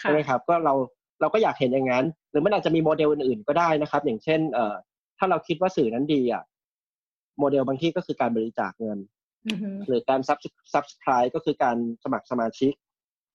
[0.00, 0.74] ใช่ไหมครับก็เรา
[1.20, 4.74] เราก็อยากเห็นอย่างนั้น หรือมันอาจจะมีโมเดลอื่นๆก็ได้นะครับ อย่างเช่น เอ่อ
[5.18, 6.42] ถ้าเราคิดว่าสื่อนั้นดีอะ
[7.38, 8.98] โมเดลบางที่ก็คือการบริจาคเงิน
[9.88, 10.38] หรือการซับ
[10.72, 12.72] subscribe ก็คือการสมัครสมาชิก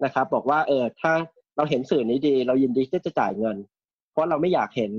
[0.03, 1.11] นะครับ บอกว่าเออถ้า
[1.57, 3.57] เราเห็นสื่อนี้ดี เรายินดีที่จะจ่ายเงิน
[4.11, 4.91] เพราะเราไม่อยากเห็น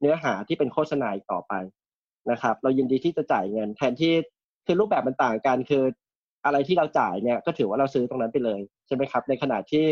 [0.00, 1.52] เนื้อหาที่เป็นโฆษณาต่อไป
[2.30, 4.12] นะครับ เรายินดีที่จะจ่ายเงิน แทนที่
[4.66, 5.82] คือรูปแบบมันต่างกันคือ
[6.44, 9.84] อะไรที่เราจ่ายเนี่ยก็ถือว่าเราซื้อตรงนั้นไปเลยใช่ไหมครับ ในขณะที่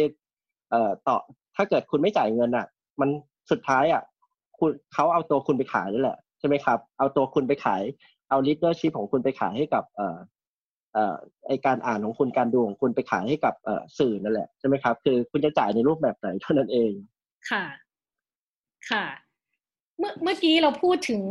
[0.71, 1.17] เอ่อต่อ
[1.57, 2.67] ถ้าเกิดคุณไม่จ่ายเงินอะ
[3.01, 3.09] มัน
[3.51, 4.03] สุดท้ายอะ
[4.59, 7.83] คุณเขาเอาตัวคุณไปขายนั่แหละใช่ไหมครับ เอาตัวคุณไปขาย
[8.31, 10.19] เอา readership ของคุณไปขายให้กับเอ่อ
[11.47, 13.55] ไอการอ่านของคุณการดูของคุณไปขายให้กับ
[13.99, 16.93] สื่อนั่นแหละใช่ไหมครับ คือคุณจะจ่ายในรูปแบบไหนเท่านั้นเอง
[17.51, 17.65] ค่ะ
[18.91, 19.05] ค่ะ
[19.99, 21.23] เมื่อเมื่อกี้เราพูดถึง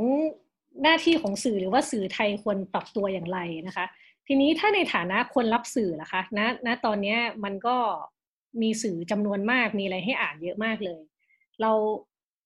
[0.84, 3.86] หน้าที่ของสื่อหรือว่าสื่อไทยควรปรับตัวอย่างไรนะคะ
[4.28, 7.78] ทีนี้ถ้าในฐานะคนรับสื่อล่ะคะณณตอนนี้มันก็
[8.62, 11.02] มีสื่อจำนวนมากมีอะไรให้อ่านเยอะมากเลย
[11.62, 11.72] เรา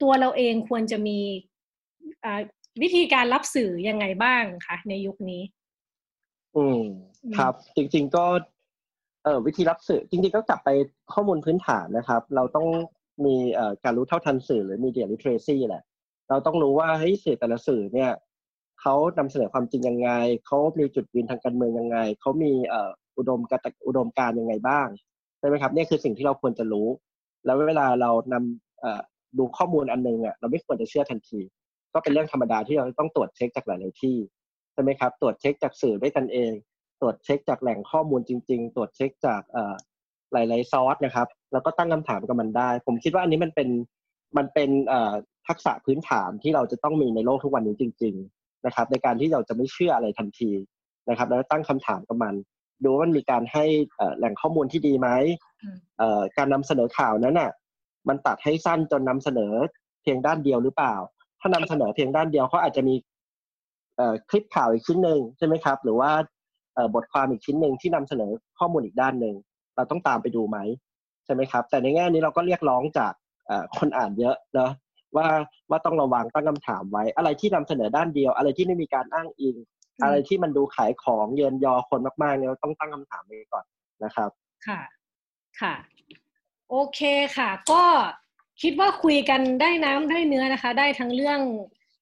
[0.02, 1.20] ตัวเราเองควรจะมี
[2.82, 5.42] วิธีการรับสื่อยังไงบ้างคะในยุคนี้
[6.58, 6.82] อืม
[7.38, 8.26] ครับ จริง ๆก็
[9.24, 10.70] เออวิธีรับสื่อ จริง ๆ ก็กลับไป
[11.14, 12.68] ข้อมูลพื้นฐานนะครับ เราต้อง
[13.26, 15.84] มีเอ่อการรู้เท่าทันสื่อหรือมีเดียลิเทเรซีแหละ
[16.30, 18.12] เราต้องรู้ว่าเฮ้ยสื่อแต่ละสื่อเนี่ย
[18.82, 20.10] เขานำเสนอความจริงยังไง
[20.46, 22.52] เขามีจุดยืนทางการเมืองยังไงเขามี
[23.18, 24.88] อุดมการอุดมการยังไงบ้าง
[25.40, 26.88] ใช่ไหมครับนี่คือสิ่งที่เราควรจะรู้
[27.46, 31.40] แล้วเวลาเรานำดูข้อมูลอันนึงอะเราไม่ควรจะเชื่อทันที
[31.94, 36.52] ก็เป็นเรื่องธรรมดาที่เราต้องตรวจเช็คจากหลาย ๆ ที่ใช่ไหมครับ ตรวจเช็คจากสื่อด้วยกันเอง
[37.02, 39.42] ตรวจเช็คจากแหล่งข้อมูลจริง ๆ ตรวจเช็คจาก
[40.34, 43.70] หลายๆซอสนะครับ แล้วก็ตั้งคำถามกับมันได้ ผมคิดว่าอันนี้มันเป็น
[44.38, 44.70] มันเป็น
[45.48, 50.52] ทักษะพื้นฐานที่เราจะต้องมีในโลกทุกวันนี้จริง ๆนะครับ ในการที่เราจะไม่เชื่ออะไรทันที
[51.10, 52.34] นะครับ แล้วตั้งคำถามกับมัน
[52.84, 53.66] ดูว่ามันมีการให้
[54.18, 55.10] แหล่งข้อมูลที่ดีไหม
[56.38, 57.52] การนำเสนอข่าวนั้นน่ะ
[58.08, 59.54] มันตัดให้สั้นจนนำเสนอ
[60.02, 60.96] เพียงด้านเดียวหรือเปล่า
[61.40, 62.96] ถ้านำเสนอเพียงด้านเดียวเขาอาจจะมี
[64.30, 66.12] คลิปข่าวอีกชิ้นหนึ่งใช่ไหมครับ หรือว่า
[66.96, 69.36] บทความอีกชิ้นหนึ่งที่นำเสนอข้อมูลอีกด้านหนึ่ง
[69.76, 70.58] เราต้องตามไปดูไหม
[71.26, 73.14] ใช่ไหมครับ แต่ในแง่นี้เราก็เรียกร้องจาก
[73.78, 74.72] คนอ่านเยอะเนาะ
[75.16, 75.28] ว่า
[75.70, 79.56] ว่าต้องระวังตั้งคำถามไว้ อะไรที่นำเสนอด้านเดียว อะไรที่ไม่มีการอ้างอิง
[80.04, 83.66] อะไรที่มันดูขายของเยินยอคนมากๆเนี่ยต้องตั้งคำถามไว้ก่อน
[84.04, 84.30] นะครับ
[84.68, 84.82] ค่ะ
[85.62, 85.76] ค่ะ
[86.70, 87.00] โอเค
[87.38, 87.84] ค่ะ ก็
[88.62, 91.40] คิดว่าคุยกันได้น้ำได้เนื้อนะคะ ได้ทั้งเรื่อง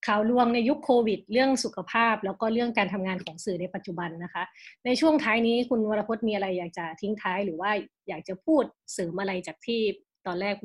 [0.06, 4.44] ข่าวลวงในยุคโควิด เรื่องสุขภาพ แล้วก็เรื่องการทำงานของสื่อในปัจจุบันนะคะ
[4.86, 7.72] ในช่วงท้ายนี้คุณวรพจน์มีอะไรอยากจะทิ้งท้ายหรือว่า
[8.08, 9.82] อยากจะพูดเสริมอะไรจากที่
[10.26, 10.56] ตอนแรก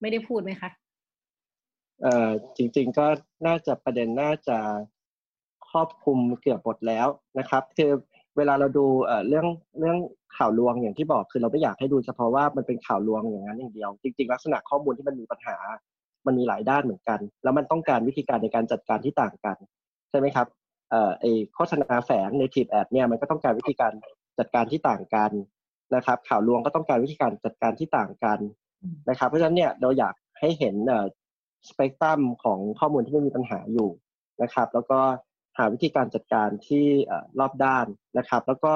[0.00, 0.70] ไม่ได้พูดไหมคะ
[2.02, 3.06] เอ่อจริง ๆก็
[3.46, 4.58] น่าจะประเด็นน่าจะ
[5.70, 7.06] ครอบคลุมเกือบหมดแล้ว
[7.38, 7.90] นะครับ คือ
[8.36, 9.46] เวลาเราดูเอ่อเรื่อง
[9.78, 9.98] เรื่อง
[10.36, 15.56] ข่าวลวงอย่างที่บอกคือเราไม่อยากให้ดูเฉพาะว่ามันเป็นข่าวลวงอย่างนั้นอย่างเดียว จริง ๆ ลักษณะข้อมูลที่มันมีปัญหา
[16.26, 19.56] มันมีหลายด้านเหมือนกัน แล้วมันต้องการวิธีการในการจัดการที่ต่างกัน
[20.10, 20.46] ใช่ไหมครับ
[20.90, 23.92] เอ่อไอโฆษณาแฝงในทีแอดเนี่ยมันก็ต้องการวิธีการ
[24.38, 25.30] จัดการที่ต่างกัน
[25.94, 28.38] นะครับ ข่าวลวงก็ต้องการวิธีการจัดการที่ต่างกัน
[29.08, 31.06] นะครับ เพราะฉะนั้นเนี่ยเราอยากให้เห็นเออ
[31.68, 33.90] สเปกตรัมของข้อมูลที่ไม่มีปัญหาอยู่
[34.42, 35.00] นะครับ แล้วก็
[35.58, 36.84] หาวิธีการจัดการที่
[37.38, 37.86] รอบด้าน
[38.18, 38.74] นะครับ แล้วก็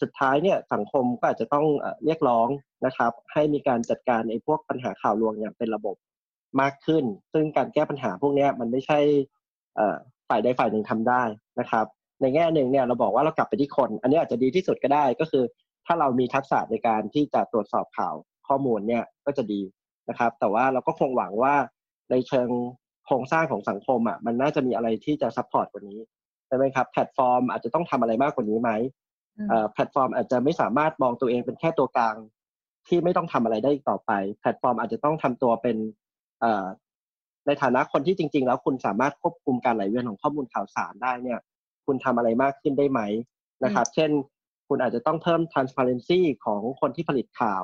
[0.00, 1.66] สุดท้ายเนี่ยสังคมก็อาจจะต้อง
[2.04, 2.48] เรียกร้อง
[2.86, 5.96] นะครับ ให้มีการจัดการไอ้พวกปัญหาข่าวลวงอย่างเป็นระบบ
[6.62, 8.98] มากขึ้น ซึ่งการแก้ปัญหาพวกนี้มันไม่ใช่
[10.28, 11.22] ฝ่ายใดฝ่ายหนึ่งทำได้
[11.60, 11.86] นะครับ
[12.20, 15.44] ในแง่หนึ่งเนี่ยเราบอกว่าเรากลับไปที่คน อันนี้อาจจะดีที่สุดก็ได้ก็คือ
[15.86, 18.14] ถ้าเรามีทักษะในการที่จะตรวจสอบข่าว
[18.48, 19.62] ข้อมูลเนี่ยก็จะดี
[20.08, 21.54] นะครับ แต่ว่าเราก็คงหวังว่า
[22.10, 22.48] ในเชิง
[23.06, 26.00] โครงสร้างของสังคมอะมันน่าจะมีอะไรที่จะ support กว่านี้
[26.46, 28.70] ใช่ไหมครับแพลตฟอร์มอาจจะต้องทำอะไรมากกว่านี้ไหม
[29.72, 32.16] แพลตฟอร์มอาจจะไม่สามารถมองตัวเองเป็นแค่ตัวกลาง
[32.88, 35.76] ที่ไม่ต้องทำอะไรได้อีกต่อไป แพลตฟอร์มอาจจะต้องทำตัวเป็น
[37.46, 41.40] ในฐานะคนที่จริง ๆ แล้วคุณสามารถควบคุมการไหลเวียนของข้อมูลข่าวสารได้เนี่ย
[41.86, 43.00] คุณทำอะไรมากขึ้นได้ไหม
[43.64, 44.10] นะครับ เช่น
[44.68, 47.62] คุณอาจจะต้องเพิ่ม transparency ของคนที่ผลิตข่าว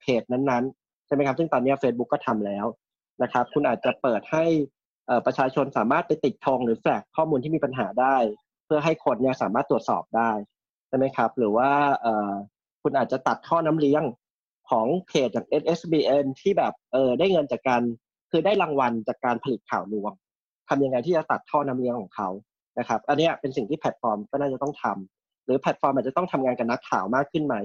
[0.00, 2.66] เพจนั้นๆ ใช่ไหมครับ ซึ่งตอนนี้ Facebook ก็ทำแล้ว
[3.22, 4.44] นะครับ คุณอาจจะเปิดให้
[5.26, 8.16] ประชาชนสามารถไปติดธงหรือ flag ข้อมูลที่มีปัญหาได้
[8.66, 10.30] เพื่อให้คนเนี่ยสามารถตรวจสอบได้
[10.88, 11.70] ใช่ไหมครับ หรือว่า
[12.82, 14.02] คุณอาจจะตัดท่อน้ำเลี้ยง
[14.70, 17.82] ของเพจอย่าง SSBN ที่แบบเออได้เงินจากการ
[18.30, 20.12] คือได้รางวัลจากการผลิตข่าวลวง
[20.68, 22.28] ทำยังไงที่จะตัดท่อน้ำเลี้ยงของเขา
[22.78, 27.56] นะครับ อันนี้เป็นสิ่งที่แพลตฟอร์มก็น่าจะต้องทำหรือแพลตฟอร์มอาจจะต้องทำงานกับนักข่าวมากขึ้นไหม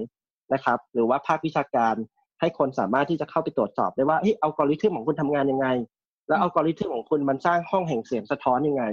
[0.52, 1.94] นะครับ หรือว่าภาควิชาการ
[2.40, 5.66] ให้คนสามารถที่จะเข้าไปตรวจสอบได้ว่าเฮ้ยอัลกอริทึมของคุณทำงานยังไง
[6.28, 8.84] แล้วอัลกอริทึมของคุณมันสร้างห้องแห่งเสียงสะท้อนยังไง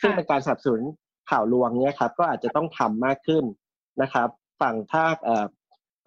[0.00, 0.82] ซึ่งเป็นการสนับสนุน
[1.30, 3.44] ข่าวลวงเนี้ยครับก็อาจจะต้องทำมากขึ้น
[4.02, 4.28] นะครับ
[4.60, 5.16] ฝั่งภาค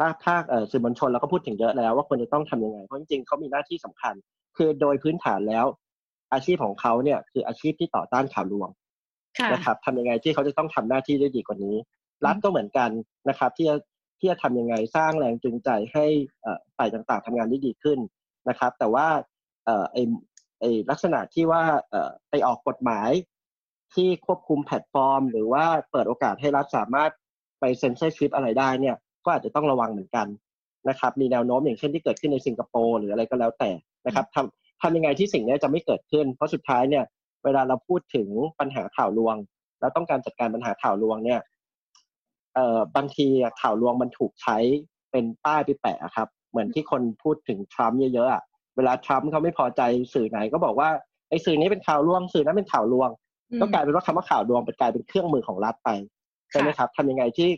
[0.02, 4.14] ภาคภาคเอ่อสื่อมวลชนเราก็พูดถึงเยอะแล้วว่าควรจะต้องทํำยังไง เพราะจริงๆเขามีหน้าที่สำคัญ
[4.58, 5.66] คือโดยพื้นฐานแล้ว
[6.34, 8.70] อาชีพของเขาเนี่ยคืออาชีพที่ต่อต้านข่าวลวง
[9.54, 11.76] นะครับทำยังไงที่เขาจะต้องทำหน้าที่ได้ดีกว่านี้
[12.26, 12.90] รัฐก็เหมือนกัน
[13.30, 13.76] นะครับ ที่จะ
[14.20, 16.06] ที่จะทำยังไงสร้างแรงจูงใจให้
[16.78, 18.00] ฝ่ายต่างๆทำงานได้ดีขึ้น
[18.50, 19.08] นะครับ แต่ว่า
[19.66, 20.04] ไอ้
[20.60, 21.64] ไอ้ลักษณะที่ว่า
[22.30, 23.10] ไปออกกฎหมาย
[23.94, 27.12] ที่ควบคุมแพลตฟอร์ม หรือว่าเปิดโอกาสให้รัฐสามารถ
[27.60, 28.96] ไปเซ็นเซอร์ชิปอะไรได้เนี่ย
[29.26, 30.28] ก็อาจจะต้องระวังเหมือนกัน
[30.90, 33.72] นะครับมีแนวโน้มอย่างเช่นที่เกิดขึ้นในสิงคโปร์หรืออะไรก็แล้วแต่
[34.06, 37.04] นะครับทำทำยังไงที่สิ่งนี้จะไม่เกิดขึ้น เพราะสุดท้ายเนี่ย
[37.44, 38.28] เวลาเราพูดถึง
[38.60, 39.36] ปัญหาข่าวลวง
[39.80, 41.40] แล้วต้องการจัดการปัญหาข่าวลวงเนี่ย
[42.56, 43.28] เอ่อบางที
[43.62, 44.58] ข่าวลวงมันถูกใช้
[45.12, 48.42] เป็นป้ายไปแปะครับ เหมือนที่คนพูดถึงทรัมป์เยอะๆอะ
[48.78, 49.82] เวลาทรัมป์เขาไม่พอใจ
[50.14, 50.90] สื่อไหนก็บอกว่า
[51.30, 53.10] ไอ้สื่อนี้เป็นข่าวลวง สื่อนั้นเป็นข่าวลวง
[53.62, 55.90] ก็กลายเป็นว่าคำว่าข่าวลวงเป็นกลายเป็นเครื่องมือของรัฐไป
[56.52, 57.50] ใช่ไหมครับทำยังไงที่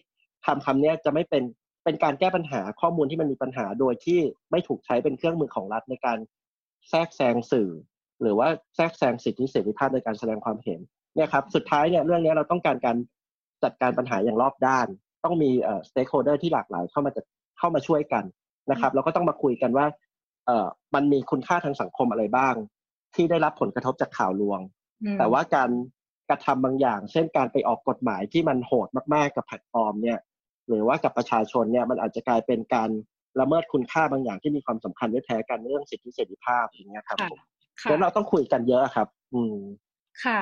[0.46, 1.44] คำคำนี้จะไม่เป็น
[1.84, 4.20] เป็นการแก้ปัญหาข้อมูลที่มันมีปัญหาโดยที่
[4.52, 6.18] ไม่ถูกใช้เป็นเครื่องมือของรัฐในการ
[6.90, 7.70] แทรกแซงสื่อ
[8.22, 10.80] หรือว่าแทรกแซงสิทธิเสรีภาพในการแสดงความเห็น
[11.16, 12.98] เนี่ยครับสุดท้ายเนี่ยเรื่องนี้เราต้องการการ
[13.64, 14.88] จัดการปัญหาอย่างรอบด้าน
[15.24, 17.22] ต้องมีเอ่อ stakeholder ที่หลากหลายเข้ามาจะ
[17.58, 18.24] เข้ามาช่วยกัน
[18.72, 19.86] นะครับแล้วก็ต้องมาคุยกันว่า
[20.46, 22.56] เอ่อมันมีคุณค่าทางสังคมอะไรบ้าง
[23.16, 24.60] ที่ได้รับผลกระทบจากข่าวลวง
[25.20, 25.70] แต่ว่าการ
[26.30, 30.20] กระทำบางอย่าง เช่นการไปออกกฎหมายที่มันโหดมากๆกับแพลตฟอร์มเนี่ย
[30.68, 32.90] หรือว่ากับประชาชนเนี่ยมันอาจจะกลายเป็นการ
[33.40, 37.18] ละเมิดคุณค่าบางอย่างที่มีความสำคัญไม่แพ้กันเรื่องสิทธิเสรีภาพอย่างเงี้ยครับ
[37.84, 39.58] เดี๋ยวเราต้องคุยกันเยอะครับ อืม
[40.24, 40.42] ค่ะ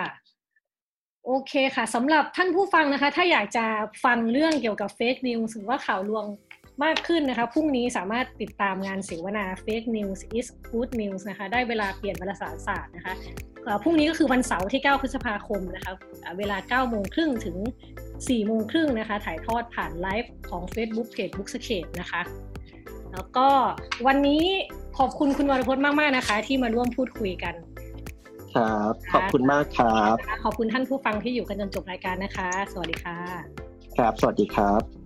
[1.26, 3.66] โอเคค่ะสำหรับท่านผู้ฟังนะคะ ถ้าอยากจะ
[4.06, 6.26] ฟังเรื่องเกี่ยวกับ fake news หรือว่าข่าวลวง
[6.84, 13.14] มากขึ้นนะคะ พรุ่งนี้สามารถติดตามงานเสวนา Fake News is Good News นะคะ ได้เวลาเปลี่ยนวารสารศาสตร์นะคะ
[13.84, 15.94] พรุ่งนี้ก็คือวันเสาร์ที่ 9 พฤษภาคมนะคะ
[16.38, 17.58] เวลา 9 โมงครึ่งถึง
[18.28, 22.22] 4โมงครึ่งนะคะ ถ่ายทอดผ่านไลฟ์ของ Facebook Page Book s c a p e นะคะ
[23.14, 23.48] แล้วก็
[24.08, 24.44] วันนี้
[24.98, 27.56] ขอบคุณคุณวรพจน์มาก ๆ นะคะ ที่มาร่วมพูดคุยกัน
[28.54, 33.18] ครับ ขอบคุณมากครับ ขอบคุณท่านผู้ฟังที่อยู่กันจนจบรายการนะคะ สวัสดีค่ะ
[33.96, 35.01] ครับ สวัสดีครับ